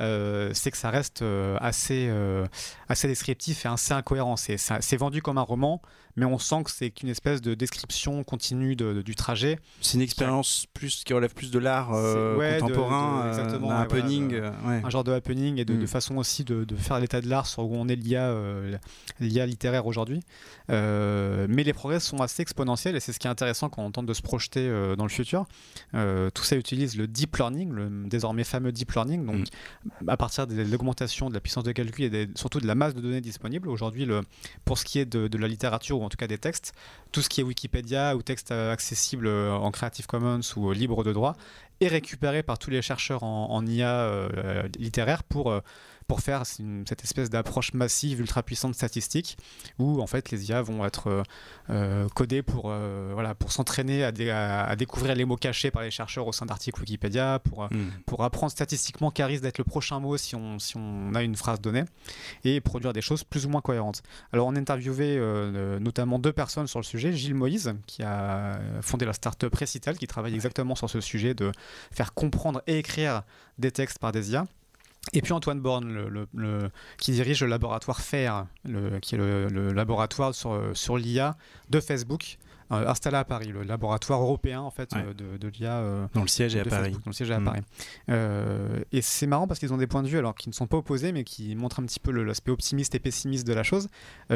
Euh, 0.00 0.50
c'est 0.54 0.70
que 0.70 0.76
ça 0.76 0.90
reste 0.90 1.22
euh, 1.22 1.56
assez, 1.60 2.08
euh, 2.08 2.46
assez 2.88 3.06
descriptif 3.06 3.64
et 3.64 3.68
assez 3.68 3.92
incohérent. 3.92 4.36
C'est 4.36 4.96
vendu 4.96 5.22
comme 5.22 5.38
un 5.38 5.42
roman, 5.42 5.82
mais 6.16 6.24
on 6.26 6.38
sent 6.38 6.62
que 6.64 6.70
c'est 6.70 6.90
qu'une 6.90 7.08
espèce 7.08 7.40
de 7.40 7.54
description 7.54 8.22
continue 8.24 8.76
de- 8.76 8.92
de- 8.94 9.02
du 9.02 9.14
trajet. 9.14 9.58
C'est 9.80 9.94
une 9.96 10.02
expérience 10.02 10.66
plus 10.74 11.04
qui 11.04 11.12
relève 11.12 11.34
plus 11.34 11.50
de 11.50 11.58
l'art 11.58 11.92
euh, 11.94 12.36
ouais, 12.36 12.58
contemporain, 12.60 13.20
de- 13.22 13.26
euh, 13.26 13.28
exactement, 13.30 13.66
voilà, 13.68 13.80
happening. 13.80 14.32
euh, 14.34 14.50
ouais. 14.66 14.80
un 14.84 14.90
genre 14.90 15.04
de 15.04 15.12
happening 15.12 15.58
et 15.58 15.64
de, 15.64 15.74
Mm. 15.74 15.86
façon 15.86 16.16
aussi 16.16 16.44
de, 16.44 16.66
faire 16.76 16.98
l'état 17.00 17.20
de 17.20 17.28
l'art 17.28 17.46
sur 17.46 17.64
où 17.64 17.74
on 17.76 17.88
est 17.88 17.96
l'IA, 17.96 18.28
euh, 18.30 18.76
l'IA 19.20 19.46
littéraire 19.46 19.86
aujourd'hui. 19.86 20.20
Mais 21.48 21.64
les 21.64 21.72
progrès 21.72 22.00
sont 22.00 22.18
assez 22.18 22.42
exponentiels 22.42 22.96
et 22.96 23.00
c'est 23.00 23.12
ce 23.12 23.18
qui 23.18 23.26
est 23.26 23.30
intéressant 23.30 23.68
quand 23.68 23.82
on 23.84 23.90
tente 23.90 24.06
de 24.06 24.14
se 24.14 24.22
projeter 24.22 24.68
dans 24.96 25.04
le 25.04 25.10
futur. 25.10 25.46
Tout 25.92 26.42
ça 26.44 26.56
utilise 26.56 26.96
le 26.96 27.06
deep 27.06 27.36
learning, 27.36 27.70
le 27.72 27.90
désormais 28.08 28.44
fameux 28.44 28.72
deep 28.72 28.92
learning. 28.92 29.24
Donc, 29.26 29.46
à 30.06 30.16
partir 30.16 30.46
de 30.46 30.62
l'augmentation 30.62 31.28
de 31.28 31.34
la 31.34 31.40
puissance 31.40 31.64
de 31.64 31.72
calcul 31.72 32.04
et 32.04 32.10
des- 32.10 32.28
surtout 32.34 32.60
de 32.60 32.66
la 32.66 32.74
masse 32.74 32.94
de 32.94 33.00
données 33.00 33.20
disponibles, 33.20 33.68
aujourd'hui, 33.68 34.06
pour 34.64 34.78
ce 34.78 34.84
qui 34.84 34.98
est 34.98 35.04
de, 35.06 35.28
de 35.28 35.38
la 35.38 35.48
littérature 35.48 35.99
ou 36.00 36.04
en 36.04 36.08
tout 36.08 36.16
cas 36.16 36.26
des 36.26 36.38
textes, 36.38 36.72
tout 37.12 37.22
ce 37.22 37.28
qui 37.28 37.40
est 37.40 37.44
Wikipédia 37.44 38.16
ou 38.16 38.22
texte 38.22 38.50
euh, 38.50 38.72
accessible 38.72 39.26
euh, 39.26 39.52
en 39.52 39.70
Creative 39.70 40.06
Commons 40.06 40.40
ou 40.56 40.70
euh, 40.70 40.74
libre 40.74 41.04
de 41.04 41.12
droit 41.12 41.36
est 41.80 41.88
récupéré 41.88 42.42
par 42.42 42.58
tous 42.58 42.70
les 42.70 42.82
chercheurs 42.82 43.22
en, 43.22 43.50
en 43.50 43.66
IA 43.66 44.10
littéraire 44.78 45.22
pour, 45.24 45.62
pour 46.10 46.20
faire 46.22 46.42
une- 46.58 46.84
cette 46.88 47.04
espèce 47.04 47.30
d'approche 47.30 47.72
massive, 47.72 48.18
ultra 48.18 48.42
puissante 48.42 48.74
statistique, 48.74 49.38
où 49.78 50.00
en 50.02 50.08
fait 50.08 50.32
les 50.32 50.48
IA 50.48 50.60
vont 50.60 50.84
être 50.84 51.06
euh, 51.06 51.22
euh, 51.70 52.08
codées 52.08 52.42
pour, 52.42 52.64
euh, 52.66 53.12
voilà, 53.14 53.36
pour 53.36 53.52
s'entraîner 53.52 54.02
à, 54.02 54.10
dé- 54.10 54.28
à- 54.28 54.64
à 54.64 54.74
découvrir 54.74 55.14
les 55.14 55.24
mots 55.24 55.36
cachés 55.36 55.70
par 55.70 55.82
les 55.82 55.92
chercheurs 55.92 56.26
au 56.26 56.32
sein 56.32 56.46
d'articles 56.46 56.80
Wikipédia, 56.80 57.38
pour, 57.38 57.62
euh, 57.62 57.68
Mm. 57.70 57.90
pour 58.06 58.24
apprendre 58.24 58.50
statistiquement 58.50 59.12
quel 59.12 59.26
risque 59.26 59.44
d'être 59.44 59.58
le 59.58 59.62
prochain 59.64 60.00
mot 60.00 60.16
si 60.16 60.34
on, 60.34 60.58
si 60.58 60.76
on 60.76 61.14
a 61.14 61.22
une 61.22 61.36
phrase 61.36 61.60
donnée 61.60 61.84
et 62.42 62.60
produire 62.60 62.92
des 62.92 63.02
choses 63.02 63.22
plus 63.22 63.46
ou 63.46 63.48
moins 63.48 63.60
cohérentes. 63.60 64.02
Alors 64.32 64.48
on 64.48 64.56
a 64.56 64.58
interviewé 64.58 65.16
euh, 65.16 65.78
notamment 65.78 66.18
deux 66.18 66.32
personnes 66.32 66.66
sur 66.66 66.80
le 66.80 66.84
sujet, 66.84 67.12
Gilles 67.12 67.36
Moïse 67.36 67.72
qui 67.86 68.02
a 68.02 68.58
fondé 68.82 69.04
la 69.06 69.12
start-up 69.12 69.54
Recital 69.54 69.96
qui 69.96 70.08
travaille 70.08 70.34
exactement 70.34 70.74
sur 70.74 70.90
ce 70.90 71.00
sujet 71.00 71.34
de 71.34 71.52
faire 71.92 72.14
comprendre 72.14 72.62
et 72.66 72.78
écrire 72.78 73.22
des 73.60 73.70
textes 73.70 74.00
par 74.00 74.10
des 74.10 74.32
IA. 74.32 74.46
Et 75.12 75.22
puis 75.22 75.32
Antoine 75.32 75.60
Borne, 75.60 75.92
le, 75.92 76.08
le- 76.08 76.28
le- 76.34 76.70
qui 76.98 77.12
dirige 77.12 77.40
le 77.42 77.48
laboratoire 77.48 78.00
FAIR, 78.00 78.46
qui 79.02 79.14
est 79.14 79.18
le, 79.18 79.72
laboratoire 79.72 80.34
sur, 80.34 80.62
sur 80.74 80.96
l'IA 80.98 81.36
de 81.70 81.80
Facebook, 81.80 82.36
euh, 82.72 82.86
installé 82.86 83.16
à 83.16 83.24
Paris, 83.24 83.48
le 83.48 83.64
laboratoire 83.64 84.20
européen 84.20 84.60
en 84.60 84.70
fait 84.70 84.92
Ouais. 84.94 85.02
euh, 85.04 85.14
de, 85.14 85.36
de 85.38 85.48
l'IA 85.48 85.78
euh, 85.78 86.06
Dans 86.14 86.20
le 86.22 86.28
siège 86.28 86.54
et 86.54 86.60
à 86.60 86.64
Paris. 86.64 86.92
Dont 86.92 87.00
le 87.06 87.12
siège 87.12 87.30
est 87.30 87.34
à 87.34 87.40
Mm. 87.40 87.44
Paris. 87.44 87.60
Euh, 88.10 88.80
et 88.92 89.02
c'est 89.02 89.26
marrant 89.26 89.48
parce 89.48 89.58
qu'ils 89.58 89.72
ont 89.72 89.76
des 89.78 89.88
points 89.88 90.02
de 90.04 90.08
vue 90.08 90.18
alors 90.18 90.34
qui 90.36 90.48
ne 90.48 90.54
sont 90.54 90.66
pas 90.68 90.76
opposés 90.76 91.10
mais 91.12 91.24
qui 91.24 91.56
montrent 91.56 91.80
un 91.80 91.86
petit 91.86 91.98
peu 91.98 92.12
l'aspect 92.12 92.52
optimiste 92.52 92.94
et 92.94 93.00
pessimiste 93.00 93.46
de 93.46 93.52
la 93.54 93.62
chose. 93.64 93.88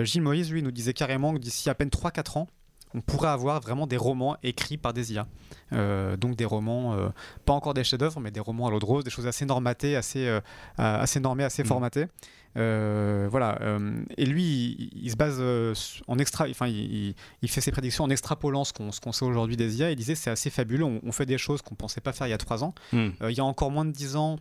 Gilles 0.02 0.22
Moïse, 0.22 0.50
lui, 0.50 0.62
nous 0.62 0.72
disait 0.72 0.94
carrément 0.94 1.32
que 1.34 1.38
d'ici 1.38 1.70
à 1.70 1.74
peine 1.76 1.90
3-4 1.90 2.38
ans, 2.38 2.48
on 2.94 3.00
pourrait 3.00 3.28
avoir 3.28 3.60
vraiment 3.60 3.86
des 3.86 3.96
romans 3.96 4.36
écrits 4.42 4.76
par 4.78 4.92
des 4.92 5.12
IA. 5.12 5.26
Euh, 5.72 6.16
donc 6.16 6.36
des 6.36 6.44
romans, 6.44 6.94
euh, 6.94 7.08
pas 7.44 7.52
encore 7.52 7.74
des 7.74 7.82
chefs-d'œuvre, 7.84 8.20
mais 8.20 8.30
des 8.30 8.40
romans 8.40 8.68
à 8.68 8.70
l'eau 8.70 8.78
de 8.78 8.84
rose, 8.84 9.02
des 9.04 9.10
choses 9.10 9.26
assez 9.26 9.44
normatées, 9.44 9.96
assez, 9.96 10.26
euh, 10.28 10.40
assez 10.78 11.18
normées, 11.20 11.44
assez 11.44 11.64
Mm. 11.64 11.66
formatées. 11.66 12.06
Voilà. 12.56 13.58
et 14.16 14.26
lui, 14.26 14.76
il, 14.78 14.90
il 15.06 15.10
se 15.10 15.16
base 15.16 15.42
en 16.06 16.18
extra, 16.18 16.46
enfin, 16.48 16.68
il, 16.68 17.14
fait 17.48 17.60
ses 17.60 17.72
prédictions 17.72 18.04
en 18.04 18.10
extrapolant 18.10 18.62
ce 18.62 18.72
qu'on 18.72 19.12
sait 19.12 19.24
aujourd'hui 19.24 19.56
des 19.56 19.78
IA. 19.78 19.90
Il 19.90 19.96
disait 19.96 20.14
c'est 20.14 20.30
assez 20.30 20.50
fabuleux. 20.50 20.84
On, 20.84 21.00
on 21.04 21.10
fait 21.10 21.26
des 21.26 21.36
choses 21.38 21.62
qu'on 21.62 21.74
pensait 21.74 22.00
pas 22.00 22.12
faire 22.12 22.28
il 22.28 22.30
y 22.30 22.34
a 22.34 22.38
trois 22.38 22.62
ans. 22.62 22.72
Mm. 22.92 23.08
Il 23.28 23.36
y 23.36 23.40
a 23.40 23.44
encore 23.44 23.72
moins 23.72 23.84
de 23.84 23.90
10 23.90 24.14
ans, 24.14 24.36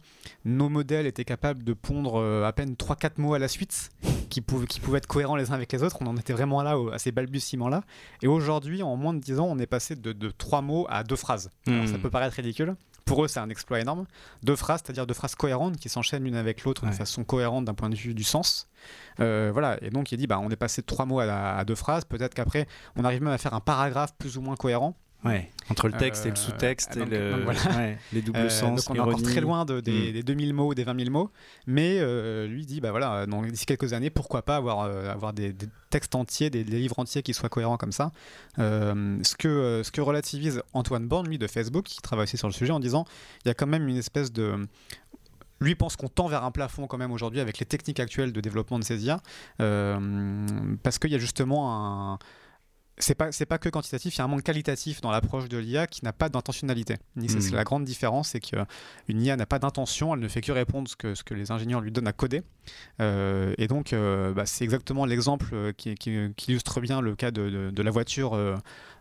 nos 0.46 0.70
modèles 0.70 1.08
étaient 1.08 1.26
capables 1.26 1.64
de 1.64 1.74
pondre 1.74 2.24
à 2.46 2.54
peine 2.54 2.76
3-4 2.76 3.14
mots 3.18 3.34
à 3.34 3.40
la 3.40 3.48
suite, 3.48 3.90
qui, 4.34 4.42
pouvaient, 4.42 4.68
qui 4.68 4.80
pouvaient 4.80 4.98
être 4.98 5.08
cohérents 5.08 5.36
les 5.36 5.52
uns 5.52 5.54
avec 5.56 5.72
les 5.72 5.84
autres. 5.84 5.98
On 6.02 6.08
en 6.08 6.18
était 6.18 6.34
vraiment 6.34 6.62
là, 6.64 6.76
à 6.92 7.00
ces 7.00 7.12
balbutiements-là. 7.12 7.84
Et 8.22 8.28
aujourd'hui, 8.28 8.84
en 8.84 8.96
moins 8.98 9.14
de 9.14 9.20
10 9.20 9.40
ans, 9.40 9.48
on 9.50 9.60
est 9.60 9.66
passé 9.68 9.96
de, 9.96 10.12
de 10.12 10.30
3 10.32 10.62
mots 10.62 10.86
à 10.90 11.04
2 11.04 11.16
phrases. 11.16 11.50
Alors, 11.68 11.84
Mm. 11.84 11.88
ça 11.88 11.98
peut 11.98 12.10
paraître 12.10 12.36
ridicule. 12.36 12.76
Pour 13.06 13.24
eux, 13.24 13.28
c'est 13.28 13.40
un 13.42 13.50
exploit 13.50 13.80
énorme. 13.82 14.06
Deux 14.44 14.56
phrases, 14.56 14.82
c'est-à-dire 14.84 15.06
deux 15.06 15.14
phrases 15.14 15.36
cohérentes 15.36 15.76
qui 15.78 15.90
s'enchaînent 15.90 16.24
l'une 16.24 16.36
avec 16.38 16.64
l'autre 16.64 16.84
Ouais. 16.84 16.90
de 16.90 16.96
façon 16.96 17.24
cohérente 17.26 17.66
d'un 17.66 17.74
point 17.74 17.90
de 17.90 17.96
vue 17.96 18.14
du 18.14 18.24
sens. 18.24 18.68
Euh, 19.20 19.50
voilà. 19.52 19.78
Et 19.84 19.90
donc, 19.90 20.12
il 20.12 20.18
dit, 20.18 20.26
bah, 20.28 20.40
on 20.42 20.50
est 20.50 20.56
passé 20.56 20.82
de 20.82 20.86
trois 20.88 21.06
mots 21.06 21.20
à, 21.20 21.26
à 21.58 21.66
deux 21.66 21.76
phrases. 21.76 22.06
Peut-être 22.06 22.34
qu'après, 22.34 22.66
on 22.96 23.04
arrive 23.04 23.22
même 23.22 23.34
à 23.34 23.38
faire 23.38 23.54
un 23.54 23.60
paragraphe 23.60 24.14
plus 24.18 24.38
ou 24.38 24.42
moins 24.42 24.56
cohérent. 24.56 24.96
Ouais, 25.26 25.50
entre 25.70 25.88
le 25.88 25.94
texte 25.94 26.26
et 26.26 26.30
le 26.30 26.34
Euh, 26.34 26.36
sous-texte 26.38 26.98
et 26.98 27.00
donc- 27.00 27.10
le, 27.10 27.32
donc 27.32 27.42
voilà. 27.44 27.60
ouais, 27.78 27.98
les 28.12 28.22
doubles 28.22 28.40
Euh, 28.40 28.50
sens. 28.50 28.86
donc 28.86 28.90
on 28.90 28.96
est 28.96 29.00
encore 29.00 29.22
très 29.22 29.40
loin 29.42 29.64
de- 29.66 29.80
des, 29.80 30.10
Mm. 30.10 30.14
des 30.14 30.24
2000 30.24 30.54
mots, 30.54 30.74
des 30.74 30.84
20 30.84 30.98
000 31.00 31.12
mots, 31.12 31.32
mais 31.66 31.98
euh, 32.00 32.46
lui 32.48 32.66
dit 32.66 32.82
bah 32.82 32.92
voilà, 32.92 33.26
d'ici 33.26 33.66
quelques 33.66 33.94
années, 33.94 34.10
pourquoi 34.10 34.42
pas 34.42 34.58
avoir, 34.58 34.82
euh, 34.82 35.10
avoir 35.10 35.32
des, 35.34 35.54
des 35.54 35.68
textes 35.90 36.16
entiers, 36.16 36.50
des, 36.50 36.64
des 36.66 36.78
livres 36.80 37.00
entiers 37.00 37.24
qui 37.24 37.34
soient 37.34 37.50
cohérents 37.50 37.78
comme 37.78 37.92
ça. 37.94 38.12
Ce, 38.58 39.36
que, 39.38 39.82
ce 39.84 39.92
que 39.92 40.02
relativise 40.02 40.62
Antoine 40.74 41.08
Borne, 41.08 41.28
lui 41.28 41.38
de 41.38 41.48
Facebook, 41.48 41.86
qui 41.86 42.02
travaille 42.02 42.24
aussi 42.24 42.38
sur 42.38 42.48
le 42.48 42.54
sujet, 42.54 42.72
en 42.74 42.80
disant 42.80 43.06
il 43.46 43.48
y 43.48 43.52
a 43.52 43.54
quand 43.54 43.68
même 43.68 43.88
une 43.88 43.98
espèce 43.98 44.32
de 44.34 44.56
lui 45.62 45.76
pense 45.76 45.96
qu'on 45.96 46.10
tend 46.10 46.28
vers 46.28 46.44
un 46.44 46.52
plafond 46.52 46.88
quand 46.88 46.98
même 46.98 47.14
aujourd'hui 47.14 47.40
avec 47.40 47.58
les 47.60 47.66
techniques 47.66 48.02
actuelles 48.02 48.34
de 48.34 48.42
développement 48.42 48.80
de 48.80 48.84
ces 48.84 49.06
IA, 49.06 49.22
parce 50.84 51.00
qu'il 51.00 51.12
y 51.12 51.16
a 51.16 51.20
justement 51.20 52.14
un 52.14 52.20
c'est 52.98 53.16
pas 53.16 53.32
c'est 53.32 53.46
pas 53.46 53.58
que 53.58 53.70
quantitatif, 53.70 54.16
il 54.16 54.18
y 54.20 54.22
a 54.22 54.26
un 54.26 54.28
manque 54.28 54.44
qualitatif 54.44 55.02
dans 55.02 55.12
l'approche 55.12 55.50
de 55.50 55.58
l'IA 55.58 55.88
qui 55.88 56.04
n'a 56.06 56.14
pas 56.14 56.30
d'intentionnalité. 56.30 56.98
Ni- 57.16 57.30
C'est 57.30 57.42
c'est 57.42 57.56
la 57.56 57.64
grande 57.64 57.84
différence, 57.86 58.30
c'est 58.30 58.40
qu'une 58.40 58.66
IA 59.22 59.36
n'a 59.36 59.46
pas 59.46 59.60
d'intention, 59.60 60.14
elle 60.14 60.20
ne 60.22 60.28
fait 60.28 60.42
que 60.42 60.52
répondre 60.52 60.88
ce 60.88 60.96
que 60.96 61.16
ce 61.16 61.24
que 61.24 61.34
les 61.34 61.52
ingénieurs 61.52 61.82
lui 61.82 61.92
donnent 61.92 62.08
à 62.08 62.14
coder. 62.14 62.44
Euh, 63.02 63.54
et 63.58 63.68
donc 63.68 63.94
euh, 63.94 64.34
bah, 64.34 64.46
c'est 64.46 64.64
exactement 64.64 65.06
l'exemple 65.06 65.48
euh, 65.54 65.72
qui, 65.74 65.96
qui- 65.96 66.34
qui 66.38 66.52
illustre 66.52 66.80
bien 66.82 67.02
le 67.02 67.16
cas 67.16 67.32
de, 67.32 67.50
de- 67.50 67.72
de 67.72 67.82
la 67.84 67.92
voiture 67.92 68.34
euh, 68.36 68.56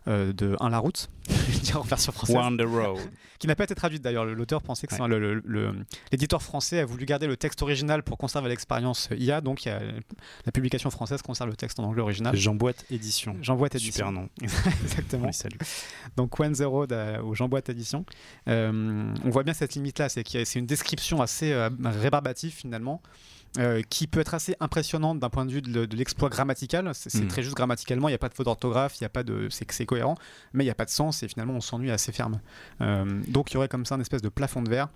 euh, 0.07 0.33
de 0.33 0.57
1 0.59 0.69
la 0.69 0.79
route, 0.79 1.09
je 1.29 1.33
veux 1.33 1.59
dire 1.59 1.77
en 1.79 1.83
version 1.83 2.11
française 2.11 2.35
Wonder 2.35 2.65
Road. 2.65 2.99
qui 3.39 3.47
n'a 3.47 3.55
pas 3.55 3.63
été 3.65 3.75
traduite 3.75 4.01
d'ailleurs. 4.01 4.25
L'auteur 4.25 4.61
pensait 4.61 4.87
que 4.87 4.93
Ouais. 4.95 5.81
l'éditeur 6.11 6.41
français 6.41 6.79
a 6.79 6.85
voulu 6.85 7.05
garder 7.05 7.27
le 7.27 7.35
texte 7.37 7.61
original 7.61 8.03
pour 8.03 8.17
conserver 8.17 8.49
l'expérience 8.49 9.09
IA, 9.17 9.41
donc 9.41 9.65
il 9.65 9.69
y 9.69 9.71
a- 9.71 9.81
la 10.45 10.51
publication 10.51 10.89
française 10.89 11.21
conserve 11.21 11.49
le 11.49 11.55
texte 11.55 11.79
en 11.79 11.83
anglais 11.85 12.01
original. 12.01 12.35
Jean 12.35 12.55
Boîte 12.55 12.85
Édition. 12.89 13.35
Jean 13.41 13.55
Boîte 13.55 13.75
Super 13.91 14.11
nom. 14.11 14.29
Exactement. 14.83 15.27
Oui, 15.27 15.33
salut. 15.33 15.57
Donc 16.17 16.39
One 16.39 16.53
Zero 16.55 16.85
au 17.23 17.33
Jean 17.35 17.47
Boîte 17.49 17.69
Édition. 17.69 18.05
Euh, 18.47 19.13
on 19.23 19.29
voit 19.29 19.43
bien 19.43 19.53
cette 19.53 19.75
limite-là, 19.75 20.09
c'est 20.09 20.23
qu'il 20.23 20.39
y 20.39 20.43
a- 20.43 20.45
c'est 20.45 20.59
une 20.59 20.65
description 20.65 21.21
assez 21.21 21.51
euh, 21.51 21.69
rébarbative 21.83 22.51
finalement. 22.53 23.01
euh, 23.59 23.83
qui 23.87 24.07
peut 24.07 24.19
être 24.19 24.33
assez 24.33 24.55
impressionnante 24.59 25.19
d'un 25.19 25.29
point 25.29 25.45
de 25.45 25.51
vue 25.51 25.61
de, 25.61 25.85
de 25.85 25.95
l'exploit 25.95 26.29
grammatical. 26.29 26.89
C'est 26.95 27.13
Mm. 27.13 27.27
très 27.27 27.43
juste 27.43 27.55
grammaticalement, 27.55 28.07
il 28.09 28.11
n'y 28.11 28.15
a 28.15 28.17
pas 28.17 28.29
de 28.29 28.33
faute 28.33 28.47
d'orthographe, 28.47 28.97
il 28.99 29.03
y 29.03 29.05
a 29.05 29.09
pas 29.09 29.21
de, 29.21 29.47
c'est 29.51 29.71
c'est 29.71 29.85
cohérent, 29.85 30.15
mais 30.53 30.63
il 30.63 30.65
n'y 30.67 30.71
a 30.71 30.75
pas 30.75 30.85
de 30.85 30.89
sens 30.89 31.21
et 31.21 31.27
finalement 31.27 31.53
on 31.53 31.61
s'ennuie 31.61 31.91
assez 31.91 32.11
ferme. 32.11 32.41
Euh, 32.81 33.21
donc 33.27 33.51
il 33.51 33.53
y 33.53 33.57
aurait 33.57 33.67
comme 33.67 33.85
ça 33.85 33.93
une 33.93 34.01
espèce 34.01 34.23
de 34.23 34.29
plafond 34.29 34.63
de 34.63 34.69
verre 34.71 34.89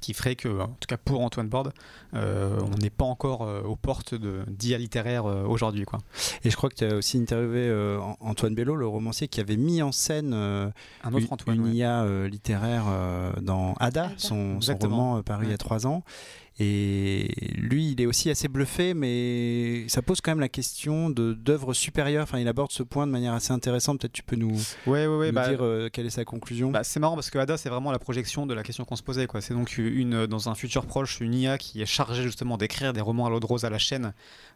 qui 0.00 0.14
ferait 0.14 0.36
que, 0.36 0.48
en 0.60 0.68
tout 0.68 0.86
cas 0.88 0.96
pour 0.96 1.20
Antoine 1.22 1.48
Borde, 1.48 1.72
euh, 2.14 2.58
on 2.62 2.76
n'est 2.78 2.90
pas 2.90 3.04
encore 3.04 3.42
euh, 3.42 3.62
aux 3.62 3.76
portes 3.76 4.14
d'IA 4.14 4.78
littéraire 4.78 5.26
euh, 5.26 5.44
aujourd'hui. 5.44 5.84
Quoi. 5.84 6.00
Et 6.44 6.50
je 6.50 6.56
crois 6.56 6.68
que 6.70 6.74
tu 6.76 6.84
as 6.84 6.94
aussi 6.94 7.18
interviewé 7.18 7.68
euh, 7.68 7.98
An- 8.00 8.16
Antoine 8.20 8.54
Bello, 8.54 8.76
le 8.76 8.86
romancier, 8.86 9.28
qui 9.28 9.40
avait 9.40 9.56
mis 9.56 9.82
en 9.82 9.92
scène 9.92 10.32
euh, 10.34 10.68
Un 11.04 11.12
autre 11.12 11.26
une, 11.26 11.32
Antoine. 11.32 11.56
une 11.56 11.64
ouais. 11.66 11.72
IA 11.74 12.02
euh, 12.02 12.28
littéraire 12.28 12.84
euh, 12.88 13.32
dans 13.42 13.74
Ada, 13.80 14.04
Ada. 14.04 14.12
son, 14.16 14.28
son 14.28 14.56
Exactement. 14.56 14.96
roman 14.96 15.16
euh, 15.18 15.22
paru 15.22 15.44
il 15.46 15.50
y 15.50 15.54
a 15.54 15.58
trois 15.58 15.86
ans. 15.86 16.02
Et 16.60 17.28
lui, 17.56 17.92
il 17.92 18.00
est 18.00 18.06
aussi 18.06 18.30
assez 18.30 18.48
bluffé, 18.48 18.92
mais 18.92 19.86
ça 19.88 20.02
pose 20.02 20.20
quand 20.20 20.32
même 20.32 20.40
la 20.40 20.48
question 20.48 21.08
de 21.08 21.32
d'œuvres 21.32 21.72
supérieures. 21.72 22.24
Enfin, 22.24 22.40
il 22.40 22.48
aborde 22.48 22.72
ce 22.72 22.82
point 22.82 23.06
de 23.06 23.12
manière 23.12 23.32
assez 23.32 23.52
intéressante. 23.52 24.00
Peut-être 24.00 24.12
tu 24.12 24.24
peux 24.24 24.34
nous, 24.34 24.56
Ouais, 24.86 25.06
ouais, 25.06 25.16
ouais, 25.16 25.28
nous 25.28 25.34
bah, 25.34 25.48
dire 25.48 25.62
euh, 25.62 25.88
quelle 25.92 26.06
est 26.06 26.10
sa 26.10 26.24
conclusion? 26.24 26.70
Bah, 26.70 26.82
c'est 26.82 26.98
marrant 26.98 27.14
parce 27.14 27.30
que 27.30 27.38
Ada, 27.38 27.56
c'est 27.56 27.68
vraiment 27.68 27.92
la 27.92 28.00
projection 28.00 28.44
de 28.44 28.54
la 28.54 28.64
question 28.64 28.84
qu'on 28.84 28.96
se 28.96 29.04
posait. 29.04 29.28
C'est 29.40 29.54
donc 29.54 29.78
une, 29.78 30.26
dans 30.26 30.48
un 30.48 30.54
futur 30.56 30.84
proche 30.86 31.20
une 31.20 31.34
IA 31.34 31.58
qui 31.58 31.80
est 31.80 31.86
chargée 31.86 32.24
justement 32.24 32.56
d'écrire 32.56 32.92
des 32.92 33.00
romans 33.00 33.26
à 33.26 33.30
l'eau 33.30 33.40
de 33.40 33.46
rose 33.46 33.64
à 33.64 33.70
la 33.70 33.78
chaîne 33.78 34.12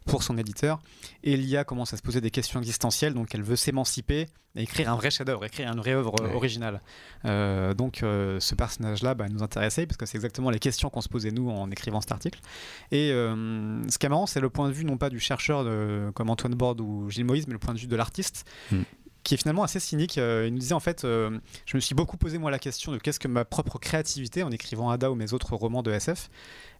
pour 0.06 0.22
son 0.22 0.36
éditeur. 0.38 0.80
Et 1.24 1.36
l'IA 1.36 1.64
commence 1.64 1.92
à 1.92 1.96
se 1.96 2.02
poser 2.02 2.20
des 2.20 2.30
questions 2.30 2.58
existentielles, 2.60 3.14
donc 3.14 3.34
elle 3.34 3.42
veut 3.42 3.56
s'émanciper 3.56 4.28
et 4.54 4.62
écrire 4.62 4.90
un 4.92 4.96
vrai 4.96 5.10
chef-d'œuvre, 5.10 5.44
écrire 5.46 5.70
une 5.72 5.78
vraie 5.78 5.92
œuvre 5.94 6.14
euh, 6.20 6.26
Ouais. 6.28 6.34
originale. 6.34 6.82
Euh, 7.24 7.72
donc 7.74 8.02
euh, 8.02 8.38
ce 8.40 8.54
personnage-là 8.54 9.14
bah, 9.14 9.28
nous 9.30 9.42
intéressait 9.42 9.86
parce 9.86 9.96
que 9.96 10.04
c'est 10.06 10.18
exactement 10.18 10.50
les 10.50 10.58
questions 10.58 10.90
qu'on 10.90 11.00
se 11.00 11.08
posait 11.08 11.30
nous 11.30 11.48
en 11.48 11.70
écrivant 11.70 12.00
cet 12.00 12.12
article. 12.12 12.40
Et 12.90 13.10
euh, 13.12 13.82
ce 13.88 13.96
qui 13.98 14.06
est 14.06 14.08
marrant, 14.10 14.26
c'est 14.26 14.40
le 14.40 14.50
point 14.50 14.68
de 14.68 14.72
vue 14.74 14.84
non 14.84 14.98
pas 14.98 15.08
du 15.10 15.20
chercheur 15.20 15.64
de- 15.64 16.10
comme 16.14 16.28
Antoine 16.30 16.54
Borde 16.54 16.80
ou 16.80 17.08
Gilles 17.08 17.24
Moïse, 17.24 17.46
mais 17.46 17.52
le 17.54 17.58
point 17.58 17.72
de 17.74 17.78
vue 17.78 17.86
de 17.86 17.96
l'artiste. 17.96 18.44
Mm. 18.70 18.82
qui 19.24 19.34
est 19.34 19.36
finalement 19.36 19.62
assez 19.62 19.78
cynique. 19.78 20.18
Euh, 20.18 20.46
il 20.48 20.52
nous 20.52 20.58
disait 20.58 20.74
en 20.74 20.80
fait, 20.80 21.04
euh, 21.04 21.38
je 21.64 21.76
me 21.76 21.80
suis 21.80 21.94
beaucoup 21.94 22.16
posé 22.16 22.38
moi 22.38 22.50
la 22.50 22.58
question 22.58 22.90
de 22.90 22.98
qu'est-ce 22.98 23.20
que 23.20 23.28
ma 23.28 23.44
propre 23.44 23.78
créativité 23.78 24.42
en 24.42 24.50
écrivant 24.50 24.90
Ada 24.90 25.12
ou 25.12 25.14
mes 25.14 25.32
autres 25.32 25.54
romans 25.54 25.84
de 25.84 25.92
SF. 25.92 26.28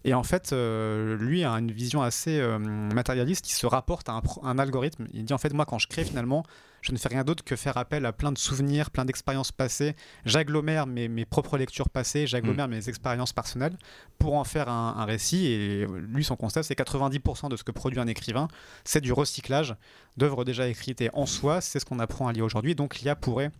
Et 0.05 0.15
en 0.15 0.23
fait, 0.23 0.53
euh, 0.53 1.17
lui 1.17 1.45
a 1.45 1.53
une 1.53 1.71
vision 1.71 2.03
assez 2.03 2.39
euh, 2.41 2.59
matérialiste 2.59 3.45
qui 3.45 3.55
se 3.55 3.67
rapporte 3.67 4.09
à 4.09 4.21
un, 4.43 4.59
algorithme. 4.59 5.07
Il 5.13 5.25
dit 5.25 5.33
en 5.33 5.39
fait, 5.39 5.53
moi 5.53 5.65
quand 5.65 5.79
je 5.79 5.87
crée 5.87 6.05
finalement, 6.05 6.45
je 6.81 6.91
ne 6.91 6.97
fais 6.99 7.09
rien 7.09 7.23
d'autre 7.23 7.45
que 7.45 7.55
faire 7.55 7.77
appel 7.77 8.05
à 8.05 8.13
plein 8.13 8.33
de 8.33 8.39
souvenirs, 8.39 8.91
plein 8.91 9.05
d'expériences 9.05 9.53
passées. 9.53 9.95
J'agglomère 10.25 10.87
mes, 10.89 11.07
mes 11.07 11.25
propres 11.25 11.57
lectures 11.57 11.89
passées, 11.89 12.27
j'agglomère 12.27 12.67
mes 12.67 12.89
expériences 12.89 13.33
personnelles 13.33 13.77
pour 14.19 14.35
en 14.35 14.43
faire 14.43 14.69
un, 14.69 14.97
un 14.99 15.05
récit. 15.05 15.47
Et 15.47 15.87
lui, 15.87 16.25
son 16.25 16.35
constat, 16.35 16.65
c'est 16.65 16.77
90% 16.77 17.49
de 17.49 17.57
ce 17.57 17.63
que 17.63 17.71
produit 17.71 18.01
un 18.01 18.09
écrivain, 18.09 18.49
c'est 18.85 19.01
du 19.01 19.13
recyclage 19.13 19.77
d'œuvres 20.17 20.45
déjà 20.45 20.67
écrites. 20.67 21.01
Et 21.01 21.11
en 21.13 21.27
soi, 21.27 21.61
c'est 21.61 21.79
ce 21.79 21.85
qu'on 21.85 22.01
apprend 22.01 22.27
à 22.27 22.33
lire 22.33 22.45
aujourd'hui. 22.45 22.75
Donc 22.75 22.99
l'IA 23.01 23.15
pourrait 23.15 23.53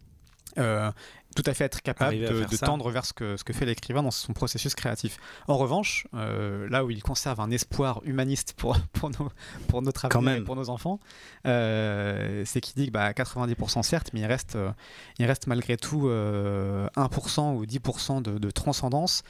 euh, 0.59 0.91
tout 1.35 1.43
à 1.47 1.55
fait 1.55 1.65
être 1.65 1.83
capable 1.83 2.19
de, 2.19 2.57
tendre 2.57 2.91
vers 2.91 3.05
ce 3.05 3.13
que, 3.13 3.37
ce 3.37 3.45
que 3.45 3.53
fait 3.53 3.65
l'écrivain 3.67 4.03
dans 4.03 4.11
son 4.11 4.33
processus 4.33 4.75
créatif. 4.75 5.19
En 5.49 5.57
revanche, 5.57 6.07
euh, 6.15 6.69
là 6.69 6.85
où 6.85 6.91
il 6.91 7.03
conserve 7.03 7.41
un 7.41 7.51
espoir 7.51 8.01
humaniste 8.05 8.55
pour, 8.57 8.77
pour, 8.93 9.11
nos, 9.11 9.31
pour 9.69 9.83
notre 9.83 10.09
Quand 10.09 10.21
avenir 10.21 10.43
et 10.43 10.45
pour 10.45 10.57
nos 10.57 10.69
enfants, 10.71 11.01
euh, 11.47 12.43
c'est 12.47 12.61
qu'il 12.61 12.75
dit 12.77 12.87
que 12.87 12.93
bah, 12.93 13.13
90% 13.13 13.83
certes, 13.83 14.11
mais 14.13 14.21
il 14.21 14.27
reste, 14.27 14.57
euh, 14.57 14.71
il 15.19 15.27
reste 15.27 15.47
malgré 15.47 15.77
tout 15.77 16.09
euh, 16.09 16.89
1% 16.97 17.57
ou 17.57 17.65
10% 17.65 18.23
de, 18.23 18.39
de 18.39 18.51
transcendance. 18.51 19.23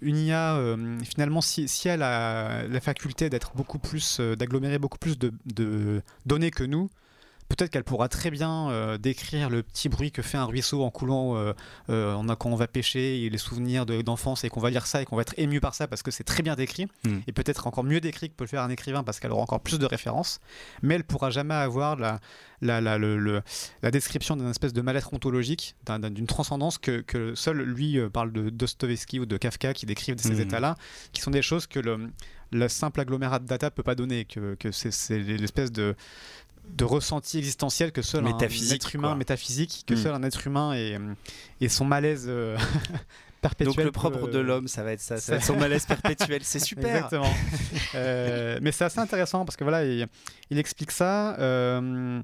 Une 0.00 0.16
IA, 0.16 0.58
finalement, 1.04 1.40
si, 1.40 1.68
si 1.68 1.88
elle 1.88 2.02
a 2.02 2.66
la 2.66 2.80
faculté 2.80 3.30
d'être 3.30 3.52
beaucoup 3.54 3.78
plus, 3.78 4.20
d'agglomérer 4.20 4.78
beaucoup 4.78 4.98
plus 4.98 5.18
de, 5.18 5.32
de 5.46 6.02
données 6.26 6.50
que 6.50 6.64
nous, 6.64 6.90
Peut-être 7.48 7.70
qu'elle 7.70 7.84
pourra 7.84 8.08
très 8.08 8.30
bien 8.30 8.68
euh, 8.70 8.98
décrire 8.98 9.48
le 9.48 9.62
petit 9.62 9.88
bruit 9.88 10.12
que 10.12 10.20
fait 10.20 10.36
un 10.36 10.44
ruisseau 10.44 10.82
en 10.84 10.90
coulant 10.90 11.34
euh, 11.36 11.54
euh, 11.88 12.34
quand 12.38 12.50
on 12.50 12.56
va 12.56 12.66
pêcher 12.68 13.24
et 13.24 13.30
les 13.30 13.38
souvenirs 13.38 13.86
de- 13.86 14.02
d'enfance 14.02 14.44
et 14.44 14.50
qu'on 14.50 14.60
va 14.60 14.68
lire 14.70 14.86
ça 14.86 15.00
et 15.00 15.06
qu'on 15.06 15.16
va 15.16 15.22
être 15.22 15.32
ému 15.38 15.58
par 15.60 15.74
ça 15.74 15.86
parce 15.88 16.02
que 16.02 16.10
c'est 16.10 16.24
très 16.24 16.42
bien 16.42 16.54
décrit 16.56 16.86
Mm. 17.04 17.18
et 17.26 17.32
peut-être 17.32 17.66
encore 17.66 17.84
mieux 17.84 18.00
décrit 18.00 18.28
que 18.28 18.34
peut 18.34 18.44
le 18.44 18.48
faire 18.48 18.62
un 18.62 18.68
écrivain 18.70 19.02
parce 19.02 19.18
qu'elle 19.18 19.30
aura 19.32 19.42
encore 19.42 19.60
plus 19.60 19.78
de 19.78 19.86
références 19.86 20.40
mais 20.82 20.94
elle 20.96 21.04
pourra 21.04 21.30
jamais 21.30 21.54
avoir 21.54 21.96
la, 21.96 22.20
la, 22.60 22.80
la, 22.82 22.98
le- 22.98 23.18
le- 23.18 23.42
la 23.82 23.90
description 23.90 24.36
d'une 24.36 24.50
espèce 24.50 24.72
de 24.74 24.82
mal-être 24.82 25.14
ontologique 25.14 25.74
d'un- 25.86 25.98
d'un- 25.98 26.10
d'une 26.10 26.26
transcendance 26.26 26.76
que, 26.76 27.00
que 27.00 27.34
seul 27.34 27.62
lui 27.62 27.98
parle 28.12 28.30
de 28.32 28.50
Dostoevsky 28.50 29.20
ou 29.20 29.26
de 29.26 29.36
Kafka 29.38 29.72
qui 29.72 29.86
décrivent 29.86 30.18
ces 30.18 30.34
Mm. 30.34 30.40
états-là 30.40 30.76
qui 31.12 31.22
sont 31.22 31.30
des 31.30 31.42
choses 31.42 31.66
que 31.66 31.80
le, 31.80 32.10
le 32.50 32.68
simple 32.68 33.00
agglomérat 33.00 33.38
de 33.38 33.46
data 33.46 33.70
peut 33.70 33.82
pas 33.82 33.94
donner 33.94 34.24
que, 34.24 34.56
c'est 34.70 35.18
l'espèce 35.18 35.70
de 35.72 35.94
de 36.68 36.84
ressenti 36.84 37.38
existentiel 37.38 37.92
que 37.92 38.02
seul 38.02 38.26
un 38.26 38.38
être 38.38 38.94
humain 38.94 39.08
quoi. 39.08 39.16
métaphysique 39.16 39.84
que 39.86 39.94
Mm. 39.94 39.96
seul 39.96 40.14
un 40.14 40.22
être 40.22 40.46
humain 40.46 40.74
et, 40.74 40.96
et 41.60 41.68
son 41.68 41.84
malaise 41.84 42.26
euh, 42.28 42.56
perpétuel 43.40 43.68
Donc 43.74 43.76
le 43.78 43.84
peut- 43.84 43.92
propre 43.92 44.28
de 44.28 44.38
l'homme, 44.38 44.68
ça 44.68 44.82
va 44.82 44.92
être 44.92 45.00
ça, 45.00 45.16
ça 45.16 45.22
ça- 45.22 45.32
va 45.32 45.38
être 45.38 45.44
son 45.44 45.56
malaise 45.58 45.86
perpétuel. 45.86 46.40
C'est 46.44 46.58
super. 46.58 46.94
Exactement. 46.94 47.32
Euh, 47.94 48.58
mais 48.62 48.72
c'est 48.72 48.84
assez 48.84 48.98
intéressant 49.00 49.44
parce 49.44 49.56
que 49.56 49.64
voilà, 49.64 49.84
il, 49.84 50.06
il 50.50 50.58
explique 50.58 50.90
ça. 50.90 51.36
Euh, 51.38 52.20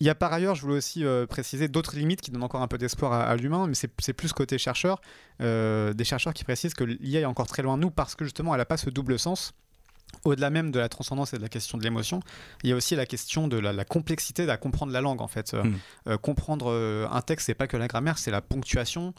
il 0.00 0.06
y 0.06 0.10
a 0.10 0.14
par 0.14 0.32
ailleurs, 0.32 0.54
je 0.56 0.62
voulais 0.62 0.76
aussi 0.76 1.04
euh, 1.04 1.24
préciser 1.26 1.68
d'autres 1.68 1.96
limites 1.96 2.20
qui 2.20 2.30
donnent 2.30 2.42
encore 2.42 2.60
un 2.62 2.68
peu 2.68 2.76
d'espoir 2.78 3.12
à, 3.12 3.22
à 3.24 3.36
l'humain, 3.36 3.66
mais 3.68 3.74
c'est 3.74 3.90
c'est 4.00 4.12
plus 4.12 4.32
côté 4.32 4.58
chercheur. 4.58 5.00
Euh, 5.40 5.92
des 5.94 6.04
chercheurs 6.04 6.34
qui 6.34 6.44
précisent 6.44 6.74
que 6.74 6.84
l'IA 6.84 7.20
est 7.20 7.24
encore 7.24 7.46
très 7.46 7.62
loin 7.62 7.76
de 7.76 7.82
nous 7.82 7.90
parce 7.90 8.14
que 8.14 8.24
justement, 8.24 8.52
elle 8.54 8.58
n'a 8.58 8.64
pas 8.66 8.76
ce 8.76 8.90
double 8.90 9.18
sens. 9.18 9.52
Au-delà 10.24 10.48
même 10.48 10.70
de 10.70 10.78
la 10.78 10.88
transcendance 10.88 11.34
et 11.34 11.36
de 11.36 11.42
la 11.42 11.48
question 11.50 11.76
de 11.76 11.82
l'émotion, 11.82 12.20
il 12.62 12.70
y 12.70 12.72
a 12.72 12.76
aussi 12.76 12.96
la 12.96 13.04
question 13.04 13.46
de 13.46 13.58
la, 13.58 13.72
la 13.74 13.84
complexité 13.84 14.48
à 14.48 14.56
comprendre 14.56 14.90
la 14.92 15.00
langue 15.02 15.20
en 15.20 15.28
fait. 15.28 15.52
Euh, 15.52 15.64
Mm. 15.64 15.78
euh, 16.08 16.16
comprendre 16.18 16.70
euh, 16.70 17.06
un 17.10 17.20
texte, 17.20 17.46
c'est 17.46 17.54
pas 17.54 17.66
que 17.66 17.76
la 17.76 17.88
grammaire, 17.88 18.16
c'est 18.18 18.30
la 18.30 18.40
ponctuation, 18.40 19.12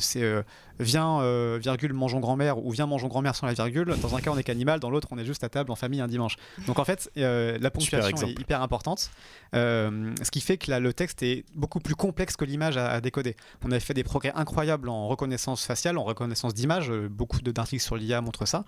c'est 0.00 0.22
euh, 0.22 0.42
viens, 0.80 1.20
euh, 1.20 1.58
virgule, 1.62 1.92
mangeons 1.92 2.20
grand-mère 2.20 2.58
ou 2.64 2.70
viens, 2.72 2.86
mangeons 2.86 3.08
grand-mère 3.08 3.34
sans 3.34 3.46
la 3.46 3.52
virgule. 3.52 3.94
Dans 4.02 4.16
un 4.16 4.20
cas, 4.20 4.30
on 4.30 4.38
est 4.38 4.42
qu'animal, 4.42 4.80
dans 4.80 4.90
l'autre, 4.90 5.08
on 5.10 5.18
est 5.18 5.24
juste 5.24 5.44
à 5.44 5.48
table 5.48 5.70
en 5.70 5.76
famille 5.76 6.00
un 6.00 6.08
dimanche. 6.08 6.36
Donc 6.66 6.78
en 6.78 6.84
fait, 6.84 7.10
euh, 7.16 7.58
la 7.60 7.70
ponctuation 7.70 8.16
est 8.26 8.40
hyper 8.40 8.62
importante, 8.62 9.10
euh, 9.54 10.12
ce 10.22 10.30
qui 10.30 10.40
fait 10.40 10.56
que 10.58 10.70
là, 10.70 10.80
le 10.80 10.92
texte 10.92 11.22
est 11.22 11.44
beaucoup 11.54 11.80
plus 11.80 11.94
complexe 11.94 12.36
que 12.36 12.44
l'image 12.44 12.76
à, 12.76 12.88
à 12.90 13.00
décoder. 13.00 13.36
On 13.64 13.70
avait 13.70 13.80
fait 13.80 13.94
des 13.94 14.04
progrès 14.04 14.32
incroyables 14.34 14.88
en 14.88 15.06
reconnaissance 15.08 15.64
faciale, 15.64 15.98
en 15.98 16.04
reconnaissance 16.04 16.54
d'image. 16.54 16.90
euh, 16.90 17.08
beaucoup 17.08 17.40
d'articles 17.40 17.82
sur 17.82 17.96
l'IA 17.96 18.20
montrent 18.20 18.46
ça. 18.46 18.64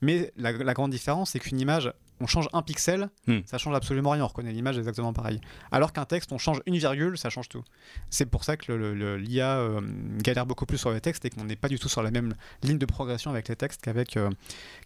Mais 0.00 0.32
la, 0.36 0.52
la 0.52 0.74
grande 0.74 0.90
différence, 0.90 1.30
c'est 1.30 1.38
qu'une 1.40 1.60
image 1.60 1.92
on 2.20 2.26
change 2.26 2.48
un 2.52 2.62
pixel, 2.62 3.08
Hmm. 3.26 3.38
ça 3.46 3.58
change 3.58 3.74
absolument 3.74 4.10
rien, 4.10 4.24
on 4.24 4.26
reconnaît 4.28 4.52
l'image 4.52 4.76
exactement 4.78 5.12
pareil. 5.12 5.40
Alors 5.72 5.92
qu'un 5.92 6.04
texte, 6.04 6.32
on 6.32 6.38
change 6.38 6.60
une 6.66 6.76
virgule, 6.76 7.16
ça 7.18 7.30
change 7.30 7.48
tout. 7.48 7.62
C'est 8.10 8.26
pour 8.26 8.44
ça 8.44 8.56
que 8.56 8.70
le- 8.72 8.94
le- 8.94 9.16
l'IA 9.16 9.56
euh, 9.58 9.80
galère 10.18 10.46
beaucoup 10.46 10.66
plus 10.66 10.78
sur 10.78 10.90
les 10.90 11.00
textes 11.00 11.24
et 11.24 11.30
qu'on 11.30 11.44
n'est 11.44 11.56
pas 11.56 11.68
du 11.68 11.78
tout 11.78 11.88
sur 11.88 12.02
la 12.02 12.10
même 12.10 12.34
ligne 12.62 12.78
de 12.78 12.86
progression 12.86 13.30
avec 13.30 13.48
les 13.48 13.56
textes 13.56 13.80
qu'avec 13.82 14.16
euh, 14.16 14.30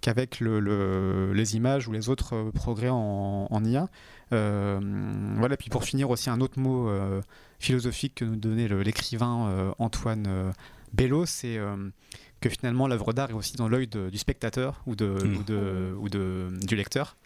qu'avec 0.01 0.41
le- 0.41 0.61
le- 0.61 1.32
les 1.32 1.57
images 1.57 1.89
ou 1.89 1.93
les 1.93 2.09
autres 2.09 2.35
euh, 2.35 2.51
progrès 2.53 2.89
en, 2.91 3.49
en 3.51 3.64
IA. 3.64 3.89
Voilà, 4.30 5.57
puis 5.57 5.70
pour 5.70 5.85
finir 5.85 6.11
aussi 6.11 6.30
un 6.30 6.41
autre 6.41 6.59
mot 6.59 6.91
philosophique 7.59 8.16
que 8.16 8.24
nous 8.24 8.37
donnait 8.37 8.68
l'écrivain 8.68 9.72
Antoine 9.78 10.53
Bello, 10.93 11.24
c'est 11.26 11.59
que 12.45 12.51
finalement 12.51 12.86
l'œuvre 12.86 13.12
d'art 13.12 13.30
est 13.30 13.34
aussi 13.34 13.57
dans 13.57 13.68
l'œil 13.68 13.86
du 13.88 14.18
spectateur 14.18 14.82
ou, 14.86 14.95
de, 14.95 15.07
Mm. 15.07 15.36
ou, 15.36 15.42
de, 15.42 15.95
ou 15.99 16.09
de- 16.09 16.51
du 16.66 16.76
lecteur. 16.76 17.16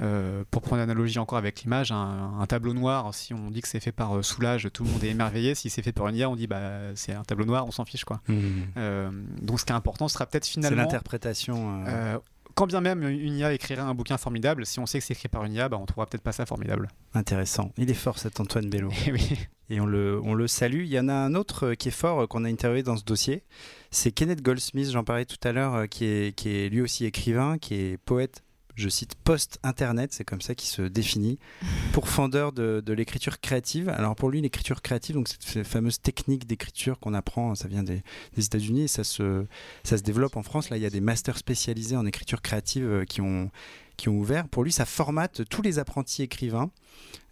Euh, 0.00 0.44
pour 0.52 0.62
prendre 0.62 0.76
l'analogie 0.80 1.18
encore 1.18 1.38
avec 1.38 1.62
l'image, 1.62 1.90
un, 1.90 2.38
un 2.38 2.46
tableau 2.46 2.72
noir, 2.72 3.12
si 3.12 3.34
on 3.34 3.50
dit 3.50 3.60
que 3.62 3.66
c'est 3.66 3.80
fait 3.80 3.90
par 3.90 4.16
euh, 4.16 4.22
Soulage, 4.22 4.68
tout 4.72 4.84
le 4.84 4.90
monde 4.90 5.02
est 5.02 5.08
émerveillé. 5.08 5.56
Si 5.56 5.70
c'est 5.70 5.82
fait 5.82 5.90
par 5.90 6.06
une 6.06 6.14
IA, 6.14 6.30
on 6.30 6.36
dit 6.36 6.46
bah 6.46 6.60
c'est 6.94 7.12
un 7.12 7.24
tableau 7.24 7.44
noir, 7.44 7.66
on 7.66 7.72
s'en 7.72 7.84
fiche 7.84 8.04
quoi. 8.04 8.20
Hmm. 8.28 8.38
Euh, 8.76 9.10
donc 9.42 9.58
ce 9.58 9.64
qui 9.64 9.72
est 9.72 9.74
important 9.74 10.06
sera 10.06 10.24
peut-être 10.26 10.44
C'est 10.44 10.52
finalement. 10.52 10.82
l'interprétation. 10.82 11.82
euh, 11.84 11.88
euh, 11.88 12.18
quand 12.58 12.66
bien 12.66 12.80
même 12.80 13.04
une 13.04 13.36
IA 13.36 13.52
écrirait 13.52 13.82
un 13.82 13.94
bouquin 13.94 14.18
formidable, 14.18 14.66
si 14.66 14.80
on 14.80 14.86
sait 14.86 14.98
que 14.98 15.04
c'est 15.04 15.14
écrit 15.14 15.28
par 15.28 15.44
une 15.44 15.52
IA, 15.52 15.68
bah, 15.68 15.78
on 15.80 15.86
trouvera 15.86 16.06
peut-être 16.06 16.24
pas 16.24 16.32
ça 16.32 16.44
formidable. 16.44 16.88
Intéressant. 17.14 17.70
Il 17.78 17.88
est 17.88 17.94
fort 17.94 18.18
cet 18.18 18.40
Antoine 18.40 18.68
Bello. 18.68 18.90
Et 19.06 19.12
oui. 19.12 19.38
Et 19.70 19.80
on 19.80 19.86
le, 19.86 20.20
on 20.24 20.34
le 20.34 20.48
salue. 20.48 20.82
Il 20.82 20.88
y 20.88 20.98
en 20.98 21.08
a 21.08 21.14
un 21.14 21.36
autre 21.36 21.68
euh, 21.68 21.74
qui 21.74 21.86
est 21.86 21.92
fort, 21.92 22.22
euh, 22.22 22.26
qu'on 22.26 22.44
a 22.44 22.48
interviewé 22.48 22.82
dans 22.82 22.96
ce 22.96 23.04
dossier. 23.04 23.44
C'est 23.92 24.10
Kenneth 24.10 24.42
Goldsmith, 24.42 24.90
j'en 24.90 25.04
parlais 25.04 25.24
tout 25.24 25.36
à 25.44 25.52
l'heure, 25.52 25.74
euh, 25.76 25.86
qui 25.86 26.06
est, 26.06 26.34
qui 26.34 26.48
est 26.48 26.68
lui 26.68 26.80
aussi 26.80 27.04
écrivain, 27.04 27.58
qui 27.58 27.74
est 27.74 27.96
poète, 27.96 28.42
je 28.78 28.88
cite, 28.88 29.14
post-internet, 29.24 30.12
c'est 30.12 30.24
comme 30.24 30.40
ça 30.40 30.54
qu'il 30.54 30.68
se 30.68 30.82
définit, 30.82 31.38
pourfendeur 31.92 32.52
de, 32.52 32.82
de 32.84 32.92
l'écriture 32.92 33.40
créative. 33.40 33.88
Alors 33.88 34.14
pour 34.14 34.30
lui, 34.30 34.40
l'écriture 34.40 34.82
créative, 34.82 35.16
donc 35.16 35.28
cette 35.28 35.66
fameuse 35.66 36.00
technique 36.00 36.46
d'écriture 36.46 36.98
qu'on 36.98 37.14
apprend, 37.14 37.54
ça 37.54 37.68
vient 37.68 37.82
des, 37.82 38.02
des 38.36 38.44
États-Unis 38.44 38.82
et 38.82 38.88
ça 38.88 39.04
se, 39.04 39.44
ça 39.84 39.98
se 39.98 40.02
développe 40.02 40.36
en 40.36 40.42
France. 40.42 40.70
Là, 40.70 40.76
il 40.76 40.82
y 40.82 40.86
a 40.86 40.90
des 40.90 41.00
masters 41.00 41.38
spécialisés 41.38 41.96
en 41.96 42.06
écriture 42.06 42.42
créative 42.42 42.84
euh, 42.84 43.04
qui 43.04 43.20
ont, 43.20 43.50
qui 43.96 44.08
ont 44.08 44.16
ouvert. 44.18 44.48
Pour 44.48 44.64
lui, 44.64 44.72
ça 44.72 44.84
formate 44.84 45.48
tous 45.48 45.62
les 45.62 45.78
apprentis 45.78 46.22
écrivains. 46.22 46.70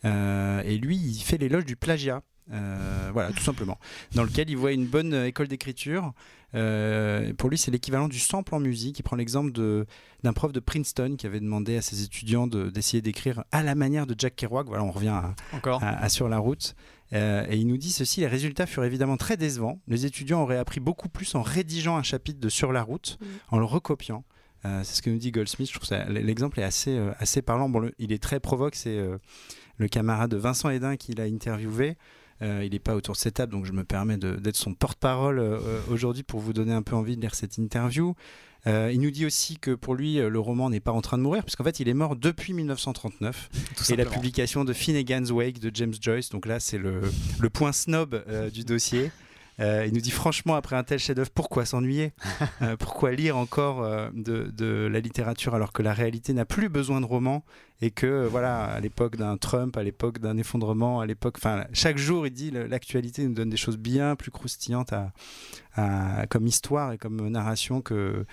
Euh, 0.05 0.63
et 0.65 0.77
lui, 0.79 0.97
il 0.97 1.21
fait 1.21 1.39
l'éloge 1.39 1.65
du 1.65 1.77
plagiat. 1.77 2.23
Euh, 2.53 3.11
voilà, 3.13 3.33
tout 3.33 3.43
simplement. 3.43 3.79
Dans 4.15 4.23
lequel 4.23 4.49
il 4.51 4.57
voit 4.57 4.73
une 4.73 4.87
bonne 4.87 5.15
école 5.15 5.49
d'écriture. 5.49 6.13
Euh, 6.55 7.33
pour 7.35 7.51
lui, 7.51 7.59
c'est 7.59 7.71
l'équivalent 7.71 8.09
du 8.09 8.19
sample 8.19 8.55
en 8.55 8.61
musique. 8.61 8.99
Il 8.99 9.03
prend 9.03 9.17
l'exemple 9.17 9.53
de- 9.53 9.87
d'un 10.23 10.33
prof 10.33 10.53
de 10.53 10.61
Princeton 10.61 11.17
qui 11.19 11.27
avait 11.27 11.41
demandé 11.41 11.77
à 11.77 11.83
ses 11.83 12.03
étudiants 12.03 12.47
de- 12.47 12.71
d'essayer 12.71 13.03
d'écrire 13.03 13.45
à 13.53 13.63
la 13.63 13.75
manière 13.75 14.07
de 14.07 14.15
Jack 14.17 14.37
Kerouac. 14.37 14.67
Voilà, 14.67 14.85
on 14.85 14.91
revient 14.91 15.09
à, 15.09 15.35
Encore. 15.53 15.83
à- 15.83 15.89
à 15.99 16.09
Sur 16.09 16.29
la 16.29 16.39
route. 16.39 16.75
Euh, 17.13 17.45
et 17.49 17.57
il 17.57 17.67
nous 17.67 17.77
dit 17.77 17.91
ceci 17.93 18.21
les 18.21 18.27
résultats 18.27 18.67
furent 18.67 18.85
évidemment 18.85 19.17
très 19.17 19.37
décevants. 19.37 19.81
Les 19.87 20.07
étudiants 20.07 20.43
auraient 20.43 20.57
appris 20.57 20.81
beaucoup 20.81 21.09
plus 21.09 21.35
en 21.35 21.43
rédigeant 21.43 21.97
un 21.97 22.03
chapitre 22.03 22.41
de 22.41 22.49
Sur 22.49 22.73
la 22.73 22.83
route, 22.83 23.19
Mhm. 23.21 23.27
en 23.51 23.59
le 23.59 23.65
recopiant. 23.65 24.25
Euh, 24.65 24.83
c'est 24.83 24.97
ce 24.97 25.03
que 25.03 25.11
nous 25.11 25.19
dit 25.19 25.31
Goldsmith. 25.31 25.69
Je 25.69 25.75
trouve 25.75 25.87
ça 25.87 26.05
l'exemple 26.07 26.59
est 26.59 26.65
assez 26.65 26.97
euh, 26.97 27.13
assez 27.19 27.43
parlant. 27.43 27.69
Bon, 27.69 27.79
le- 27.81 27.93
il 27.99 28.13
est 28.13 28.23
très 28.23 28.41
provoque. 28.41 28.75
C'est 28.75 28.97
euh, 28.97 29.19
le 29.77 29.87
camarade 29.89 30.35
Vincent 30.35 30.71
Hédin 30.71 30.97
qui 30.97 31.13
l'a 31.13 31.25
interviewé. 31.25 31.97
Euh, 32.43 32.63
il 32.65 32.73
n'est 32.73 32.79
pas 32.79 32.95
autour 32.95 33.15
de 33.15 33.19
cette 33.19 33.35
table, 33.35 33.53
donc 33.53 33.65
je 33.65 33.73
me 33.73 33.85
permets 33.85 34.19
d'être 34.19 34.57
son 34.57 34.75
porte-parole 34.75 35.39
euh, 35.39 35.81
aujourd'hui 35.91 36.23
pour 36.23 36.41
vous 36.41 36.53
donner 36.53 36.73
un 36.73 36.83
peu 36.83 36.95
envie 36.95 37.17
de 37.17 37.21
lire 37.21 37.35
cette 37.35 37.57
interview. 37.57 38.15
Euh, 38.67 38.91
il 38.93 39.01
nous 39.01 39.13
dit 39.13 39.25
aussi 39.25 39.59
que 39.59 39.71
pour 39.71 39.95
lui, 39.95 40.17
le 40.17 40.39
roman 40.39 40.71
n'est 40.71 40.81
pas 40.81 40.93
en 40.93 41.01
train 41.01 41.19
de 41.19 41.23
mourir, 41.23 41.45
puisqu'en 41.45 41.65
fait, 41.65 41.79
il 41.81 41.89
est 41.89 41.95
mort 41.95 42.17
depuis 42.17 42.53
1939 42.53 43.49
Tout 43.77 43.93
et 43.93 43.97
la 43.97 44.05
publication 44.05 44.65
de 44.65 44.73
Finnegan's 44.73 45.31
Wake 45.31 45.61
de 45.61 45.71
James 45.73 45.95
Joyce. 46.01 46.31
Donc 46.31 46.47
là, 46.47 46.59
c'est 46.59 46.79
le, 46.79 47.01
le 47.39 47.51
point 47.51 47.73
snob 47.73 48.23
du 48.53 48.65
dossier. 48.65 49.13
Euh, 49.59 49.85
il 49.87 49.95
nous 49.95 50.01
dit 50.01 50.11
franchement, 50.11 50.55
après 50.55 50.77
un 50.77 50.85
tel 50.85 50.99
chef-d'œuvre, 50.99 51.31
pourquoi 51.31 51.65
s'ennuyer 51.65 52.13
Euh, 52.63 52.77
Pourquoi 52.77 53.13
lire 53.13 53.37
encore 53.37 53.83
euh, 53.83 54.09
de, 54.15 54.51
de 54.55 54.89
la 54.91 55.01
littérature 55.01 55.55
alors 55.55 55.73
que 55.73 55.83
la 55.83 55.93
réalité 55.95 56.33
n'a 56.35 56.45
plus 56.45 56.69
besoin 56.69 57.01
de 57.01 57.07
romans 57.07 57.45
et 57.81 57.91
que 57.91 58.27
voilà, 58.27 58.65
à 58.65 58.81
l'époque 58.81 59.17
d'un 59.17 59.37
Trump, 59.37 59.77
à 59.77 59.83
l'époque 59.83 60.19
d'un 60.19 60.37
effondrement, 60.39 61.01
à 61.01 61.07
l'époque, 61.07 61.37
enfin, 61.39 61.65
chaque 61.73 61.99
jour, 61.99 62.27
il 62.27 62.33
dit 62.33 62.51
l'actualité 62.51 63.25
nous 63.27 63.35
donne 63.35 63.51
des 63.51 63.57
choses 63.57 63.77
bien 63.79 64.17
plus 64.17 64.31
croustillantes 64.31 64.93
à, 64.93 65.13
à- 65.75 66.27
comme 66.29 66.47
histoire 66.47 66.93
et 66.93 66.99
comme 66.99 67.29
narration 67.29 67.81
que 67.83 68.25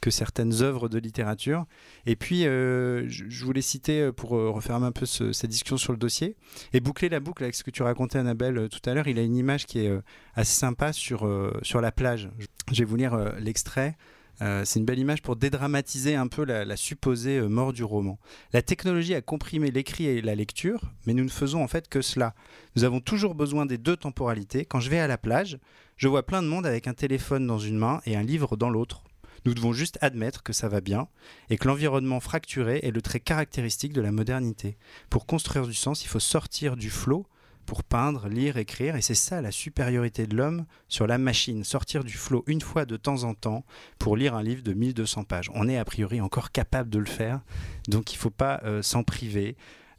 que 0.00 0.10
certaines 0.10 0.62
œuvres 0.62 0.88
de 0.88 0.98
littérature. 0.98 1.66
Et 2.06 2.16
puis, 2.16 2.46
euh, 2.46 3.04
je, 3.08 3.44
voulais 3.44 3.62
citer 3.62 4.00
euh, 4.00 4.12
pour 4.12 4.36
euh, 4.36 4.50
refermer 4.50 4.86
un 4.86 4.92
peu 4.92 5.06
ce- 5.06 5.32
cette 5.32 5.50
discussion 5.50 5.76
sur 5.76 5.92
le 5.92 5.98
dossier 5.98 6.36
et 6.72 6.80
boucler 6.80 7.08
la 7.08 7.20
boucle 7.20 7.42
avec 7.42 7.54
ce 7.54 7.62
que 7.62 7.70
tu 7.70 7.82
racontais, 7.82 8.18
Annabelle, 8.18 8.68
tout 8.70 8.88
à 8.88 8.94
l'heure. 8.94 9.08
Il 9.08 9.18
a 9.18 9.22
une 9.22 9.36
image 9.36 9.66
qui 9.66 9.80
est 9.80 9.92
assez 10.34 10.58
sympa 10.58 10.92
sur, 10.92 11.28
sur 11.62 11.80
la 11.80 11.92
plage. 11.92 12.28
Je 12.72 12.78
vais 12.78 12.84
vous 12.84 12.96
lire 12.96 13.32
l'extrait. 13.38 13.96
C'est 14.40 14.78
une 14.78 14.86
belle 14.86 14.98
image 14.98 15.20
pour 15.20 15.36
dédramatiser 15.36 16.14
un 16.14 16.26
peu 16.26 16.44
la, 16.44 16.76
supposée 16.76 17.40
mort 17.42 17.72
du 17.74 17.84
roman. 17.84 18.18
La 18.54 18.62
technologie 18.62 19.14
a 19.14 19.20
comprimé 19.20 19.70
l'écrit 19.70 20.06
et 20.06 20.22
la 20.22 20.34
lecture, 20.34 20.80
mais 21.06 21.12
nous 21.12 21.24
ne 21.24 21.28
faisons 21.30 21.62
en 21.62 21.68
fait 21.68 21.88
que 21.88 22.00
cela. 22.00 22.34
Nous 22.74 22.84
avons 22.84 23.00
toujours 23.00 23.34
besoin 23.34 23.66
des 23.66 23.76
deux 23.76 23.96
temporalités. 23.98 24.64
Quand 24.64 24.80
je 24.80 24.88
vais 24.88 24.98
à 25.00 25.06
la 25.06 25.18
plage, 25.18 25.58
je 25.98 26.08
vois 26.08 26.24
plein 26.24 26.42
de 26.42 26.48
monde 26.48 26.66
avec 26.66 26.86
un 26.88 26.94
téléphone 26.94 27.46
dans 27.46 27.58
une 27.58 27.76
main 27.76 28.00
et 28.06 28.16
un 28.16 28.22
livre 28.22 28.56
dans 28.56 28.70
l'autre. 28.70 29.04
Nous 29.44 29.54
devons 29.54 29.72
juste 29.72 29.98
admettre 30.00 30.42
que 30.42 30.52
ça 30.52 30.68
va 30.68 30.80
bien 30.80 31.08
et 31.48 31.58
que 31.58 31.68
l'environnement 31.68 32.20
fracturé 32.20 32.80
est 32.82 32.90
le 32.90 33.02
trait 33.02 33.20
caractéristique 33.20 33.92
de 33.92 34.00
la 34.00 34.12
modernité. 34.12 34.76
Pour 35.08 35.26
construire 35.26 35.66
du 35.66 35.74
sens, 35.74 36.04
il 36.04 36.08
faut 36.08 36.20
sortir 36.20 36.76
du 36.76 36.90
flot 36.90 37.26
pour 37.66 37.84
peindre, 37.84 38.28
lire, 38.28 38.56
écrire, 38.56 38.96
et 38.96 39.00
c'est 39.00 39.14
ça 39.14 39.40
la 39.40 39.52
supériorité 39.52 40.26
de 40.26 40.36
l'homme 40.36 40.66
sur 40.88 41.06
la 41.06 41.18
machine, 41.18 41.62
sortir 41.62 42.02
du 42.02 42.14
flot 42.14 42.42
une 42.48 42.60
fois 42.60 42.84
de 42.84 42.96
temps 42.96 43.22
en 43.22 43.34
temps 43.34 43.64
pour 43.98 44.16
lire 44.16 44.34
un 44.34 44.42
livre 44.42 44.62
de 44.62 44.72
1200 44.72 45.22
pages. 45.22 45.50
On 45.54 45.68
est 45.68 45.78
a 45.78 45.84
priori 45.84 46.20
encore 46.20 46.50
capable 46.50 46.90
de 46.90 46.98
le 46.98 47.06
faire, 47.06 47.42
donc 47.86 48.12
il 48.12 48.16
ne 48.16 48.20
faut 48.20 48.30
pas 48.30 48.60
euh, 48.64 48.82
s'en 48.82 49.04
priver. 49.04 49.56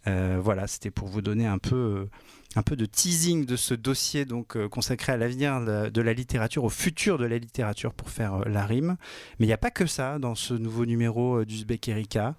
Euh, 0.07 0.37
voilà, 0.43 0.67
c'était 0.67 0.91
pour 0.91 1.07
vous 1.07 1.21
donner 1.21 1.45
un 1.45 1.59
peu, 1.59 1.75
euh, 1.75 2.09
un 2.55 2.63
peu 2.63 2.75
de 2.75 2.85
teasing 2.85 3.45
de 3.45 3.55
ce 3.55 3.73
dossier 3.73 4.25
donc 4.25 4.57
euh, 4.57 4.67
consacré 4.67 5.13
à 5.13 5.17
l'avenir 5.17 5.61
de, 5.61 6.01
la 6.01 6.13
littérature, 6.13 6.63
au 6.63 6.69
futur 6.69 7.17
de 7.17 7.25
la 7.25 7.37
littérature 7.37 7.93
pour 7.93 8.09
faire 8.09 8.35
euh, 8.35 8.45
la 8.45 8.65
rime. 8.65 8.97
Mais 9.39 9.45
il 9.45 9.49
n'y 9.49 9.53
a 9.53 9.57
pas 9.57 9.71
que 9.71 9.85
ça 9.85 10.19
dans 10.19 10.35
ce 10.35 10.53
nouveau 10.53 10.85
numéro 10.85 11.39
euh, 11.39 11.45
d'Uzbek 11.45 11.87
Erika. 11.87 12.35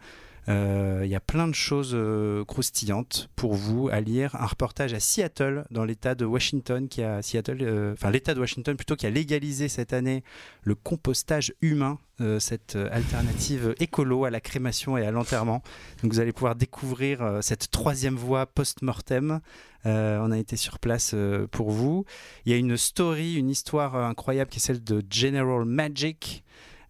Euh, 0.49 1.03
Il 1.05 1.11
y 1.11 1.15
a 1.15 1.21
plein 1.21 1.47
de 1.47 1.55
choses 1.55 1.93
euh, 1.95 2.45
croustillantes 2.45 3.29
pour 3.37 3.55
vous 3.55 3.89
à 3.91 4.01
lire. 4.01 4.35
Un 4.37 4.47
reportage 4.47 4.93
à 4.93 5.01
Seattle, 5.01 5.65
dans 5.71 5.85
l'État 5.85 6.15
de 6.15 6.25
Washington, 6.25 6.89
qui 6.89 7.03
a 7.03 7.23
Seattle, 7.23 7.59
euh, 7.63 7.93
enfin 7.93 8.11
l'État 8.11 8.35
de 8.35 8.41
Washington 8.41 8.77
plutôt, 8.77 8.97
qui 8.97 9.07
a 9.07 9.11
légalisé 9.11 9.69
cette 9.69 9.93
année 9.93 10.25
le 10.63 10.75
compostage 10.75 11.53
humain, 11.61 11.99
euh, 12.21 12.41
cette 12.41 12.77
euh, 12.77 12.89
alternative 12.93 13.75
écolo 13.79 14.25
à 14.25 14.31
la 14.31 14.41
crémation 14.41 14.97
et 14.97 15.07
à 15.07 15.11
l'enterrement. 15.11 15.63
Donc 16.03 16.13
vous 16.13 16.21
allez 16.21 16.33
pouvoir 16.33 16.57
découvrir 16.57 17.23
euh, 17.23 17.41
cette 17.41 17.71
troisième 17.71 18.17
voie 18.17 18.47
post-mortem. 18.47 19.41
Euh, 19.87 20.19
on 20.23 20.31
a 20.31 20.39
été 20.39 20.57
sur 20.57 20.79
place 20.79 21.13
euh, 21.15 21.47
pour 21.49 21.71
vous. 21.71 22.05
Il 22.47 22.53
y 22.53 22.55
a 22.55 22.59
une 22.59 22.77
story, 22.77 23.35
une 23.35 23.51
histoire 23.51 23.97
euh, 23.97 24.05
incroyable 24.05 24.51
qui 24.51 24.59
est 24.59 24.63
celle 24.63 24.83
de 24.83 25.03
General 25.11 25.65
Magic. 25.65 26.45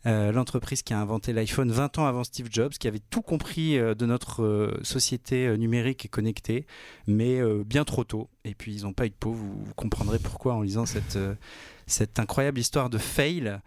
Euh, 0.04 0.32
l'entreprise 0.32 0.82
qui 0.82 0.94
a 0.94 1.00
inventé 1.00 1.32
l'iPhone 1.32 1.70
20 1.70 1.98
ans 1.98 2.06
avant 2.06 2.24
Steve 2.24 2.48
Jobs, 2.50 2.72
qui 2.72 2.88
avait 2.88 3.00
tout 3.10 3.22
compris 3.22 3.78
euh, 3.78 3.94
de 3.94 4.04
notre 4.04 4.42
euh, 4.42 4.80
société 4.82 5.56
numérique 5.56 6.04
et 6.04 6.08
connectée, 6.08 6.66
mais 7.06 7.40
bien 7.64 7.84
trop 7.84 8.04
tôt. 8.04 8.28
Et 8.44 8.54
puis 8.54 8.74
ils 8.74 8.82
n'ont 8.82 8.92
pas 8.92 9.06
eu 9.06 9.10
de 9.10 9.14
peau, 9.14 9.32
vous, 9.32 9.64
comprendrez 9.76 10.18
pourquoi 10.18 10.54
en 10.54 10.62
lisant 10.62 10.86
cette, 10.86 11.18
cette 11.86 12.18
incroyable 12.18 12.58
histoire 12.58 12.90
de 12.90 12.98
fail. 12.98 13.60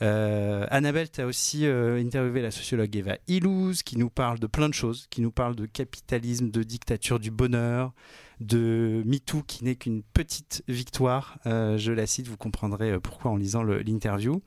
Annabelle, 0.00 1.10
tu 1.10 1.20
as 1.20 1.26
aussi 1.26 1.66
interviewé 1.66 2.42
la 2.42 2.50
sociologue 2.50 2.94
Eva 2.94 3.16
Illouz, 3.26 3.82
qui 3.82 3.96
nous 3.98 4.10
parle 4.10 4.38
de 4.38 4.46
plein 4.46 4.68
de 4.68 4.74
choses, 4.74 5.06
qui 5.10 5.20
nous 5.20 5.30
parle 5.30 5.56
de 5.56 5.66
capitalisme, 5.66 6.50
de 6.50 6.62
dictature 6.62 7.18
du 7.18 7.30
bonheur, 7.30 7.92
de 8.40 9.02
MeToo, 9.06 9.42
qui 9.42 9.64
n'est 9.64 9.76
qu'une 9.76 10.02
petite 10.02 10.62
victoire. 10.68 11.38
Je 11.44 11.92
la 11.92 12.06
cite, 12.06 12.28
vous 12.28 12.36
comprendrez 12.36 12.98
pourquoi 13.00 13.30
en 13.30 13.36
lisant 13.36 13.62
l'interview. 13.62 14.42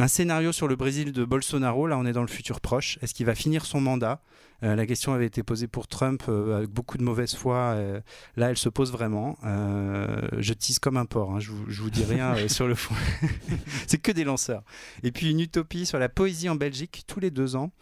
Un 0.00 0.06
scénario 0.06 0.52
sur 0.52 0.68
le 0.68 0.76
Brésil 0.76 1.12
de 1.12 1.24
Bolsonaro, 1.24 1.88
là 1.88 1.98
on 1.98 2.06
est 2.06 2.12
dans 2.12 2.22
le 2.22 2.28
futur 2.28 2.60
proche. 2.60 2.98
Est-ce 3.02 3.14
qu'il 3.14 3.26
va 3.26 3.34
finir 3.34 3.66
son 3.66 3.80
mandat? 3.80 4.22
Euh, 4.62 4.76
La 4.76 4.86
question 4.86 5.12
avait 5.12 5.26
été 5.26 5.42
posée 5.42 5.66
pour 5.66 5.88
Trump 5.88 6.22
euh, 6.28 6.58
avec 6.58 6.70
beaucoup 6.70 6.98
de 6.98 7.02
mauvaise 7.02 7.34
foi. 7.34 7.56
euh, 7.74 8.00
là 8.36 8.50
elle 8.50 8.56
se 8.56 8.68
pose 8.68 8.92
vraiment. 8.92 9.36
Je 9.42 10.52
tease 10.52 10.78
comme 10.78 10.96
un 10.98 11.04
porc, 11.04 11.32
hein, 11.34 11.40
je, 11.40 11.50
vous, 11.50 11.64
vous 11.66 11.90
dis 11.90 12.04
rien 12.04 12.36
sur 12.46 12.68
le 12.68 12.76
fond. 12.76 12.94
C'est 13.88 13.98
que 13.98 14.12
des 14.12 14.22
lanceurs. 14.22 14.62
Et 15.02 15.10
puis 15.10 15.32
une 15.32 15.40
utopie 15.40 15.84
sur 15.84 15.98
la 15.98 16.08
poésie 16.08 16.48
en 16.48 16.54
Belgique, 16.54 17.02
tous 17.08 17.18
les 17.18 17.32
deux 17.32 17.56
ans. 17.56 17.72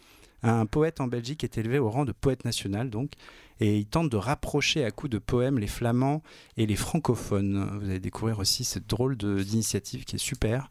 Un 0.41 0.65
poète 0.65 1.01
en 1.01 1.07
Belgique 1.07 1.43
est 1.43 1.57
élevé 1.57 1.77
au 1.77 1.89
rang 1.89 2.05
de 2.05 2.13
poète 2.13 2.45
national, 2.45 2.89
donc. 2.89 3.11
Et 3.59 3.77
ils 3.77 3.85
tentent 3.85 4.11
de 4.11 4.17
rapprocher 4.17 4.83
à 4.85 4.91
coups 4.91 5.11
de 5.11 5.17
poèmes 5.17 5.59
les 5.59 5.67
flamands 5.67 6.21
et 6.57 6.65
les 6.65 6.75
francophones. 6.75 7.79
Vous 7.81 7.89
allez 7.89 7.99
découvrir 7.99 8.39
aussi 8.39 8.63
cette 8.63 8.87
drôle 8.87 9.17
d'initiative 9.17 10.05
qui 10.05 10.15
est 10.15 10.19
super. 10.19 10.69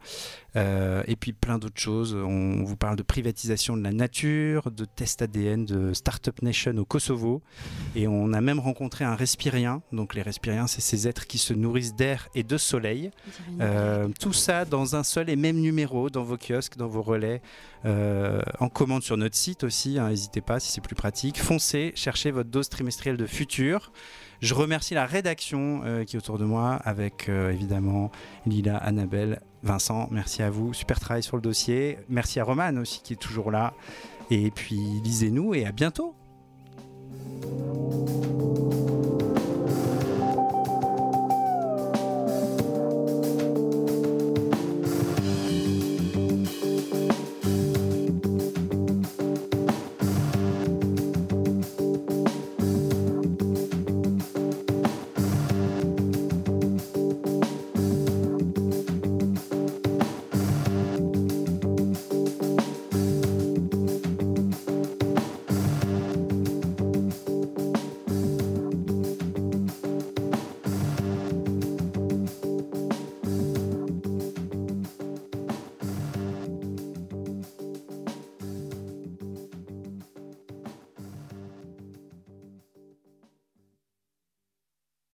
Euh, 0.57 1.03
et 1.07 1.17
puis 1.17 1.33
plein 1.33 1.59
d'autres 1.59 1.81
choses. 1.81 2.15
On 2.15 2.65
vous 2.65 2.77
parle 2.77 2.97
de 2.97 3.03
privatisation 3.03 3.77
de 3.77 3.83
la 3.83 3.93
nature, 3.93 4.71
de 4.71 4.85
test 4.85 5.21
ADN 5.21 5.67
de 5.67 5.93
Startup 5.93 6.41
Nation 6.43 6.77
au 6.79 6.85
Kosovo. 6.85 7.43
Et 7.95 8.09
on 8.09 8.33
a 8.33 8.41
même 8.41 8.59
rencontré 8.59 9.05
un 9.05 9.15
respirien. 9.15 9.83
Donc 9.93 10.15
les 10.15 10.23
respiriens, 10.23 10.67
c'est 10.67 10.81
ces 10.81 11.09
êtres 11.09 11.27
qui 11.27 11.39
se 11.39 11.53
nourrissent 11.53 11.95
d'air 11.95 12.29
et 12.35 12.43
de 12.43 12.57
soleil. 12.57 13.11
Euh, 13.61 14.09
tout 14.19 14.33
ça 14.33 14.65
dans 14.65 14.97
un 14.97 15.03
seul 15.03 15.29
et 15.29 15.37
même 15.37 15.59
numéro, 15.59 16.09
dans 16.09 16.25
vos 16.25 16.39
kiosques, 16.39 16.77
dans 16.77 16.89
vos 16.89 17.03
relais, 17.03 17.43
euh, 17.85 18.41
en 18.59 18.69
commande 18.69 19.03
sur 19.03 19.17
notre 19.17 19.37
site 19.37 19.63
aussi. 19.63 19.99
Hein, 19.99 20.09
n'hésitez 20.09 20.41
pas 20.41 20.59
si 20.59 20.73
c'est 20.73 20.81
plus 20.81 20.97
pratique. 20.97 21.39
Foncez, 21.39 21.93
cherchez 21.95 22.31
votre 22.31 22.51
dose 22.51 22.69
trimestriel 22.77 23.17
de 23.17 23.25
Futur. 23.25 23.91
Je 24.41 24.53
remercie 24.53 24.93
la 24.93 25.07
rédaction 25.07 25.81
euh, 25.85 26.05
qui 26.05 26.17
est 26.17 26.19
autour 26.19 26.37
de 26.37 26.45
moi, 26.45 26.75
avec 26.85 27.31
euh, 27.31 27.51
évidemment 27.51 28.11
Lila, 28.45 28.77
Annabelle, 28.77 29.41
Vincent. 29.63 30.09
Merci 30.11 30.43
à 30.43 30.51
vous. 30.51 30.75
Super 30.75 31.01
travail 31.01 31.23
sur 31.23 31.37
le 31.37 31.43
dossier. 31.43 31.99
Merci 32.11 32.39
à 32.39 32.45
Roman 32.45 32.77
aussi 32.77 33.01
qui 33.03 33.15
est 33.15 33.17
toujours 33.17 33.51
là. 33.51 33.73
Et 34.31 34.51
puis 34.51 34.77
lisez-nous 35.03 35.55
et 35.55 35.65
à 35.65 35.73
bientôt. 35.73 36.15